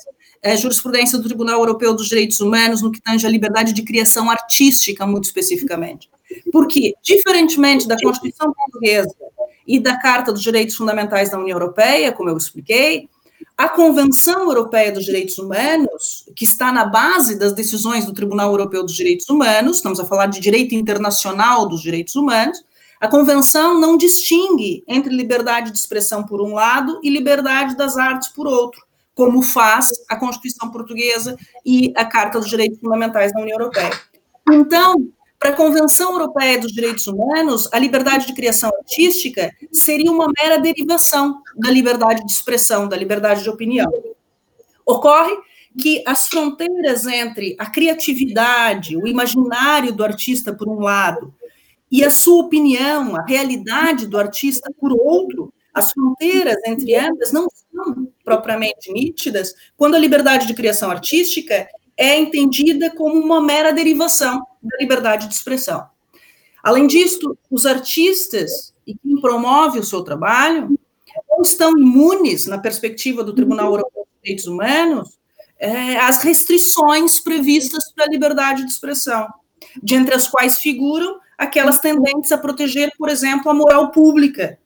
a 0.44 0.56
jurisprudência 0.56 1.18
do 1.18 1.24
Tribunal 1.24 1.60
Europeu 1.60 1.94
dos 1.94 2.08
Direitos 2.08 2.40
Humanos 2.40 2.82
no 2.82 2.92
que 2.92 3.02
tange 3.02 3.26
a 3.26 3.30
liberdade 3.30 3.74
de 3.74 3.84
criação 3.84 4.30
artística, 4.30 5.06
muito 5.06 5.26
especificamente? 5.26 6.10
Porque, 6.52 6.94
diferentemente 7.04 7.88
da 7.88 7.98
Constituição 8.00 8.52
Portuguesa 8.54 9.16
e 9.68 9.80
da 9.80 9.98
Carta 10.00 10.32
dos 10.32 10.44
Direitos 10.44 10.76
Fundamentais 10.76 11.30
da 11.30 11.40
União 11.40 11.56
Europeia, 11.56 12.12
como 12.12 12.30
eu 12.30 12.38
expliquei, 12.38 13.08
a 13.58 13.70
Convenção 13.70 14.44
Europeia 14.44 14.92
dos 14.92 15.06
Direitos 15.06 15.38
Humanos, 15.38 16.30
que 16.36 16.44
está 16.44 16.74
na 16.74 16.86
base 16.86 17.40
das 17.40 17.54
decisões 17.54 18.06
do 18.06 18.14
Tribunal 18.14 18.52
Europeu 18.52 18.84
dos 18.84 18.94
Direitos 18.94 19.30
Humanos, 19.30 19.78
estamos 19.78 20.00
a 20.00 20.06
falar 20.06 20.28
de 20.28 20.42
direito 20.42 20.76
internacional 20.76 21.68
dos 21.68 21.82
direitos 21.82 22.16
humanos, 22.16 22.64
a 23.00 23.08
Convenção 23.08 23.80
não 23.80 23.98
distingue 23.98 24.84
entre 24.88 25.14
liberdade 25.14 25.72
de 25.72 25.78
expressão 25.78 26.24
por 26.24 26.42
um 26.42 26.54
lado 26.54 27.00
e 27.04 27.10
liberdade 27.10 27.78
das 27.78 27.98
artes 27.98 28.28
por 28.30 28.46
outro, 28.46 28.82
como 29.14 29.42
faz 29.42 29.90
a 30.10 30.18
Constituição 30.18 30.70
Portuguesa 30.70 31.38
e 31.66 31.94
a 31.96 32.04
Carta 32.04 32.40
dos 32.40 32.50
Direitos 32.50 32.80
Fundamentais 32.80 33.32
da 33.32 33.42
União 33.42 33.58
Europeia. 33.58 33.92
Então, 34.52 34.96
para 35.46 35.54
a 35.54 35.58
Convenção 35.58 36.14
Europeia 36.14 36.60
dos 36.60 36.72
Direitos 36.72 37.06
Humanos, 37.06 37.70
a 37.72 37.78
liberdade 37.78 38.26
de 38.26 38.34
criação 38.34 38.72
artística 38.80 39.52
seria 39.72 40.12
uma 40.12 40.26
mera 40.42 40.58
derivação 40.58 41.40
da 41.56 41.70
liberdade 41.70 42.26
de 42.26 42.32
expressão, 42.32 42.90
da 42.90 42.98
liberdade 42.98 43.44
de 43.44 43.50
opinião. 43.52 43.92
Ocorre 44.84 45.38
que 45.80 46.02
as 46.08 46.28
fronteiras 46.28 47.06
entre 47.06 47.56
a 47.60 47.70
criatividade, 47.70 48.98
o 48.98 49.06
imaginário 49.06 49.94
do 49.94 50.04
artista, 50.04 50.52
por 50.52 50.68
um 50.68 50.80
lado, 50.80 51.32
e 51.92 52.04
a 52.04 52.10
sua 52.10 52.46
opinião, 52.46 53.16
a 53.16 53.24
realidade 53.24 54.08
do 54.08 54.18
artista, 54.18 54.74
por 54.80 54.94
outro, 54.94 55.54
as 55.72 55.92
fronteiras 55.92 56.58
entre 56.66 56.96
ambas 56.96 57.32
não 57.32 57.46
são 57.72 58.08
propriamente 58.24 58.92
nítidas 58.92 59.54
quando 59.78 59.94
a 59.94 60.00
liberdade 60.00 60.48
de 60.48 60.56
criação 60.56 60.90
artística 60.90 61.68
é 61.98 62.18
entendida 62.18 62.94
como 62.96 63.16
uma 63.16 63.42
mera 63.42 63.72
derivação 63.72 64.46
da 64.62 64.78
liberdade 64.80 65.28
de 65.28 65.34
expressão. 65.34 65.88
Além 66.64 66.88
disso, 66.88 67.38
os 67.50 67.66
artistas 67.66 68.74
e 68.86 68.96
quem 68.96 69.20
promove 69.22 69.80
o 69.80 69.84
seu 69.84 70.04
trabalho 70.04 70.78
não 71.30 71.42
estão 71.42 71.78
imunes, 71.78 72.46
na 72.46 72.58
perspectiva 72.58 73.24
do 73.24 73.34
Tribunal 73.34 73.68
Europeu 73.68 74.04
de 74.04 74.22
Direitos 74.24 74.48
Humanos, 74.48 75.18
é, 75.58 75.98
às 75.98 76.22
restrições 76.22 77.20
previstas 77.20 77.92
para 77.94 78.06
a 78.06 78.10
liberdade 78.10 78.66
de 78.66 78.72
expressão, 78.72 79.28
de 79.82 79.96
entre 79.96 80.16
as 80.16 80.28
quais 80.28 80.58
figuram 80.58 81.20
aquelas 81.38 81.80
tendentes 81.80 82.32
a 82.32 82.38
proteger, 82.38 82.92
por 82.98 83.10
exemplo, 83.10 83.50
a 83.50 83.54
moral 83.54 83.92
pública, 83.92 84.58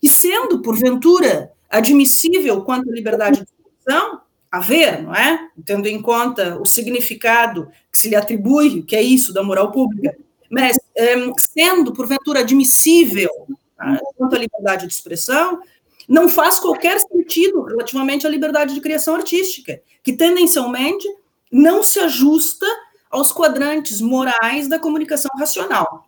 que 0.00 0.08
sendo, 0.08 0.62
porventura, 0.62 1.52
admissível 1.68 2.62
quanto 2.62 2.90
à 2.90 2.92
liberdade 2.92 3.40
de 3.40 3.46
expressão, 3.46 4.20
haver, 4.56 5.02
não 5.02 5.14
é? 5.14 5.48
Tendo 5.64 5.86
em 5.86 6.00
conta 6.00 6.58
o 6.60 6.64
significado 6.64 7.68
que 7.90 7.98
se 7.98 8.08
lhe 8.08 8.16
atribui, 8.16 8.82
que 8.82 8.94
é 8.94 9.02
isso 9.02 9.32
da 9.32 9.42
moral 9.42 9.72
pública, 9.72 10.16
mas 10.50 10.76
um, 11.18 11.32
sendo, 11.38 11.92
porventura, 11.92 12.40
admissível 12.40 13.30
tá, 13.76 13.98
quanto 14.16 14.36
à 14.36 14.38
liberdade 14.38 14.86
de 14.86 14.92
expressão, 14.92 15.60
não 16.08 16.28
faz 16.28 16.58
qualquer 16.58 17.00
sentido 17.00 17.62
relativamente 17.62 18.26
à 18.26 18.30
liberdade 18.30 18.74
de 18.74 18.80
criação 18.80 19.16
artística, 19.16 19.80
que 20.02 20.12
tendencialmente 20.12 21.06
não 21.50 21.82
se 21.82 21.98
ajusta 21.98 22.66
aos 23.10 23.32
quadrantes 23.32 24.00
morais 24.00 24.68
da 24.68 24.78
comunicação 24.78 25.30
racional. 25.38 26.06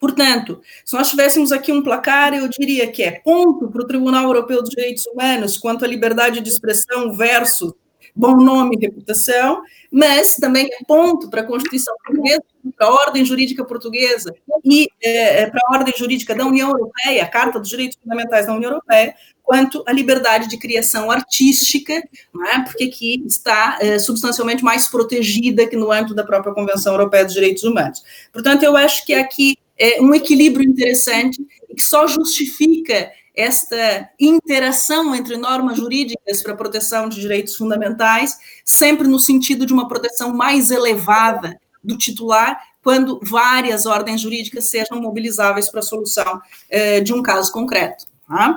Portanto, 0.00 0.62
se 0.82 0.96
nós 0.96 1.10
tivéssemos 1.10 1.52
aqui 1.52 1.70
um 1.70 1.82
placar, 1.82 2.32
eu 2.32 2.48
diria 2.48 2.90
que 2.90 3.02
é 3.02 3.20
ponto 3.20 3.70
para 3.70 3.82
o 3.82 3.86
Tribunal 3.86 4.24
Europeu 4.24 4.62
dos 4.62 4.70
Direitos 4.70 5.06
Humanos 5.06 5.58
quanto 5.58 5.84
à 5.84 5.88
liberdade 5.88 6.40
de 6.40 6.48
expressão 6.48 7.12
versus 7.12 7.74
bom 8.16 8.36
nome 8.36 8.76
e 8.76 8.86
reputação, 8.86 9.62
mas 9.90 10.36
também 10.36 10.66
é 10.66 10.84
ponto 10.86 11.28
para 11.28 11.42
a 11.42 11.44
Constituição 11.44 11.94
Portuguesa, 12.04 12.42
para 12.76 12.86
a 12.86 12.92
ordem 12.92 13.24
jurídica 13.24 13.64
portuguesa 13.64 14.34
e 14.64 14.88
é, 15.02 15.46
para 15.46 15.60
a 15.64 15.78
ordem 15.78 15.94
jurídica 15.96 16.34
da 16.34 16.44
União 16.44 16.70
Europeia, 16.70 17.22
a 17.22 17.28
Carta 17.28 17.60
dos 17.60 17.68
Direitos 17.68 17.98
Fundamentais 18.02 18.46
da 18.46 18.54
União 18.54 18.70
Europeia, 18.70 19.14
quanto 19.42 19.82
à 19.86 19.92
liberdade 19.92 20.48
de 20.48 20.58
criação 20.58 21.10
artística, 21.10 21.92
é? 21.92 22.60
porque 22.64 22.84
aqui 22.84 23.22
está 23.26 23.78
é, 23.80 23.98
substancialmente 23.98 24.62
mais 24.62 24.88
protegida 24.88 25.66
que 25.66 25.76
no 25.76 25.90
âmbito 25.90 26.14
da 26.14 26.24
própria 26.24 26.54
Convenção 26.54 26.92
Europeia 26.94 27.24
dos 27.24 27.34
Direitos 27.34 27.64
Humanos. 27.64 28.02
Portanto, 28.32 28.62
eu 28.62 28.76
acho 28.76 29.04
que 29.04 29.14
aqui 29.14 29.56
é, 29.80 30.00
um 30.02 30.14
equilíbrio 30.14 30.68
interessante 30.68 31.42
que 31.74 31.82
só 31.82 32.06
justifica 32.06 33.10
esta 33.34 34.10
interação 34.20 35.14
entre 35.14 35.38
normas 35.38 35.78
jurídicas 35.78 36.42
para 36.42 36.54
proteção 36.54 37.08
de 37.08 37.20
direitos 37.20 37.56
fundamentais, 37.56 38.36
sempre 38.64 39.08
no 39.08 39.18
sentido 39.18 39.64
de 39.64 39.72
uma 39.72 39.88
proteção 39.88 40.36
mais 40.36 40.70
elevada 40.70 41.58
do 41.82 41.96
titular, 41.96 42.60
quando 42.82 43.18
várias 43.22 43.86
ordens 43.86 44.20
jurídicas 44.20 44.68
sejam 44.68 45.00
mobilizáveis 45.00 45.70
para 45.70 45.80
a 45.80 45.82
solução 45.82 46.40
é, 46.68 47.00
de 47.00 47.14
um 47.14 47.22
caso 47.22 47.50
concreto. 47.50 48.04
Tá? 48.28 48.56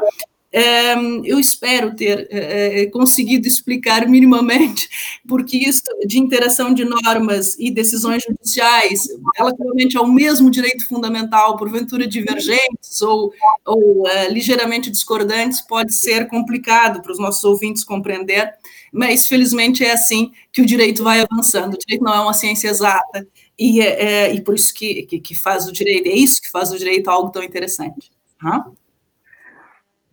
Eu 1.24 1.40
espero 1.40 1.96
ter 1.96 2.28
eh, 2.30 2.82
eh, 2.82 2.86
conseguido 2.88 3.48
explicar 3.48 4.08
minimamente, 4.08 4.88
porque 5.28 5.58
isso 5.58 5.82
de 6.06 6.20
interação 6.20 6.72
de 6.74 6.86
normas 6.86 7.58
e 7.58 7.72
decisões 7.72 8.24
judiciais, 8.24 9.08
relativamente 9.36 9.98
ao 9.98 10.08
mesmo 10.08 10.52
direito 10.52 10.88
fundamental, 10.88 11.58
porventura 11.58 12.08
divergentes 12.08 13.02
ou, 13.02 13.34
ou 13.66 14.04
uh, 14.04 14.32
ligeiramente 14.32 14.92
discordantes, 14.92 15.60
pode 15.60 15.94
ser 15.94 16.28
complicado 16.28 17.02
para 17.02 17.12
os 17.12 17.20
nossos 17.20 17.44
ouvintes 17.44 17.84
compreender, 17.84 18.54
mas 18.92 19.28
felizmente 19.28 19.84
é 19.84 19.92
assim 19.92 20.32
que 20.52 20.62
o 20.62 20.66
direito 20.66 21.04
vai 21.04 21.22
avançando. 21.22 21.74
O 21.74 21.78
direito 21.80 22.04
não 22.04 22.14
é 22.14 22.20
uma 22.20 22.34
ciência 22.34 22.70
exata, 22.70 23.28
e, 23.58 23.82
é, 23.82 24.04
é 24.04 24.36
e 24.36 24.42
por 24.42 24.54
isso 24.54 24.72
que, 24.72 25.04
que, 25.04 25.20
que, 25.20 25.34
faz 25.34 25.66
o 25.66 25.72
direito, 25.72 26.08
é 26.08 26.14
isso 26.14 26.40
que 26.40 26.52
faz 26.52 26.72
o 26.72 26.78
direito 26.78 27.10
algo 27.10 27.32
tão 27.32 27.42
interessante. 27.42 28.12
Uhum. 28.44 28.83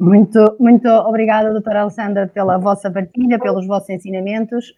Muito, 0.00 0.56
muito 0.58 0.88
obrigada, 0.88 1.52
doutora 1.52 1.82
Alessandra, 1.82 2.26
pela 2.26 2.56
vossa 2.56 2.90
partilha, 2.90 3.38
pelos 3.38 3.66
vossos 3.66 3.90
ensinamentos. 3.90 4.70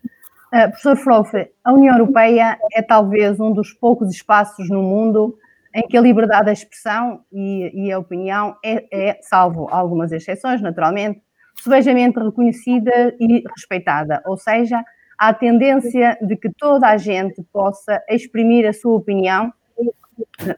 Uh, 0.53 0.69
professor 0.69 0.97
Frofe, 0.97 1.49
a 1.63 1.73
União 1.73 1.97
Europeia 1.97 2.59
é 2.73 2.83
talvez 2.83 3.39
um 3.39 3.53
dos 3.53 3.73
poucos 3.73 4.11
espaços 4.11 4.69
no 4.69 4.83
mundo 4.83 5.39
em 5.73 5.87
que 5.87 5.97
a 5.97 6.01
liberdade 6.01 6.47
de 6.47 6.53
expressão 6.53 7.21
e, 7.33 7.87
e 7.87 7.93
a 7.93 8.01
opinião 8.01 8.57
é, 8.65 8.85
é, 8.93 9.19
salvo 9.23 9.69
algumas 9.71 10.11
exceções, 10.11 10.61
naturalmente, 10.61 11.23
subejamente 11.55 12.19
reconhecida 12.19 13.15
e 13.21 13.45
respeitada. 13.57 14.21
Ou 14.27 14.37
seja, 14.37 14.85
há 15.17 15.29
a 15.29 15.35
tendência 15.35 16.19
de 16.21 16.35
que 16.35 16.51
toda 16.51 16.89
a 16.89 16.97
gente 16.97 17.41
possa 17.53 18.03
exprimir 18.11 18.69
a 18.69 18.73
sua 18.73 18.97
opinião, 18.97 19.53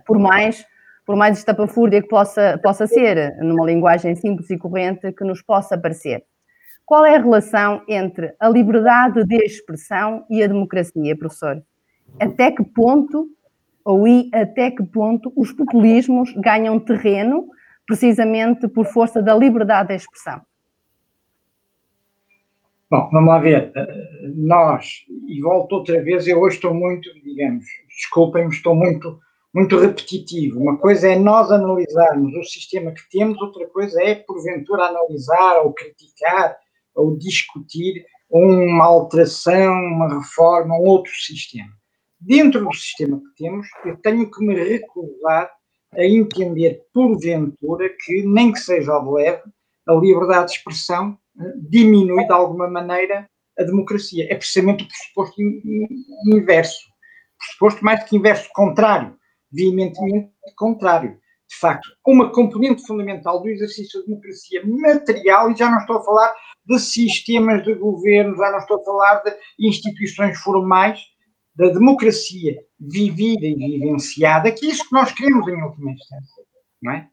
por 0.06 0.18
mais 0.18 0.66
por 1.04 1.16
mais 1.16 1.38
estapafúrdia 1.38 2.02
que 2.02 2.08
possa, 2.08 2.58
possa 2.62 2.86
ser, 2.86 3.36
numa 3.38 3.66
linguagem 3.66 4.14
simples 4.14 4.48
e 4.50 4.56
corrente, 4.56 5.12
que 5.12 5.24
nos 5.24 5.42
possa 5.42 5.78
parecer. 5.78 6.24
Qual 6.86 7.04
é 7.04 7.16
a 7.16 7.20
relação 7.20 7.82
entre 7.88 8.34
a 8.38 8.48
liberdade 8.48 9.24
de 9.24 9.36
expressão 9.36 10.24
e 10.30 10.42
a 10.42 10.46
democracia, 10.46 11.16
professor? 11.16 11.62
Até 12.20 12.50
que 12.50 12.62
ponto, 12.62 13.28
ou 13.84 14.06
e 14.06 14.30
até 14.32 14.70
que 14.70 14.82
ponto, 14.82 15.32
os 15.36 15.52
populismos 15.52 16.32
ganham 16.36 16.78
terreno 16.78 17.48
precisamente 17.86 18.68
por 18.68 18.86
força 18.86 19.22
da 19.22 19.34
liberdade 19.34 19.88
de 19.88 19.94
expressão? 19.96 20.40
Bom, 22.90 23.08
vamos 23.10 23.28
lá 23.28 23.38
ver. 23.38 23.72
Nós, 24.36 25.04
e 25.26 25.40
volto 25.40 25.72
outra 25.72 26.02
vez, 26.02 26.28
eu 26.28 26.38
hoje 26.38 26.56
estou 26.56 26.74
muito, 26.74 27.12
digamos, 27.22 27.64
desculpem-me, 27.88 28.50
estou 28.50 28.74
muito 28.74 29.18
muito 29.54 29.78
repetitivo. 29.78 30.58
Uma 30.58 30.76
coisa 30.76 31.08
é 31.08 31.16
nós 31.16 31.52
analisarmos 31.52 32.34
o 32.34 32.42
sistema 32.42 32.90
que 32.90 33.08
temos, 33.08 33.40
outra 33.40 33.66
coisa 33.68 34.02
é, 34.02 34.16
porventura, 34.16 34.86
analisar 34.86 35.62
ou 35.62 35.72
criticar 35.72 36.56
ou 36.94 37.16
discutir 37.16 38.04
uma 38.28 38.84
alteração, 38.84 39.72
uma 39.72 40.18
reforma, 40.18 40.74
um 40.74 40.82
outro 40.82 41.12
sistema. 41.12 41.70
Dentro 42.20 42.64
do 42.64 42.74
sistema 42.74 43.18
que 43.18 43.44
temos, 43.44 43.68
eu 43.84 43.96
tenho 43.98 44.28
que 44.28 44.44
me 44.44 44.54
recusar 44.54 45.50
a 45.92 46.04
entender, 46.04 46.82
porventura, 46.92 47.88
que, 48.04 48.22
nem 48.24 48.50
que 48.50 48.58
seja 48.58 48.92
ao 48.92 49.12
leve, 49.12 49.42
a 49.86 49.94
liberdade 49.94 50.46
de 50.46 50.58
expressão 50.58 51.16
eh, 51.38 51.52
diminui 51.68 52.26
de 52.26 52.32
alguma 52.32 52.68
maneira 52.68 53.28
a 53.56 53.62
democracia. 53.62 54.26
É 54.28 54.34
precisamente 54.34 54.84
o 54.84 54.88
pressuposto 54.88 55.34
inverso. 56.26 56.80
Pressuposto 57.38 57.84
mais 57.84 58.02
que 58.04 58.16
inverso, 58.16 58.48
contrário, 58.54 59.16
veementemente 59.54 60.30
contrário. 60.56 61.18
De 61.48 61.56
facto, 61.56 61.88
uma 62.06 62.32
componente 62.32 62.84
fundamental 62.86 63.40
do 63.40 63.48
exercício 63.48 64.00
da 64.00 64.06
democracia 64.06 64.62
material, 64.64 65.50
e 65.50 65.56
já 65.56 65.70
não 65.70 65.78
estou 65.78 65.96
a 65.96 66.04
falar 66.04 66.34
de 66.66 66.78
sistemas 66.78 67.62
de 67.62 67.74
governo, 67.74 68.36
já 68.36 68.50
não 68.50 68.58
estou 68.58 68.80
a 68.80 68.84
falar 68.84 69.22
de 69.22 69.34
instituições 69.58 70.38
formais, 70.38 71.00
da 71.54 71.68
democracia 71.68 72.58
vivida 72.80 73.46
e 73.46 73.54
vivenciada, 73.54 74.50
que 74.50 74.66
é 74.66 74.70
isso 74.70 74.88
que 74.88 74.92
nós 74.94 75.12
queremos 75.12 75.46
em 75.46 75.62
última 75.62 75.92
instância, 75.92 76.42
não 76.82 76.92
é? 76.92 77.08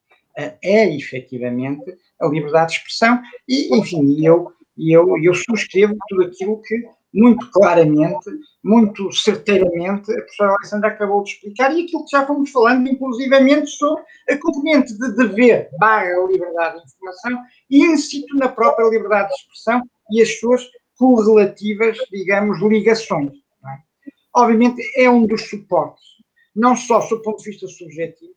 É 0.64 0.96
efetivamente 0.96 1.84
a 2.20 2.28
liberdade 2.28 2.72
de 2.72 2.78
expressão 2.78 3.22
e, 3.48 3.78
enfim, 3.78 4.26
eu, 4.26 4.52
eu, 4.78 5.16
eu 5.22 5.34
subscrevo 5.36 5.96
tudo 6.10 6.24
aquilo 6.24 6.62
que 6.62 6.76
muito 7.14 7.49
claramente, 7.51 8.30
muito 8.64 9.12
certeiramente, 9.12 10.12
a 10.12 10.22
professora 10.22 10.51
Alessandra 10.51 10.89
acabou 10.89 11.24
de 11.24 11.32
explicar 11.32 11.74
e 11.74 11.84
aquilo 11.84 12.05
que 12.05 12.12
já 12.12 12.26
fomos 12.26 12.49
falando, 12.51 12.88
inclusivamente, 12.88 13.70
sobre 13.72 14.03
a 14.30 14.38
componente 14.38 14.97
de 14.97 15.16
dever 15.16 15.70
barra 15.78 16.26
liberdade 16.30 16.78
de 16.78 16.86
informação 16.86 17.43
e 17.70 17.86
in 17.86 17.97
situ 17.97 18.36
na 18.38 18.47
própria 18.47 18.89
liberdade 18.89 19.30
de 19.30 19.36
expressão 19.36 19.82
e 20.09 20.22
as 20.22 20.39
suas 20.39 20.66
correlativas, 20.97 21.97
digamos, 22.12 22.62
ligações. 22.62 23.32
Obviamente 24.34 24.82
é 24.95 25.09
um 25.09 25.26
dos 25.26 25.49
suportes, 25.49 26.05
não 26.55 26.76
só 26.76 26.99
do 26.99 27.22
ponto 27.22 27.43
de 27.43 27.49
vista 27.49 27.68
subjetivo, 27.68 28.34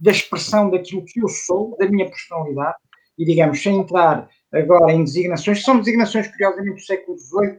da 0.00 0.10
expressão 0.10 0.70
daquilo 0.70 1.04
que 1.04 1.20
eu 1.20 1.28
sou, 1.28 1.76
da 1.78 1.88
minha 1.88 2.08
personalidade, 2.08 2.76
e 3.18 3.24
digamos, 3.24 3.62
sem 3.62 3.76
entrar 3.76 4.28
agora 4.52 4.92
em 4.92 5.04
designações, 5.04 5.62
são 5.62 5.78
designações 5.78 6.26
curiosamente 6.28 6.76
do 6.76 6.80
século 6.80 7.18
XVIII, 7.18 7.58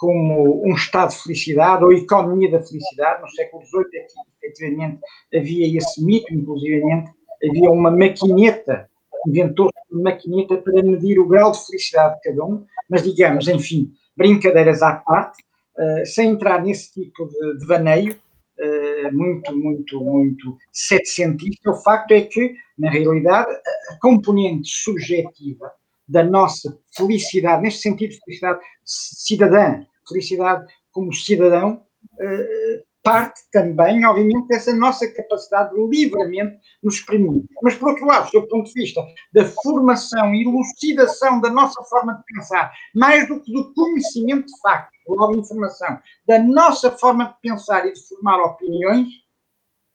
como 0.00 0.66
um 0.66 0.74
estado 0.74 1.10
de 1.10 1.22
felicidade 1.22 1.84
ou 1.84 1.92
economia 1.92 2.50
da 2.50 2.62
felicidade. 2.62 3.20
No 3.20 3.28
século 3.28 3.62
XVIII, 3.66 3.84
é 3.96 4.06
efetivamente 4.46 5.00
havia 5.34 5.76
esse 5.76 6.02
mito, 6.02 6.32
inclusivamente 6.32 7.10
havia 7.46 7.70
uma 7.70 7.90
maquineta, 7.90 8.88
inventou-se 9.26 9.74
uma 9.92 10.04
maquineta 10.04 10.56
para 10.56 10.82
medir 10.82 11.18
o 11.18 11.28
grau 11.28 11.52
de 11.52 11.66
felicidade 11.66 12.14
de 12.14 12.22
cada 12.22 12.44
um, 12.46 12.64
mas 12.88 13.02
digamos, 13.02 13.46
enfim, 13.46 13.92
brincadeiras 14.16 14.80
à 14.80 14.96
parte, 14.96 15.42
uh, 15.76 16.06
sem 16.06 16.30
entrar 16.30 16.62
nesse 16.64 16.94
tipo 16.94 17.28
de, 17.28 17.58
de 17.58 17.66
vaneio, 17.66 18.14
uh, 18.14 19.12
muito, 19.14 19.54
muito, 19.54 20.00
muito 20.00 20.56
setecentista, 20.72 21.72
o 21.72 21.82
facto 21.82 22.12
é 22.12 22.22
que, 22.22 22.54
na 22.78 22.90
realidade, 22.90 23.50
a 23.90 23.98
componente 24.00 24.70
subjetiva 24.70 25.70
da 26.08 26.24
nossa 26.24 26.76
felicidade, 26.96 27.62
neste 27.62 27.82
sentido 27.82 28.12
de 28.12 28.20
felicidade 28.24 28.60
cidadã, 28.82 29.84
felicidade 30.10 30.66
como 30.92 31.12
cidadão, 31.12 31.82
uh, 32.14 32.90
parte 33.02 33.40
também, 33.50 34.04
obviamente, 34.04 34.48
dessa 34.48 34.74
nossa 34.74 35.08
capacidade 35.08 35.74
de 35.74 35.86
livremente 35.86 36.58
nos 36.82 36.96
exprimir. 36.96 37.44
Mas, 37.62 37.74
por 37.74 37.90
outro 37.90 38.06
lado, 38.06 38.30
do 38.30 38.46
ponto 38.46 38.66
de 38.66 38.74
vista 38.74 39.00
da 39.32 39.44
formação 39.46 40.34
e 40.34 40.44
elucidação 40.44 41.40
da 41.40 41.50
nossa 41.50 41.82
forma 41.84 42.14
de 42.14 42.22
pensar, 42.34 42.72
mais 42.94 43.26
do 43.26 43.40
que 43.40 43.52
do 43.52 43.72
conhecimento 43.72 44.46
de 44.46 44.60
facto, 44.60 44.90
logo 45.08 45.36
informação, 45.36 45.98
da 46.26 46.38
nossa 46.38 46.90
forma 46.90 47.26
de 47.26 47.40
pensar 47.40 47.86
e 47.86 47.92
de 47.92 48.08
formar 48.08 48.38
opiniões, 48.42 49.08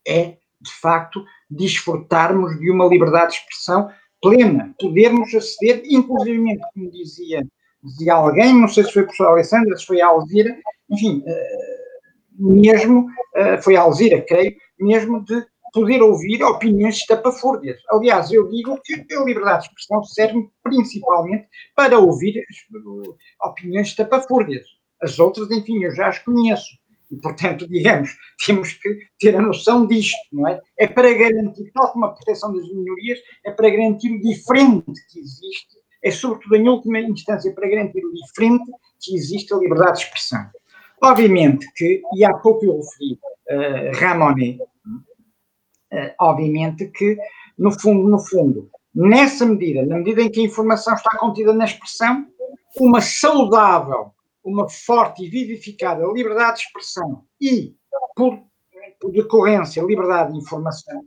é, 0.07 0.37
de 0.61 0.71
facto, 0.81 1.23
desfrutarmos 1.49 2.59
de 2.59 2.71
uma 2.71 2.85
liberdade 2.85 3.33
de 3.33 3.39
expressão 3.39 3.91
plena, 4.21 4.73
podermos 4.79 5.33
aceder, 5.35 5.83
inclusive, 5.85 6.59
como 6.73 6.89
dizia, 6.89 7.45
dizia 7.85 8.13
alguém, 8.13 8.53
não 8.53 8.67
sei 8.67 8.83
se 8.83 8.93
foi 8.93 9.03
o 9.03 9.05
professor 9.05 9.27
Alessandra, 9.29 9.77
se 9.77 9.85
foi 9.85 10.01
a 10.01 10.07
Alzira, 10.07 10.55
enfim, 10.89 11.23
uh, 11.25 12.61
mesmo, 12.61 13.07
uh, 13.07 13.61
foi 13.61 13.75
a 13.75 13.81
Alzira, 13.81 14.21
creio, 14.21 14.55
mesmo 14.79 15.23
de 15.23 15.45
poder 15.75 16.01
ouvir 16.01 16.41
opiniões 16.41 16.95
estapafúrdias. 16.95 17.77
Aliás, 17.89 18.31
eu 18.31 18.47
digo 18.47 18.79
que 18.81 18.93
a 19.13 19.23
liberdade 19.23 19.63
de 19.63 19.67
expressão 19.67 20.01
serve 20.05 20.49
principalmente 20.63 21.47
para 21.75 21.99
ouvir 21.99 22.41
opiniões 23.43 23.89
estapafúrdias. 23.89 24.65
As 25.01 25.19
outras, 25.19 25.51
enfim, 25.51 25.83
eu 25.83 25.91
já 25.91 26.07
as 26.07 26.19
conheço. 26.19 26.77
E, 27.11 27.17
portanto, 27.17 27.67
digamos, 27.69 28.15
temos 28.45 28.73
que 28.73 28.99
ter 29.19 29.35
a 29.35 29.41
noção 29.41 29.85
disto, 29.85 30.17
não 30.31 30.47
é? 30.47 30.61
É 30.77 30.87
para 30.87 31.13
garantir, 31.13 31.69
tal 31.73 31.91
como 31.91 32.05
a 32.05 32.13
proteção 32.13 32.53
das 32.53 32.67
minorias, 32.69 33.19
é 33.45 33.51
para 33.51 33.69
garantir 33.69 34.11
o 34.11 34.21
diferente 34.21 35.01
que 35.11 35.19
existe, 35.19 35.75
é 36.05 36.11
sobretudo, 36.11 36.55
em 36.55 36.69
última 36.69 36.99
instância, 36.99 37.51
para 37.51 37.67
garantir 37.67 38.05
o 38.05 38.13
diferente 38.13 38.71
que 39.01 39.15
existe 39.15 39.51
a 39.51 39.57
liberdade 39.57 39.97
de 39.97 40.05
expressão. 40.05 40.47
Obviamente 41.01 41.67
que, 41.75 42.03
e 42.13 42.23
há 42.23 42.31
pouco 42.35 42.63
eu 42.63 42.77
referi 42.77 43.19
uh, 43.49 43.99
Ramonet, 43.99 44.61
uh, 44.61 46.13
obviamente 46.21 46.85
que, 46.89 47.17
no 47.57 47.71
fundo, 47.71 48.07
no 48.07 48.19
fundo, 48.19 48.69
nessa 48.93 49.47
medida, 49.47 49.83
na 49.83 49.97
medida 49.97 50.21
em 50.21 50.29
que 50.29 50.41
a 50.41 50.43
informação 50.43 50.93
está 50.93 51.17
contida 51.17 51.51
na 51.53 51.65
expressão, 51.65 52.27
uma 52.79 53.01
saudável, 53.01 54.13
uma 54.43 54.69
forte 54.69 55.25
e 55.25 55.29
vivificada 55.29 56.05
liberdade 56.13 56.57
de 56.57 56.63
expressão 56.65 57.23
e, 57.41 57.75
por, 58.15 58.39
por 59.01 59.11
decorrência, 59.11 59.81
liberdade 59.81 60.33
de 60.33 60.37
informação, 60.37 61.03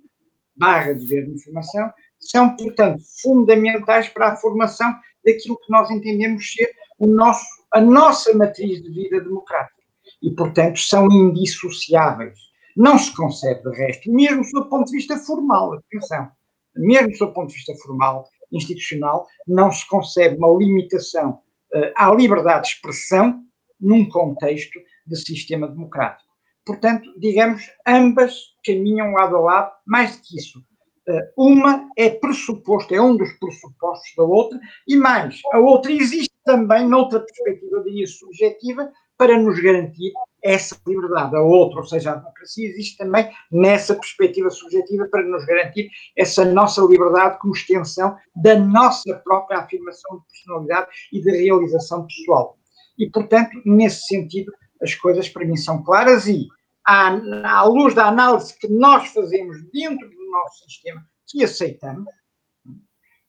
barra 0.57 0.93
de 0.93 1.07
ver 1.07 1.25
de 1.25 1.35
informação, 1.35 1.89
são, 2.21 2.57
portanto, 2.57 3.03
fundamentais 3.23 4.09
para 4.09 4.33
a 4.33 4.37
formação 4.37 4.95
daquilo 5.25 5.59
que 5.59 5.71
nós 5.71 5.91
entendemos 5.91 6.53
ser 6.53 6.71
o 6.99 7.07
nosso, 7.07 7.45
a 7.73 7.81
nossa 7.81 8.35
matriz 8.35 8.83
de 8.83 8.91
vida 8.91 9.21
democrática 9.21 9.83
e, 10.23 10.31
portanto, 10.31 10.79
são 10.79 11.07
indissociáveis. 11.11 12.39
Não 12.77 12.99
se 12.99 13.15
concebe, 13.15 13.63
de 13.63 13.77
resto, 13.77 14.13
mesmo 14.13 14.43
do 14.53 14.69
ponto 14.69 14.87
de 14.87 14.97
vista 14.97 15.17
formal, 15.19 15.75
atenção, 15.75 16.31
mesmo 16.77 17.11
do 17.19 17.33
ponto 17.33 17.49
de 17.49 17.55
vista 17.55 17.75
formal, 17.83 18.25
institucional, 18.53 19.27
não 19.47 19.71
se 19.71 19.87
concebe 19.89 20.37
uma 20.37 20.57
limitação 20.57 21.41
uh, 21.75 21.93
à 21.97 22.15
liberdade 22.15 22.69
de 22.69 22.75
expressão 22.75 23.43
num 23.81 24.09
contexto 24.09 24.79
de 25.07 25.17
sistema 25.17 25.69
democrático. 25.69 26.29
Portanto, 26.65 27.11
digamos, 27.19 27.71
ambas 27.87 28.35
caminham 28.65 29.13
lado 29.13 29.37
a 29.37 29.41
lado, 29.41 29.73
mais 29.87 30.17
do 30.17 30.23
que 30.23 30.39
isso. 30.39 30.63
Uh, 31.09 31.23
uma 31.37 31.89
é 31.97 32.11
pressuposto, 32.11 32.95
é 32.95 33.01
um 33.01 33.17
dos 33.17 33.33
pressupostos 33.39 34.11
da 34.17 34.25
outra, 34.25 34.61
e 34.87 34.95
mais, 34.95 35.41
a 35.53 35.59
outra 35.59 35.91
existe 35.91 36.31
também 36.45 36.87
noutra 36.87 37.21
perspectiva 37.21 37.83
daí 37.83 38.07
subjetiva, 38.07 38.93
para 39.19 39.37
nos 39.37 39.61
garantir 39.61 40.13
essa 40.43 40.81
liberdade. 40.87 41.35
A 41.35 41.43
outra, 41.43 41.81
ou 41.81 41.85
seja, 41.85 42.13
a 42.13 42.15
democracia, 42.15 42.69
existe 42.69 42.97
também 42.97 43.29
nessa 43.51 43.95
perspectiva 43.95 44.49
subjetiva 44.49 45.09
para 45.11 45.25
nos 45.25 45.45
garantir 45.45 45.91
essa 46.17 46.45
nossa 46.45 46.81
liberdade 46.83 47.39
como 47.41 47.53
extensão 47.53 48.17
da 48.37 48.57
nossa 48.57 49.13
própria 49.25 49.59
afirmação 49.59 50.19
de 50.19 50.25
personalidade 50.33 50.89
e 51.13 51.21
de 51.21 51.31
realização 51.33 52.07
pessoal. 52.07 52.57
E, 52.97 53.11
portanto, 53.11 53.51
nesse 53.67 54.07
sentido, 54.07 54.53
as 54.81 54.95
coisas 54.95 55.29
para 55.29 55.45
mim 55.45 55.57
são 55.57 55.83
claras 55.83 56.29
e, 56.29 56.47
à, 56.87 57.09
à 57.45 57.65
luz 57.65 57.95
da 57.95 58.07
análise 58.07 58.57
que 58.57 58.69
nós 58.69 59.09
fazemos 59.09 59.57
dentro 59.73 60.09
nosso 60.31 60.65
sistema, 60.65 61.05
que 61.27 61.45
aceitamos, 61.45 62.09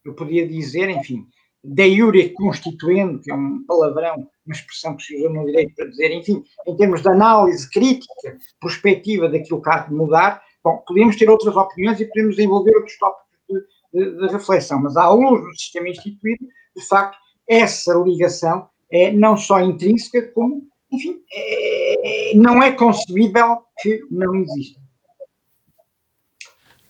eu 0.05 0.15
podia 0.15 0.47
dizer, 0.47 0.89
enfim, 0.89 1.25
de 1.63 1.83
iure 1.83 2.29
que 2.29 3.31
é 3.31 3.35
um 3.35 3.65
palavrão, 3.65 4.27
uma 4.45 4.55
expressão 4.55 4.95
que 4.95 5.03
se 5.03 5.15
usa 5.17 5.29
no 5.29 5.45
direito 5.45 5.75
para 5.75 5.87
dizer, 5.87 6.11
enfim, 6.11 6.43
em 6.65 6.75
termos 6.75 7.01
de 7.01 7.09
análise 7.09 7.69
crítica, 7.69 8.37
prospectiva 8.59 9.27
daquilo 9.27 9.61
que 9.61 9.69
há 9.69 9.79
de 9.79 9.93
mudar, 9.93 10.41
bom, 10.63 10.81
podemos 10.87 11.15
ter 11.17 11.29
outras 11.29 11.55
opiniões 11.55 11.99
e 11.99 12.05
podemos 12.05 12.37
desenvolver 12.37 12.75
outros 12.75 12.97
tópicos 12.97 13.27
de, 13.49 14.05
de, 14.05 14.17
de 14.17 14.27
reflexão, 14.33 14.81
mas 14.81 14.95
à 14.95 15.09
luz 15.09 15.41
do 15.41 15.59
sistema 15.59 15.89
instituído, 15.89 16.45
de 16.75 16.87
facto, 16.87 17.17
essa 17.47 17.93
ligação 17.95 18.69
é 18.91 19.11
não 19.11 19.35
só 19.35 19.59
intrínseca, 19.59 20.31
como, 20.33 20.63
enfim, 20.91 21.21
é, 21.33 22.31
não 22.35 22.63
é 22.63 22.71
concebível 22.71 23.57
que 23.81 24.01
não 24.09 24.35
exista. 24.35 24.79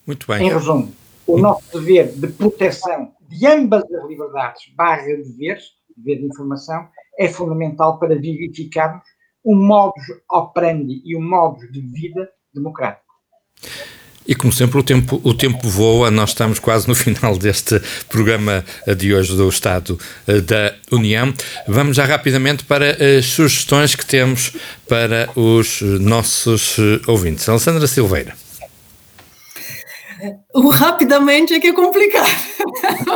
Muito 0.06 0.26
bem. 0.26 0.46
Em 0.46 0.52
resumo, 0.52 0.92
o 1.26 1.38
nosso 1.38 1.78
dever 1.78 2.12
de 2.12 2.28
proteção 2.28 3.12
de 3.28 3.46
ambas 3.46 3.84
as 3.84 4.08
liberdades, 4.08 4.62
barra 4.76 5.04
deveres, 5.04 5.64
dever 5.96 6.20
de 6.20 6.26
informação, 6.26 6.88
é 7.18 7.28
fundamental 7.28 7.98
para 7.98 8.16
vivificarmos 8.16 9.04
um 9.44 9.54
modus 9.54 10.02
operandi 10.30 11.00
e 11.04 11.16
um 11.16 11.22
modus 11.22 11.70
de 11.70 11.80
vida 11.80 12.28
democrático. 12.52 13.10
E 14.26 14.34
como 14.34 14.52
sempre 14.52 14.78
o 14.78 14.82
tempo, 14.82 15.20
o 15.24 15.34
tempo 15.34 15.68
voa, 15.68 16.10
nós 16.10 16.30
estamos 16.30 16.58
quase 16.58 16.86
no 16.86 16.94
final 16.96 17.36
deste 17.36 17.80
programa 18.08 18.64
de 18.98 19.14
hoje 19.14 19.36
do 19.36 19.48
Estado 19.48 19.98
eh, 20.26 20.40
da 20.40 20.74
União. 20.92 21.32
Vamos 21.66 21.96
já 21.96 22.04
rapidamente 22.04 22.64
para 22.64 22.96
as 23.18 23.26
sugestões 23.26 23.94
que 23.94 24.04
temos 24.04 24.56
para 24.88 25.28
os 25.34 25.80
nossos 26.00 26.76
eh, 26.78 27.00
ouvintes. 27.10 27.48
Alessandra 27.48 27.86
Silveira. 27.86 28.34
O 30.54 30.68
rapidamente 30.68 31.54
é 31.54 31.60
que 31.60 31.68
é 31.68 31.72
complicado. 31.72 32.28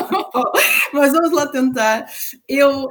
Mas 0.92 1.12
vamos 1.12 1.32
lá 1.32 1.46
tentar. 1.46 2.06
Eu, 2.48 2.88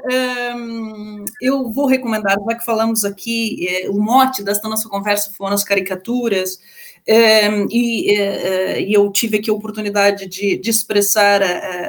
um, 0.56 1.26
eu 1.42 1.72
vou 1.72 1.88
recomendar, 1.88 2.38
já 2.48 2.58
que 2.58 2.66
falamos 2.66 3.04
aqui, 3.04 3.68
é, 3.68 3.90
o 3.90 4.00
mote 4.00 4.44
desta 4.44 4.68
nossa 4.68 4.90
conversa 4.90 5.32
foram 5.36 5.54
as 5.54 5.64
caricaturas, 5.64 6.60
um, 7.08 7.68
e, 7.70 8.18
uh, 8.18 8.80
e, 8.80 8.94
eu 8.94 9.12
tive 9.12 9.38
aqui 9.38 9.50
a 9.50 9.54
oportunidade 9.54 10.26
de, 10.28 10.58
de 10.58 10.70
expressar 10.70 11.42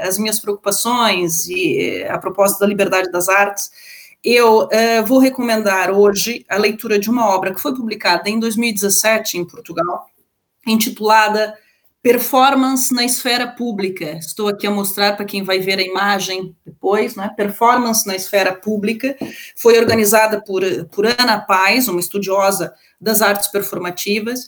as 0.03 0.19
minhas 0.19 0.41
preocupações 0.41 1.47
e 1.49 2.05
a 2.09 2.19
propósito 2.19 2.61
da 2.61 2.67
liberdade 2.67 3.11
das 3.11 3.29
artes. 3.29 3.71
Eu 4.23 4.69
vou 5.07 5.19
recomendar 5.19 5.91
hoje 5.91 6.47
a 6.49 6.57
leitura 6.57 6.99
de 6.99 7.11
uma 7.11 7.29
obra 7.29 7.53
que 7.53 7.61
foi 7.61 7.75
publicada 7.75 8.29
em 8.31 8.41
2017 8.41 9.37
em 9.37 9.45
Portugal, 9.45 10.07
intitulada 10.67 11.55
Performance 12.05 12.93
na 12.93 13.03
esfera 13.03 13.47
pública. 13.47 14.19
Estou 14.19 14.49
aqui 14.49 14.67
a 14.67 14.71
mostrar 14.71 15.17
para 15.17 15.25
quem 15.25 15.43
vai 15.43 15.61
ver 15.61 15.79
a 15.79 15.83
imagem 15.83 16.55
depois, 16.63 17.17
né? 17.17 17.31
Performance 17.35 18.07
na 18.07 18.15
esfera 18.15 18.53
pública. 18.53 19.17
Foi 19.57 19.79
organizada 19.79 20.39
por, 20.43 20.63
por 20.93 21.07
Ana 21.07 21.41
Paz, 21.41 21.89
uma 21.89 21.99
estudiosa 21.99 22.75
das 23.01 23.23
artes 23.23 23.49
performativas, 23.49 24.47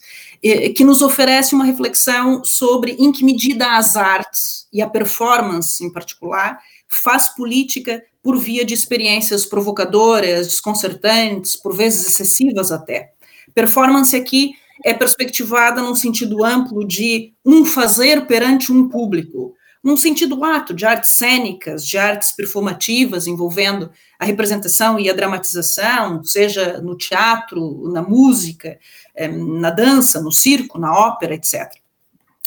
que 0.76 0.84
nos 0.84 1.00
oferece 1.00 1.54
uma 1.54 1.64
reflexão 1.64 2.44
sobre 2.44 2.92
em 2.98 3.10
que 3.10 3.24
medida 3.24 3.74
as 3.74 3.96
artes, 3.96 4.68
e 4.70 4.82
a 4.82 4.90
performance 4.90 5.82
em 5.82 5.90
particular, 5.90 6.58
faz 6.86 7.30
política 7.30 8.04
por 8.22 8.36
via 8.36 8.66
de 8.66 8.74
experiências 8.74 9.46
provocadoras, 9.46 10.46
desconcertantes, 10.46 11.56
por 11.56 11.74
vezes 11.74 12.06
excessivas 12.06 12.70
até. 12.70 13.14
Performance 13.54 14.14
aqui 14.14 14.56
é 14.84 14.92
perspectivada 14.92 15.80
num 15.80 15.94
sentido 15.94 16.44
amplo 16.44 16.86
de 16.86 17.34
um 17.44 17.64
fazer 17.64 18.26
perante 18.26 18.72
um 18.72 18.88
público, 18.88 19.54
num 19.82 19.96
sentido 19.96 20.38
lato 20.38 20.74
de 20.74 20.84
artes 20.84 21.10
cênicas, 21.10 21.86
de 21.86 21.96
artes 21.96 22.32
performativas 22.32 23.26
envolvendo 23.26 23.90
a 24.18 24.24
representação 24.24 24.98
e 24.98 25.08
a 25.08 25.14
dramatização, 25.14 26.24
seja 26.24 26.80
no 26.80 26.96
teatro, 26.96 27.90
na 27.92 28.02
música, 28.02 28.78
eh, 29.14 29.28
na 29.28 29.70
dança, 29.70 30.20
no 30.20 30.32
circo, 30.32 30.78
na 30.78 30.92
ópera, 30.92 31.34
etc. 31.34 31.70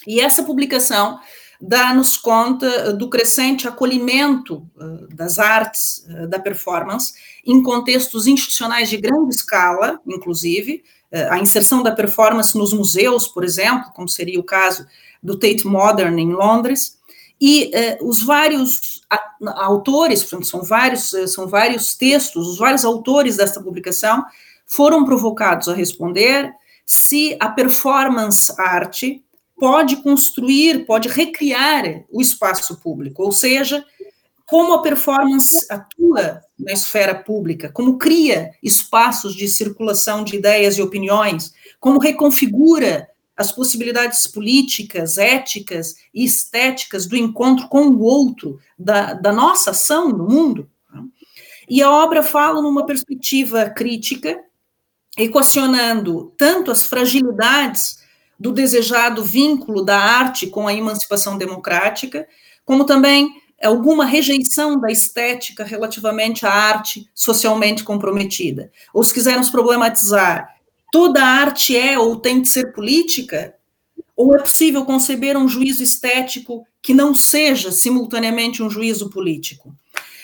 E 0.06 0.20
essa 0.20 0.44
publicação 0.44 1.20
dá-nos 1.62 2.18
conta 2.18 2.94
do 2.94 3.10
crescente 3.10 3.68
acolhimento 3.68 4.66
eh, 4.78 5.14
das 5.14 5.40
artes, 5.40 6.06
eh, 6.10 6.28
da 6.28 6.40
performance, 6.40 7.14
em 7.46 7.64
contextos 7.64 8.28
institucionais 8.28 8.90
de 8.90 8.98
grande 8.98 9.34
escala, 9.36 10.00
inclusive, 10.06 10.84
a 11.12 11.40
inserção 11.40 11.82
da 11.82 11.92
performance 11.92 12.58
nos 12.58 12.74
museus, 12.74 13.28
por 13.28 13.44
exemplo, 13.44 13.92
como 13.96 14.08
seria 14.08 14.40
o 14.40 14.44
caso 14.44 14.86
do 15.22 15.38
Tate 15.38 15.66
Modern 15.66 16.18
em 16.18 16.32
Londres, 16.32 17.00
e 17.42 17.72
eh, 17.74 17.98
os 18.02 18.22
vários 18.22 19.02
autores, 19.56 20.28
são 20.44 20.62
vários, 20.64 21.14
eh, 21.14 21.26
são 21.26 21.48
vários 21.48 21.96
textos, 21.96 22.48
os 22.48 22.58
vários 22.58 22.84
autores 22.84 23.38
desta 23.38 23.62
publicação 23.62 24.26
foram 24.66 25.06
provocados 25.06 25.70
a 25.70 25.74
responder 25.74 26.54
se 26.86 27.38
a 27.40 27.50
performance 27.50 28.54
arte 28.58 29.24
pode 29.58 29.98
construir, 29.98 30.86
pode 30.86 31.08
recriar 31.08 32.04
o 32.10 32.22
espaço 32.22 32.78
público, 32.78 33.24
ou 33.24 33.32
seja, 33.32 33.86
como 34.50 34.74
a 34.74 34.82
performance 34.82 35.66
atua 35.70 36.42
na 36.58 36.72
esfera 36.72 37.14
pública, 37.14 37.72
como 37.72 38.00
cria 38.00 38.52
espaços 38.64 39.36
de 39.36 39.48
circulação 39.48 40.24
de 40.24 40.38
ideias 40.38 40.76
e 40.76 40.82
opiniões, 40.82 41.54
como 41.80 42.00
reconfigura 42.00 43.08
as 43.38 43.52
possibilidades 43.52 44.26
políticas, 44.26 45.20
éticas 45.20 45.98
e 46.14 46.26
estéticas 46.26 47.06
do 47.06 47.16
encontro 47.16 47.70
com 47.70 47.90
o 47.90 48.02
outro, 48.02 48.60
da, 48.78 49.14
da 49.14 49.32
nossa 49.32 49.70
ação 49.70 50.10
no 50.10 50.28
mundo. 50.28 50.70
E 51.70 51.84
a 51.84 51.92
obra 51.92 52.24
fala 52.24 52.60
numa 52.60 52.88
perspectiva 52.88 53.70
crítica, 53.70 54.38
equacionando 55.16 56.34
tanto 56.36 56.72
as 56.72 56.88
fragilidades 56.88 58.00
do 58.40 58.52
desejado 58.52 59.24
vínculo 59.24 59.86
da 59.86 60.00
arte 60.00 60.48
com 60.48 60.68
a 60.68 60.74
emancipação 60.74 61.38
democrática, 61.38 62.28
como 62.66 62.84
também 62.84 63.30
alguma 63.68 64.06
rejeição 64.06 64.80
da 64.80 64.92
estética 64.92 65.64
relativamente 65.64 66.46
à 66.46 66.52
arte 66.52 67.10
socialmente 67.14 67.84
comprometida. 67.84 68.72
Ou 68.94 69.04
se 69.04 69.14
quisermos 69.14 69.50
problematizar, 69.50 70.56
toda 70.92 71.24
arte 71.24 71.76
é 71.76 71.98
ou 72.00 72.16
tem 72.16 72.42
que 72.42 72.48
ser 72.48 72.72
política? 72.72 73.56
Ou 74.16 74.36
é 74.36 74.40
possível 74.40 74.86
conceber 74.86 75.38
um 75.38 75.48
juízo 75.48 75.84
estético 75.84 76.66
que 76.82 76.94
não 76.94 77.14
seja 77.14 77.72
simultaneamente 77.72 78.64
um 78.64 78.70
juízo 78.70 79.10
político? 79.10 79.74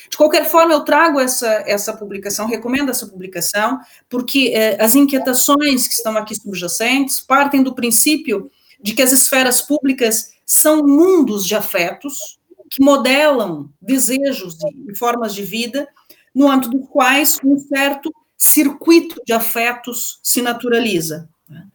De 0.10 0.18
qualquer 0.18 0.46
forma, 0.46 0.74
eu 0.74 0.82
trago 0.82 1.20
essa, 1.20 1.64
essa 1.66 1.92
publicação, 1.92 2.48
recomendo 2.48 2.90
essa 2.90 3.08
publicação, 3.08 3.80
porque 4.10 4.52
eh, 4.54 4.78
as 4.82 4.96
inquietações 4.96 5.88
que 5.88 5.94
estão 5.94 6.16
aqui 6.16 6.34
subjacentes 6.36 7.20
partem 7.20 7.62
do 7.62 7.76
princípio 7.76 8.50
de 8.82 8.94
que 8.94 9.02
as 9.02 9.12
esferas 9.12 9.62
públicas 9.62 10.32
são 10.46 10.86
mundos 10.86 11.46
de 11.46 11.56
afetos, 11.56 12.40
que 12.70 12.84
modelam 12.84 13.70
desejos 13.82 14.58
e 14.88 14.98
formas 14.98 15.34
de 15.34 15.44
vida, 15.44 15.88
no 16.34 16.50
âmbito 16.50 16.78
dos 16.78 16.90
quais 16.90 17.40
um 17.44 17.58
certo 17.58 18.14
circuito 18.38 19.22
de 19.26 19.34
afetos 19.34 20.20
se 20.24 20.42
naturaliza. 20.42 21.30
Né? 21.48 21.66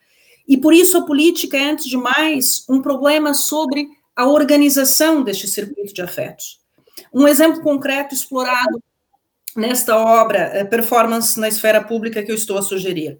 E 0.47 0.57
por 0.57 0.74
isso 0.74 0.99
a 0.99 1.07
política 1.07 1.57
é, 1.57 1.70
antes 1.70 1.86
de 1.86 1.97
mais, 1.97 2.64
um 2.68 2.82
problema 2.82 3.32
sobre 3.32 3.88
a 4.14 4.26
organização 4.26 5.22
deste 5.22 5.49
circuito 5.49 5.95
de 5.95 6.03
afetos. 6.03 6.61
Um 7.12 7.26
exemplo 7.26 7.62
concreto 7.62 8.14
explorado 8.14 8.82
nesta 9.57 9.97
obra, 9.97 10.38
é 10.38 10.64
Performance 10.64 11.38
na 11.41 11.49
Esfera 11.49 11.82
Pública, 11.82 12.22
que 12.22 12.30
eu 12.30 12.36
estou 12.36 12.59
a 12.59 12.62
sugerir. 12.62 13.18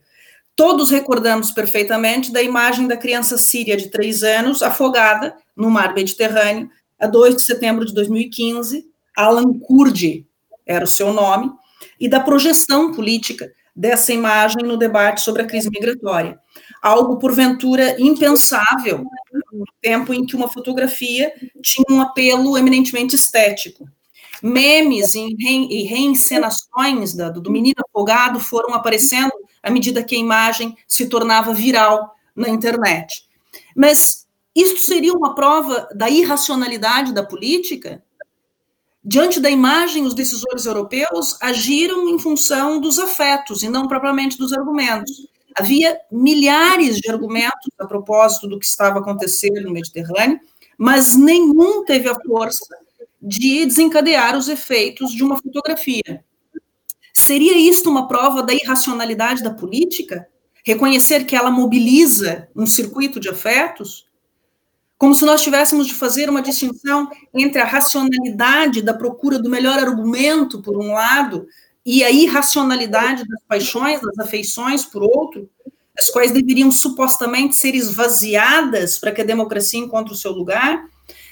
Todos 0.55 0.91
recordamos 0.91 1.51
perfeitamente 1.51 2.31
da 2.31 2.43
imagem 2.43 2.87
da 2.87 2.97
criança 2.97 3.39
síria 3.39 3.77
de 3.77 3.89
três 3.89 4.23
anos 4.23 4.62
afogada 4.62 5.35
no 5.57 5.71
mar 5.71 5.95
Mediterrâneo 5.95 6.71
a 7.01 7.07
2 7.07 7.37
de 7.37 7.43
setembro 7.43 7.85
de 7.85 7.95
2015, 7.95 8.85
Alan 9.17 9.59
Kurdi 9.59 10.27
era 10.67 10.85
o 10.85 10.89
seu 10.89 11.13
nome, 11.13 11.51
e 11.99 12.09
da 12.09 12.21
projeção 12.21 12.93
política 12.93 13.51
dessa 13.75 14.13
imagem 14.13 14.63
no 14.63 14.77
debate 14.77 15.23
sobre 15.23 15.43
a 15.43 15.47
crise 15.47 15.71
migratória. 15.71 16.39
Algo, 16.83 17.19
porventura, 17.19 17.97
impensável 17.99 19.05
no 19.53 19.65
tempo 19.81 20.13
em 20.13 20.25
que 20.25 20.37
uma 20.37 20.49
fotografia 20.49 21.33
tinha 21.63 21.85
um 21.91 22.01
apelo 22.01 22.57
eminentemente 22.59 23.15
estético. 23.15 23.89
Memes 24.43 25.15
e 25.15 25.83
reencenações 25.85 27.15
do 27.15 27.51
menino 27.51 27.77
afogado 27.89 28.41
foram 28.41 28.75
aparecendo 28.75 29.33
à 29.63 29.71
medida 29.71 30.03
que 30.03 30.15
a 30.15 30.19
imagem 30.19 30.77
se 30.87 31.07
tornava 31.07 31.53
viral 31.53 32.15
na 32.35 32.49
internet. 32.49 33.25
Mas 33.77 34.20
isto 34.55 34.81
seria 34.81 35.13
uma 35.13 35.35
prova 35.35 35.89
da 35.95 36.09
irracionalidade 36.09 37.13
da 37.13 37.25
política? 37.25 38.03
Diante 39.03 39.41
da 39.41 39.49
imagem, 39.49 40.05
os 40.05 40.15
decisores 40.15 40.67
europeus 40.67 41.37
agiram 41.41 42.09
em 42.09 42.19
função 42.19 42.81
dos 42.81 42.99
afetos 42.99 43.63
e 43.63 43.69
não 43.69 43.89
propriamente 43.89 44.37
dos 44.37 44.53
argumentos. 44.53 45.27
Havia 45.57 45.99
milhares 46.13 46.99
de 46.99 47.11
argumentos 47.11 47.71
a 47.79 47.87
propósito 47.87 48.47
do 48.47 48.59
que 48.59 48.67
estava 48.67 48.99
acontecendo 48.99 49.63
no 49.63 49.73
Mediterrâneo, 49.73 50.39
mas 50.77 51.17
nenhum 51.17 51.85
teve 51.85 52.09
a 52.09 52.15
força 52.27 52.77
de 53.21 53.67
desencadear 53.67 54.37
os 54.37 54.49
efeitos 54.49 55.13
de 55.13 55.23
uma 55.23 55.37
fotografia. 55.37 56.25
Seria 57.13 57.57
isto 57.57 57.91
uma 57.91 58.09
prova 58.09 58.43
da 58.43 58.55
irracionalidade 58.55 59.43
da 59.43 59.53
política? 59.53 60.27
Reconhecer 60.65 61.25
que 61.25 61.37
ela 61.37 61.51
mobiliza 61.51 62.49
um 62.55 62.67
circuito 62.67 63.19
de 63.19 63.29
afetos? 63.29 64.10
Como 65.01 65.15
se 65.15 65.25
nós 65.25 65.41
tivéssemos 65.41 65.87
de 65.87 65.95
fazer 65.95 66.29
uma 66.29 66.43
distinção 66.43 67.11
entre 67.33 67.59
a 67.59 67.65
racionalidade 67.65 68.83
da 68.83 68.93
procura 68.93 69.39
do 69.39 69.49
melhor 69.49 69.79
argumento, 69.79 70.61
por 70.61 70.77
um 70.77 70.93
lado, 70.93 71.47
e 71.87 72.05
a 72.05 72.11
irracionalidade 72.11 73.27
das 73.27 73.43
paixões, 73.49 73.99
das 74.03 74.19
afeições, 74.19 74.85
por 74.85 75.03
outro, 75.03 75.49
as 75.99 76.11
quais 76.11 76.33
deveriam 76.33 76.71
supostamente 76.71 77.57
ser 77.57 77.75
esvaziadas 77.75 78.99
para 78.99 79.11
que 79.11 79.23
a 79.23 79.25
democracia 79.25 79.81
encontre 79.81 80.13
o 80.13 80.17
seu 80.17 80.33
lugar. 80.33 80.85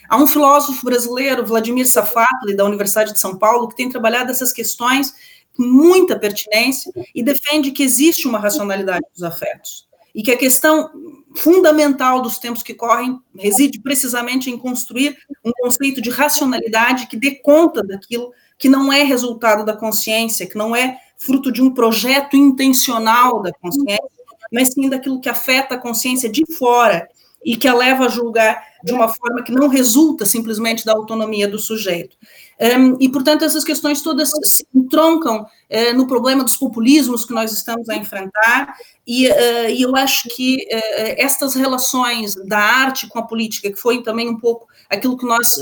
Há 0.09 0.17
um 0.17 0.27
filósofo 0.27 0.83
brasileiro, 0.83 1.45
Vladimir 1.45 1.87
Safatli, 1.87 2.57
da 2.57 2.65
Universidade 2.65 3.13
de 3.13 3.21
São 3.21 3.37
Paulo, 3.37 3.69
que 3.69 3.77
tem 3.77 3.91
trabalhado 3.91 4.31
essas 4.31 4.51
questões 4.51 5.13
com 5.55 5.63
muita 5.63 6.19
pertinência 6.19 6.91
e 7.15 7.23
defende 7.23 7.71
que 7.71 7.83
existe 7.83 8.27
uma 8.27 8.39
racionalidade 8.39 9.05
dos 9.13 9.23
afetos 9.23 9.87
e 10.15 10.23
que 10.23 10.31
a 10.31 10.39
questão 10.39 11.18
fundamental 11.35 12.23
dos 12.23 12.39
tempos 12.39 12.63
que 12.63 12.75
correm 12.75 13.19
reside 13.37 13.81
precisamente 13.81 14.51
em 14.51 14.59
construir 14.59 15.17
um 15.45 15.53
conceito 15.53 16.01
de 16.01 16.11
racionalidade 16.11 17.07
que 17.07 17.17
dê 17.17 17.33
conta 17.33 17.83
daquilo 17.83 18.33
que 18.59 18.69
não 18.69 18.93
é 18.93 19.03
resultado 19.03 19.65
da 19.65 19.77
consciência, 19.77 20.47
que 20.47 20.57
não 20.57 20.75
é 20.75 20.99
fruto 21.17 21.53
de 21.53 21.63
um 21.63 21.73
projeto 21.73 22.37
intencional 22.37 23.41
da 23.41 23.53
consciência, 23.53 24.11
mas 24.53 24.73
sim 24.73 24.89
daquilo 24.89 25.21
que 25.21 25.29
afeta 25.29 25.75
a 25.75 25.79
consciência 25.79 26.29
de 26.29 26.45
fora 26.55 27.09
e 27.45 27.57
que 27.57 27.69
a 27.69 27.75
leva 27.75 28.07
a 28.07 28.09
julgar 28.09 28.63
de 28.83 28.93
uma 28.93 29.09
forma 29.09 29.43
que 29.43 29.53
não 29.53 29.69
resulta 29.69 30.25
simplesmente 30.25 30.85
da 30.85 30.93
autonomia 30.93 31.49
do 31.49 31.59
sujeito. 31.59 32.17
Um, 32.61 32.97
e, 32.99 33.09
portanto, 33.09 33.45
essas 33.45 33.63
questões 33.63 34.03
todas 34.03 34.31
se 34.45 34.67
entroncam 34.75 35.43
uh, 35.43 35.95
no 35.95 36.09
problema 36.09 36.43
dos 36.43 36.57
populismos 36.57 37.25
que 37.25 37.33
nós 37.33 37.53
estamos 37.53 37.89
a 37.89 37.95
enfrentar, 37.95 38.75
e, 39.07 39.29
uh, 39.29 39.71
e 39.71 39.83
eu 39.83 39.95
acho 39.95 40.29
que 40.29 40.57
uh, 40.57 41.15
estas 41.17 41.55
relações 41.55 42.35
da 42.35 42.59
arte 42.59 43.07
com 43.07 43.21
a 43.21 43.23
política, 43.23 43.71
que 43.71 43.79
foi 43.79 44.03
também 44.03 44.29
um 44.29 44.37
pouco 44.37 44.67
aquilo 44.91 45.17
que 45.17 45.27
nós 45.27 45.61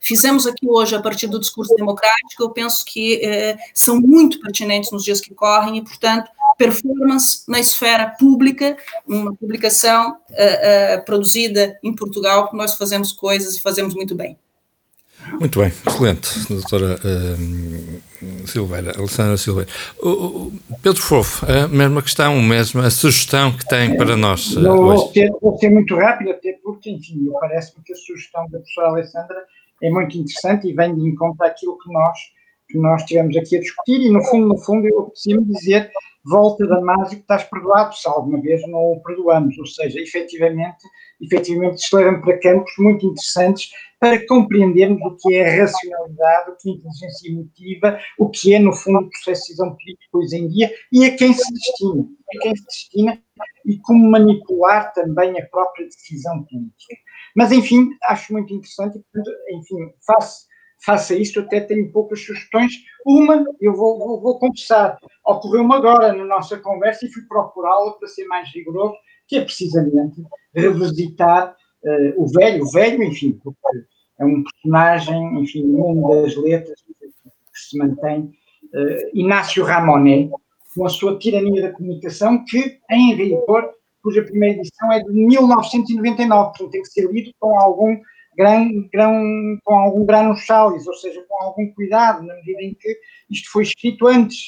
fizemos 0.00 0.48
aqui 0.48 0.66
hoje 0.68 0.96
a 0.96 1.00
partir 1.00 1.28
do 1.28 1.38
discurso 1.38 1.74
democrático, 1.76 2.42
eu 2.42 2.50
penso 2.50 2.84
que 2.84 3.22
são 3.72 4.00
muito 4.00 4.40
pertinentes 4.40 4.90
nos 4.90 5.04
dias 5.04 5.20
que 5.20 5.32
correm, 5.32 5.78
e, 5.78 5.82
portanto, 5.82 6.28
performance 6.58 7.44
na 7.46 7.60
esfera 7.60 8.08
pública, 8.18 8.76
uma 9.06 9.32
publicação 9.32 10.16
produzida 11.06 11.78
em 11.84 11.94
Portugal, 11.94 12.50
que 12.50 12.56
nós 12.56 12.74
fazemos 12.74 13.12
coisas 13.12 13.54
e 13.54 13.62
fazemos 13.62 13.94
muito 13.94 14.14
bem. 14.16 14.36
Muito 15.32 15.58
bem, 15.58 15.68
excelente, 15.68 16.48
doutora 16.48 16.96
uh, 16.96 18.46
Silveira, 18.46 18.92
Alessandra 18.96 19.36
Silveira. 19.36 19.70
Uh, 20.02 20.52
Pedro 20.82 21.00
Fofo, 21.00 21.46
a 21.50 21.66
mesma 21.68 22.02
questão, 22.02 22.38
a 22.38 22.42
mesma 22.42 22.90
sugestão 22.90 23.56
que 23.56 23.66
tem 23.66 23.96
para 23.96 24.16
nós 24.16 24.54
uh, 24.56 24.60
hoje. 24.60 24.66
Vou 24.66 25.12
ser, 25.12 25.30
vou 25.40 25.58
ser 25.58 25.70
muito 25.70 25.96
rápido, 25.96 26.30
até 26.30 26.52
porque, 26.62 26.90
enfim, 26.90 27.30
parece-me 27.40 27.82
que 27.84 27.92
a 27.92 27.96
sugestão 27.96 28.44
da 28.44 28.58
professora 28.58 28.88
Alessandra 28.88 29.36
é 29.82 29.90
muito 29.90 30.16
interessante 30.16 30.68
e 30.68 30.72
vem 30.72 30.94
de 30.94 31.08
encontro 31.08 31.44
àquilo 31.44 31.78
que 31.78 31.92
nós, 31.92 32.18
que 32.68 32.78
nós 32.78 33.04
tivemos 33.04 33.36
aqui 33.36 33.56
a 33.56 33.60
discutir 33.60 34.00
e, 34.00 34.10
no 34.10 34.22
fundo, 34.24 34.48
no 34.48 34.58
fundo, 34.58 34.86
eu 34.86 35.04
preciso 35.04 35.44
dizer 35.44 35.90
volta 36.24 36.66
da 36.66 36.80
mágica, 36.80 37.20
estás 37.20 37.44
perdoado 37.44 37.94
se 37.94 38.08
alguma 38.08 38.40
vez 38.40 38.66
não 38.68 38.92
o 38.92 39.02
perdoamos, 39.02 39.58
ou 39.58 39.66
seja, 39.66 40.00
efetivamente, 40.00 40.84
efetivamente 41.20 41.82
se 41.82 41.94
leva 41.94 42.18
para 42.18 42.38
campos 42.40 42.72
muito 42.78 43.06
interessantes 43.06 43.70
para 44.04 44.26
compreendermos 44.26 45.00
o 45.00 45.16
que 45.16 45.34
é 45.34 45.62
racionalidade, 45.62 46.50
o 46.50 46.56
que 46.56 46.68
é 46.68 46.72
inteligência 46.74 47.30
emotiva, 47.30 47.98
o 48.18 48.28
que 48.28 48.54
é, 48.54 48.58
no 48.58 48.74
fundo, 48.74 48.98
o 48.98 49.08
processo 49.08 49.40
de 49.40 49.48
decisão 49.48 49.74
política 49.74 50.18
hoje 50.18 50.36
em 50.36 50.48
dia 50.48 50.70
e 50.92 51.06
a 51.06 51.16
quem 51.16 51.32
se 51.32 51.50
destina, 51.54 52.02
a 52.02 52.42
quem 52.42 52.54
se 52.54 52.64
destina 52.66 53.22
e 53.64 53.78
como 53.78 54.10
manipular 54.10 54.92
também 54.92 55.40
a 55.40 55.46
própria 55.46 55.86
decisão 55.86 56.44
política. 56.44 56.96
Mas, 57.34 57.50
enfim, 57.50 57.88
acho 58.02 58.30
muito 58.34 58.52
interessante 58.52 59.02
enfim, 59.52 59.90
faço 60.06 60.44
faça 60.84 61.14
isto, 61.14 61.40
até 61.40 61.60
tenho 61.60 61.90
poucas 61.90 62.20
sugestões. 62.20 62.74
Uma, 63.06 63.42
eu 63.58 63.74
vou, 63.74 63.98
vou, 63.98 64.20
vou 64.20 64.38
confessar, 64.38 64.98
ocorreu-me 65.24 65.74
agora 65.76 66.12
na 66.12 66.26
nossa 66.26 66.58
conversa 66.58 67.06
e 67.06 67.10
fui 67.10 67.22
procurá-la 67.22 67.92
para 67.92 68.06
ser 68.08 68.26
mais 68.26 68.50
rigoroso, 68.52 68.92
que 69.26 69.38
é 69.38 69.40
precisamente 69.42 70.22
revisitar 70.54 71.56
uh, 71.84 72.22
o 72.22 72.26
velho, 72.26 72.64
o 72.64 72.70
velho, 72.70 73.02
enfim, 73.02 73.40
porque 73.42 73.58
é 74.18 74.24
um 74.24 74.42
personagem, 74.42 75.42
enfim, 75.42 75.64
no 75.64 75.94
mundo 75.94 76.22
das 76.22 76.36
letras 76.36 76.80
que 76.82 77.60
se 77.60 77.78
mantém, 77.78 78.20
uh, 78.20 79.10
Inácio 79.12 79.64
Ramonet, 79.64 80.30
com 80.74 80.86
a 80.86 80.88
sua 80.88 81.18
Tirania 81.18 81.62
da 81.62 81.72
Comunicação, 81.72 82.44
que 82.44 82.78
em 82.90 83.14
rigor, 83.14 83.70
cuja 84.02 84.22
primeira 84.22 84.58
edição 84.58 84.92
é 84.92 85.00
de 85.00 85.12
1999, 85.12 86.44
portanto 86.48 86.70
tem 86.70 86.82
que 86.82 86.88
ser 86.88 87.10
lido 87.10 87.30
com 87.38 87.58
algum 87.60 87.96
grão, 88.36 88.88
com 89.64 89.74
algum 89.74 90.04
grão 90.04 90.30
nos 90.30 90.44
salis, 90.44 90.86
ou 90.86 90.94
seja, 90.94 91.24
com 91.28 91.42
algum 91.42 91.72
cuidado, 91.72 92.22
na 92.22 92.34
medida 92.34 92.62
em 92.62 92.74
que 92.74 92.98
isto 93.30 93.50
foi 93.50 93.62
escrito 93.62 94.06
antes 94.06 94.46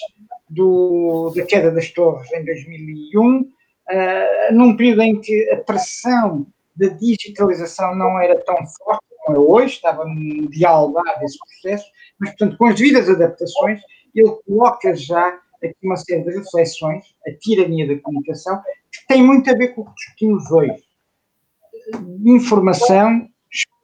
do, 0.50 1.32
da 1.34 1.44
queda 1.44 1.70
das 1.70 1.90
torres, 1.90 2.30
em 2.32 2.44
2001, 2.44 3.40
uh, 3.40 3.46
ah, 3.88 4.52
num 4.52 4.76
período 4.76 5.02
em 5.02 5.20
que 5.20 5.50
a 5.50 5.56
pressão 5.58 6.46
da 6.74 6.88
digitalização 6.88 7.94
não 7.94 8.20
era 8.20 8.38
tão 8.44 8.56
forte 8.56 9.05
é 9.34 9.38
hoje, 9.38 9.74
estava 9.74 10.04
no 10.04 10.48
diálogo 10.48 11.02
desse 11.20 11.38
processo, 11.38 11.90
mas, 12.18 12.30
portanto, 12.30 12.56
com 12.56 12.66
as 12.66 12.74
devidas 12.76 13.08
adaptações, 13.08 13.80
ele 14.14 14.30
coloca 14.46 14.94
já 14.94 15.40
aqui 15.62 15.76
uma 15.82 15.96
série 15.96 16.22
de 16.22 16.30
reflexões, 16.30 17.04
a 17.26 17.32
tirania 17.32 17.86
da 17.86 18.00
comunicação, 18.00 18.60
que 18.92 19.06
tem 19.08 19.22
muito 19.22 19.50
a 19.50 19.54
ver 19.54 19.68
com 19.68 19.82
o 19.82 19.84
que 19.86 19.94
discutimos 19.94 20.50
hoje. 20.50 20.84
Informação, 22.24 23.28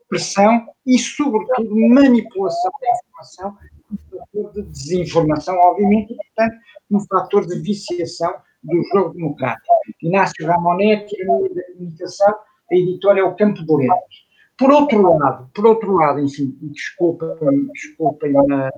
pressão 0.09 0.67
e, 0.85 0.97
sobretudo, 0.99 1.75
manipulação 1.75 2.71
da 2.81 2.87
informação, 2.89 3.57
um 3.91 4.17
fator 4.17 4.53
de 4.53 4.61
desinformação, 4.69 5.55
obviamente, 5.57 6.13
e, 6.13 6.15
portanto, 6.15 6.55
um 6.91 6.99
fator 7.01 7.47
de 7.47 7.59
viciação 7.59 8.33
do 8.63 8.81
jogo 8.93 9.13
democrático. 9.13 9.67
Inácio 10.01 10.45
Ramonet, 10.45 11.07
Tirania 11.07 11.53
da 11.53 11.63
Comunicação, 11.73 12.35
a 12.71 12.75
editora 12.75 13.19
é 13.19 13.23
o 13.23 13.35
Campo 13.35 13.65
de 13.65 13.75
Letras. 13.75 14.22
Por 14.57 14.71
outro 14.71 15.17
lado, 15.17 15.49
por 15.53 15.65
outro 15.65 15.93
lado, 15.93 16.19
enfim, 16.19 16.55
desculpem, 16.61 17.67
desculpem 17.73 18.33
uh, 18.35 18.69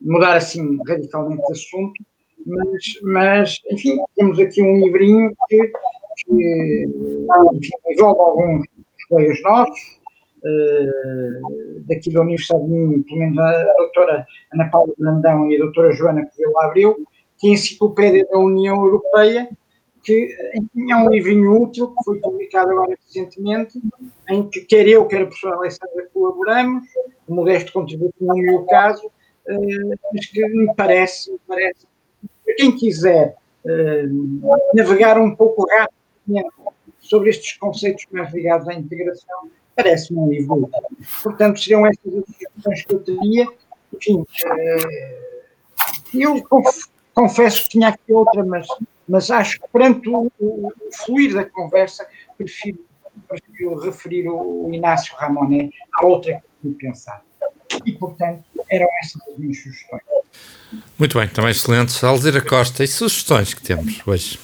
mudar 0.00 0.36
assim 0.36 0.78
radicalmente 0.86 1.46
de 1.46 1.52
assunto, 1.52 2.04
mas, 2.46 2.84
mas, 3.02 3.60
enfim, 3.70 3.98
temos 4.16 4.38
aqui 4.38 4.62
um 4.62 4.84
livrinho 4.84 5.32
que, 5.48 5.72
que 6.16 6.86
enfim, 7.54 7.70
envolve 7.88 8.20
alguns 8.20 8.66
colegas 9.08 9.42
nossos, 9.42 10.00
uh, 10.44 11.80
daqui 11.86 12.12
da 12.12 12.20
Universidade 12.20 12.64
de 12.64 12.70
Minho, 12.70 13.04
pelo 13.04 13.18
menos 13.18 13.38
a 13.38 13.74
doutora 13.78 14.26
Ana 14.52 14.70
Paula 14.70 14.92
Brandão 14.98 15.50
e 15.50 15.56
a 15.56 15.58
doutora 15.58 15.92
Joana 15.92 16.26
Coelho 16.26 16.58
Abreu, 16.60 16.96
que 17.38 17.48
é 17.48 17.50
a 17.50 17.52
Enciclopédia 17.54 18.26
da 18.30 18.38
União 18.38 18.84
Europeia, 18.84 19.48
que 20.02 20.34
é 20.90 20.96
um 20.96 21.10
livrinho 21.10 21.62
útil, 21.62 21.88
que 21.88 22.04
foi 22.04 22.18
publicado 22.20 22.70
agora 22.70 22.96
recentemente, 23.06 23.80
em 24.28 24.48
que 24.48 24.62
quer 24.62 24.86
eu, 24.88 25.06
quer 25.06 25.22
a 25.22 25.26
professora 25.26 25.56
Alessandra 25.56 26.08
colaboramos, 26.12 26.84
o 27.26 27.34
modesto 27.34 27.72
contributo 27.72 28.14
no 28.20 28.34
meu 28.34 28.64
caso, 28.64 29.06
uh, 29.06 29.98
mas 30.12 30.26
que 30.26 30.46
me 30.46 30.74
parece, 30.74 31.30
me 31.32 31.38
parece, 31.46 31.86
para 32.44 32.54
quem 32.54 32.76
quiser 32.76 33.36
uh, 33.64 34.74
navegar 34.74 35.18
um 35.18 35.34
pouco 35.34 35.66
rapidamente 35.68 36.50
sobre 36.98 37.30
estes 37.30 37.56
conceitos 37.58 38.06
mais 38.10 38.32
ligados 38.32 38.68
à 38.68 38.74
integração, 38.74 39.50
parece-me 39.76 40.18
um 40.18 40.30
livro 40.30 40.64
útil. 40.64 40.82
Portanto, 41.22 41.60
seriam 41.60 41.86
estas 41.86 42.14
as 42.14 42.36
questões 42.36 42.84
que 42.84 42.94
eu 42.94 43.00
teria. 43.00 43.46
Enfim, 43.94 44.20
uh, 44.20 44.26
eu 46.14 46.42
confesso 47.14 47.64
que 47.64 47.70
tinha 47.70 47.88
aqui 47.88 48.12
outra, 48.12 48.44
mas 48.44 48.66
mas 49.10 49.28
acho 49.28 49.58
que 49.58 49.68
perante 49.72 50.08
o, 50.08 50.30
o, 50.38 50.72
fluir 51.04 51.34
da 51.34 51.44
conversa, 51.44 52.06
prefiro, 52.38 52.78
prefiro 53.28 53.76
referir 53.80 54.28
o 54.28 54.70
Inácio 54.72 55.14
Ramonet 55.16 55.74
a 55.94 56.06
outra 56.06 56.34
que 56.34 56.42
fui 56.62 56.74
pensar. 56.74 57.20
E, 57.84 57.92
portanto, 57.92 58.44
eram 58.70 58.86
essas 59.02 59.20
as 59.28 59.36
minhas 59.36 59.58
sugestões. 59.58 60.02
Muito 60.96 61.18
bem, 61.18 61.28
também 61.28 61.50
excelente. 61.50 62.04
Alzira 62.06 62.40
Costa, 62.40 62.84
e 62.84 62.86
sugestões 62.86 63.52
que 63.52 63.62
temos 63.62 64.00
hoje? 64.06 64.38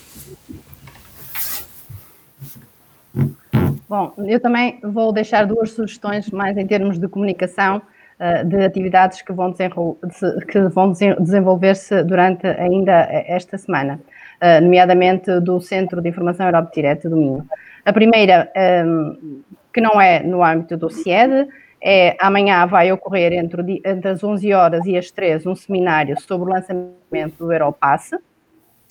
Bom, 3.88 4.12
eu 4.26 4.40
também 4.40 4.80
vou 4.82 5.12
deixar 5.12 5.46
duas 5.46 5.70
sugestões 5.70 6.28
mais 6.30 6.56
em 6.56 6.66
termos 6.66 6.98
de 6.98 7.06
comunicação 7.06 7.80
uh, 8.18 8.44
de 8.44 8.64
atividades 8.64 9.22
que 9.22 9.32
vão, 9.32 9.52
que 9.52 10.60
vão 10.70 10.92
desenvolver-se 11.20 12.02
durante 12.02 12.48
ainda 12.48 13.06
esta 13.28 13.56
semana. 13.56 14.00
Eh, 14.40 14.60
nomeadamente 14.60 15.40
do 15.40 15.60
Centro 15.60 16.02
de 16.02 16.10
Informação 16.10 16.44
Europa 16.44 16.70
Direta 16.74 17.08
do 17.08 17.16
Minho. 17.16 17.46
A 17.86 17.92
primeira, 17.92 18.50
ehm, 18.54 19.42
que 19.72 19.80
não 19.80 19.98
é 19.98 20.22
no 20.22 20.44
âmbito 20.44 20.76
do 20.76 20.90
CIED, 20.90 21.48
é 21.82 22.16
amanhã 22.20 22.66
vai 22.66 22.92
ocorrer 22.92 23.32
entre, 23.32 23.80
entre 23.82 24.10
as 24.10 24.22
11 24.22 24.52
horas 24.52 24.84
e 24.84 24.96
as 24.96 25.10
3 25.10 25.46
um 25.46 25.54
seminário 25.54 26.20
sobre 26.20 26.50
o 26.50 26.52
lançamento 26.52 27.38
do 27.38 27.50
Europass, 27.50 28.10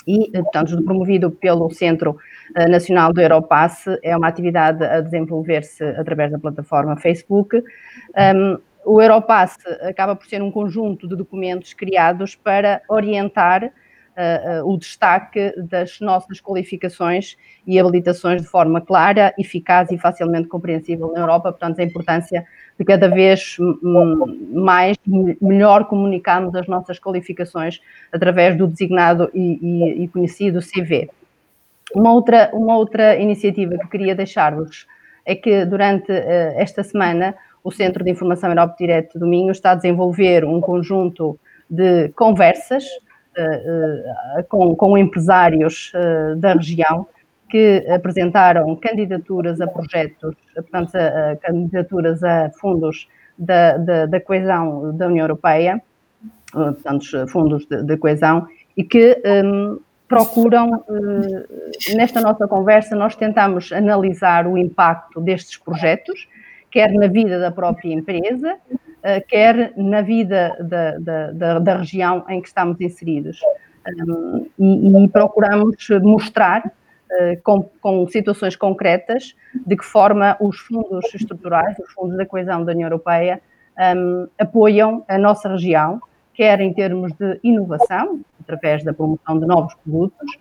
e, 0.08 0.32
portanto, 0.32 0.84
promovido 0.84 1.30
pelo 1.30 1.70
Centro 1.70 2.18
eh, 2.56 2.68
Nacional 2.68 3.14
do 3.14 3.22
Europass, 3.22 3.86
é 4.02 4.18
uma 4.18 4.28
atividade 4.28 4.84
a 4.84 5.00
desenvolver-se 5.00 5.84
através 5.84 6.32
da 6.32 6.40
plataforma 6.40 6.98
Facebook. 6.98 7.58
Um, 7.58 7.64
ehm, 8.16 8.58
o 8.84 9.02
Europass 9.02 9.58
acaba 9.82 10.16
por 10.16 10.26
ser 10.28 10.42
um 10.42 10.52
conjunto 10.52 11.08
de 11.08 11.16
documentos 11.16 11.74
criados 11.74 12.36
para 12.36 12.82
orientar 12.88 13.72
uh, 14.16 14.68
o 14.68 14.78
destaque 14.78 15.54
das 15.58 16.00
nossas 16.00 16.40
qualificações 16.42 17.38
e 17.68 17.80
habilitações 17.80 18.42
de 18.42 18.48
forma 18.48 18.82
clara, 18.82 19.34
eficaz 19.38 19.92
e 19.92 19.98
facilmente 19.98 20.48
compreensível 20.48 21.12
na 21.14 21.22
Europa, 21.22 21.52
portanto, 21.52 21.80
a 21.80 21.84
importância 21.84 22.46
de 22.78 22.86
cada 22.86 23.08
vez 23.08 23.58
mais, 24.54 24.98
melhor 25.42 25.86
comunicarmos 25.86 26.54
as 26.56 26.68
nossas 26.68 27.00
qualificações 27.00 27.80
através 28.12 28.58
do 28.58 28.68
designado 28.68 29.30
e, 29.34 29.60
e, 29.62 30.04
e 30.04 30.08
conhecido 30.10 30.60
CV. 30.60 31.10
Uma 31.94 32.14
outra, 32.14 32.50
uma 32.54 32.78
outra 32.78 33.16
iniciativa 33.18 33.78
que 33.78 33.88
queria 33.88 34.16
deixar-vos 34.16 34.86
é 35.26 35.36
que 35.36 35.66
durante 35.66 36.12
uh, 36.12 36.54
esta 36.56 36.84
semana 36.84 37.36
o 37.64 37.72
Centro 37.72 38.04
de 38.04 38.12
Informação 38.12 38.50
Europa 38.50 38.76
Direto 38.78 39.18
do 39.18 39.26
Minho 39.26 39.52
está 39.52 39.72
a 39.72 39.76
desenvolver 39.76 40.46
um 40.46 40.62
conjunto 40.62 41.40
de 41.70 42.10
conversas 42.10 42.84
com, 44.50 44.76
com, 44.76 44.98
empresários 44.98 45.92
uh, 45.94 46.36
da 46.38 46.54
região 46.54 47.08
que 47.50 47.86
apresentaram 47.90 48.76
candidaturas 48.76 49.62
a 49.62 49.68
projetos, 49.68 50.36
portanto, 50.54 50.96
a, 50.96 51.32
a 51.32 51.36
candidaturas 51.38 52.24
a 52.24 52.50
fundos 52.52 53.08
da, 53.38 53.78
da, 53.78 54.06
da, 54.06 54.20
coesão 54.20 54.96
da 54.96 55.08
União 55.08 55.24
Europeia, 55.24 55.82
portanto, 56.52 57.28
fundos 57.28 57.66
de, 57.66 57.84
de 57.84 57.98
coesão, 57.98 58.48
e 58.76 58.84
que 58.84 59.22
um, 59.44 59.80
procuram, 60.08 60.84
uh, 60.88 61.96
nesta 61.96 62.22
nossa 62.22 62.48
conversa, 62.48 62.96
nós 62.96 63.16
tentamos 63.16 63.72
analisar 63.72 64.48
o 64.48 64.58
impacto 64.58 65.22
destes 65.22 65.58
projetos, 65.58 66.28
quer 66.72 66.92
na 66.92 67.08
vida 67.08 67.40
da 67.40 67.52
própria 67.52 67.94
empresa, 67.94 68.58
quer 69.28 69.74
na 69.76 70.02
vida 70.02 70.56
da, 70.60 70.98
da, 70.98 71.32
da, 71.32 71.60
da, 71.60 71.78
região 71.78 72.26
em 72.28 72.42
que 72.42 72.48
estamos 72.48 72.80
inseridos. 72.82 73.40
E, 74.58 75.04
e 75.04 75.08
procuramos 75.10 75.76
mostrar 76.02 76.72
eh, 77.12 77.36
com, 77.44 77.70
com, 77.80 78.08
situações 78.08 78.56
concretas 78.56 79.36
de 79.66 79.78
que 79.78 79.86
forma 79.86 80.36
os 80.40 80.58
fundos 80.58 81.14
estruturais, 81.14 81.78
os 81.78 81.92
fundos 81.94 82.18
da 82.18 82.26
coesão 82.26 82.66
da 82.66 82.72
União 82.72 82.88
Europeia, 82.88 83.40
apoiam 84.40 85.04
a 85.08 85.18
nossa 85.18 85.50
região, 85.50 86.02
quer 86.34 86.60
em 86.62 86.74
termos 86.74 87.12
de 87.14 87.40
inovação, 87.44 88.22
através 88.42 88.84
da 88.84 88.94
promoção 88.94 89.40
de 89.40 89.46
novos 89.46 89.74
produtos, 89.76 90.36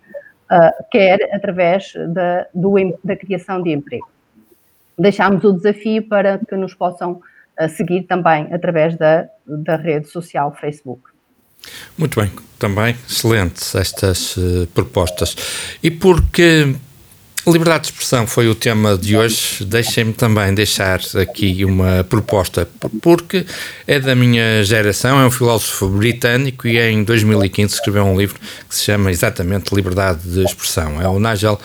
uh, 0.51 0.85
quer 0.91 1.29
através 1.33 1.93
da, 2.09 2.47
do, 2.53 2.75
da 3.03 3.15
criação 3.15 3.61
de 3.61 3.71
emprego. 3.71 4.07
Deixamos 4.97 5.43
o 5.43 5.53
desafio 5.53 6.07
para 6.07 6.37
que 6.37 6.55
nos 6.55 6.73
possam 6.73 7.21
uh, 7.59 7.69
seguir 7.69 8.03
também 8.03 8.53
através 8.53 8.97
da, 8.97 9.27
da 9.45 9.75
rede 9.75 10.07
social 10.07 10.55
Facebook. 10.59 11.01
Muito 11.97 12.19
bem, 12.19 12.31
também 12.59 12.95
excelentes 13.07 13.73
estas 13.75 14.37
uh, 14.37 14.67
propostas. 14.73 15.35
E 15.81 15.89
porque 15.89 16.75
liberdade 17.51 17.83
de 17.83 17.91
expressão 17.91 18.25
foi 18.25 18.47
o 18.47 18.55
tema 18.55 18.97
de 18.97 19.15
hoje, 19.15 19.63
deixem-me 19.65 20.13
também 20.13 20.53
deixar 20.53 20.99
aqui 21.15 21.63
uma 21.63 22.03
proposta, 22.03 22.67
porque 23.01 23.45
é 23.85 23.99
da 23.99 24.15
minha 24.15 24.63
geração, 24.63 25.19
é 25.19 25.25
um 25.25 25.31
filósofo 25.31 25.87
britânico 25.87 26.67
e 26.67 26.79
em 26.79 27.03
2015 27.03 27.75
escreveu 27.75 28.03
um 28.03 28.17
livro 28.17 28.39
que 28.67 28.75
se 28.75 28.85
chama 28.85 29.11
exatamente 29.11 29.75
Liberdade 29.75 30.21
de 30.23 30.43
Expressão. 30.43 31.01
É 31.01 31.07
o 31.07 31.19
Nigel 31.19 31.59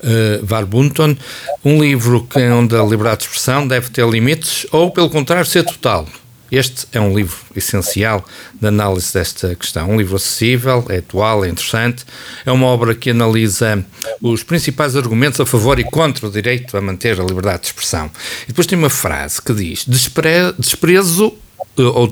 uh, 0.00 0.46
Warbunton, 0.52 1.16
um 1.64 1.80
livro 1.80 2.26
que, 2.28 2.40
onde 2.40 2.74
a 2.74 2.82
liberdade 2.82 3.18
de 3.18 3.24
expressão 3.24 3.66
deve 3.66 3.90
ter 3.90 4.08
limites 4.08 4.66
ou, 4.72 4.90
pelo 4.90 5.08
contrário, 5.08 5.46
ser 5.46 5.64
total. 5.64 6.06
Este 6.50 6.86
é 6.92 7.00
um 7.00 7.14
livro 7.14 7.36
essencial 7.54 8.24
de 8.60 8.66
análise 8.66 9.12
desta 9.12 9.54
questão. 9.54 9.90
Um 9.90 9.98
livro 9.98 10.16
acessível, 10.16 10.84
é 10.88 10.98
atual, 10.98 11.44
é 11.44 11.48
interessante. 11.48 12.04
É 12.44 12.50
uma 12.50 12.66
obra 12.66 12.94
que 12.94 13.10
analisa 13.10 13.84
os 14.20 14.42
principais 14.42 14.96
argumentos 14.96 15.40
a 15.40 15.46
favor 15.46 15.78
e 15.78 15.84
contra 15.84 16.26
o 16.26 16.30
direito 16.30 16.76
a 16.76 16.80
manter 16.80 17.20
a 17.20 17.24
liberdade 17.24 17.62
de 17.62 17.66
expressão. 17.68 18.10
E 18.44 18.48
depois 18.48 18.66
tem 18.66 18.78
uma 18.78 18.90
frase 18.90 19.40
que 19.40 19.52
diz: 19.52 19.84
Despre 19.84 20.52
desprezo 20.58 21.36
ou 21.76 22.08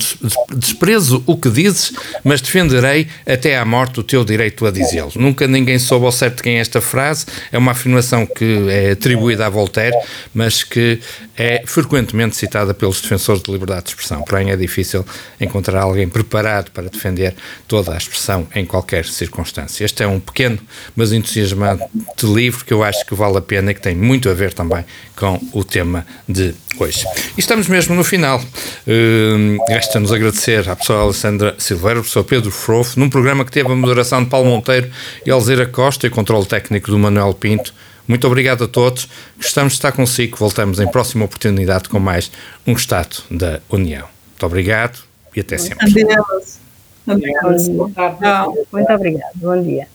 desprezo 0.55 1.22
o 1.26 1.36
que 1.36 1.51
dizes, 1.51 1.93
mas 2.24 2.40
defenderei 2.40 3.09
até 3.26 3.59
à 3.59 3.64
morte 3.64 4.01
o 4.01 4.02
teu 4.02 4.24
direito 4.24 4.66
a 4.66 4.70
dizê-lo. 4.70 5.12
Nunca 5.16 5.47
ninguém 5.47 5.78
soube 5.78 6.06
ao 6.06 6.12
certo 6.12 6.43
quem 6.43 6.56
é 6.56 6.60
esta 6.60 6.80
frase, 6.80 7.26
é 7.52 7.59
uma 7.59 7.72
afirmação 7.72 8.26
que 8.26 8.68
é 8.70 8.93
atribuída 8.93 9.47
a 9.47 9.48
Voltaire, 9.48 9.97
mas 10.32 10.62
que 10.62 11.01
é 11.36 11.62
frequentemente 11.66 12.36
citada 12.36 12.74
pelos 12.74 13.01
defensores 13.01 13.43
de 13.43 13.51
liberdade 13.51 13.85
de 13.85 13.90
expressão. 13.90 14.22
Porém, 14.22 14.51
é 14.51 14.56
difícil 14.56 15.05
encontrar 15.40 15.82
alguém 15.82 16.09
preparado 16.09 16.70
para 16.70 16.89
defender 16.89 17.35
toda 17.66 17.94
a 17.94 17.97
expressão 17.97 18.47
em 18.55 18.64
qualquer 18.64 19.05
circunstância. 19.05 19.85
Este 19.85 20.02
é 20.02 20.06
um 20.06 20.18
pequeno, 20.18 20.59
mas 20.97 21.12
entusiasmante 21.12 21.85
livro 22.22 22.64
que 22.64 22.72
eu 22.72 22.82
acho 22.82 23.05
que 23.06 23.14
vale 23.14 23.39
a 23.39 23.40
pena 23.40 23.70
e 23.70 23.74
que 23.74 23.80
tem 23.80 23.94
muito 23.94 24.28
a 24.28 24.35
ver 24.35 24.52
também 24.52 24.85
com 25.19 25.40
o 25.53 25.65
tema 25.65 26.07
de 26.28 26.55
hoje. 26.78 27.05
E 27.36 27.40
estamos 27.40 27.66
mesmo 27.66 27.95
no 27.95 28.05
final. 28.05 28.39
Uh, 28.39 29.59
Resta-nos 29.69 30.12
agradecer 30.12 30.61
à 30.61 30.77
professora 30.77 31.01
Alessandra 31.01 31.55
Silveira, 31.59 31.99
ao 31.99 32.03
professor 32.03 32.24
Pedro 32.24 32.51
Frofo, 32.53 32.99
num 33.01 33.11
programa 33.11 33.45
que 33.45 33.51
teve 33.51 33.70
a 33.70 33.74
moderação 33.74 34.23
de 34.23 34.31
Paulo 34.31 34.49
Monteiro 34.49 34.89
e 35.27 35.31
Alzeira 35.31 35.66
Costa 35.66 36.07
e 36.07 36.09
o 36.09 36.12
controle 36.12 36.47
técnico 36.47 36.90
do 36.90 36.99
Manuel 36.99 37.35
Pinto. 37.35 37.74
Muito 38.07 38.27
obrigado 38.27 38.65
a 38.65 38.69
todos. 38.69 39.09
Gostamos 39.36 39.73
de 39.73 39.78
estar 39.78 39.93
consigo. 39.93 40.36
Voltamos 40.39 40.81
em 40.81 40.86
próxima 40.86 41.24
oportunidade 41.24 41.89
com 41.89 41.99
mais 41.99 42.31
um 42.66 42.73
Estado 42.73 43.16
da 43.31 43.61
União. 43.69 44.07
Muito 44.28 44.47
obrigado 44.47 45.01
e 45.35 45.40
até 45.40 45.59
sempre. 45.59 45.85
Adeus. 45.85 46.59
Adeus. 47.07 47.69
Muito 47.69 48.93
obrigado. 48.93 49.32
Bom 49.35 49.62
dia. 49.62 49.89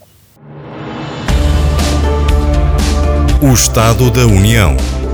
O 3.41 3.53
Estado 3.53 4.11
da 4.11 4.25
União. 4.25 4.77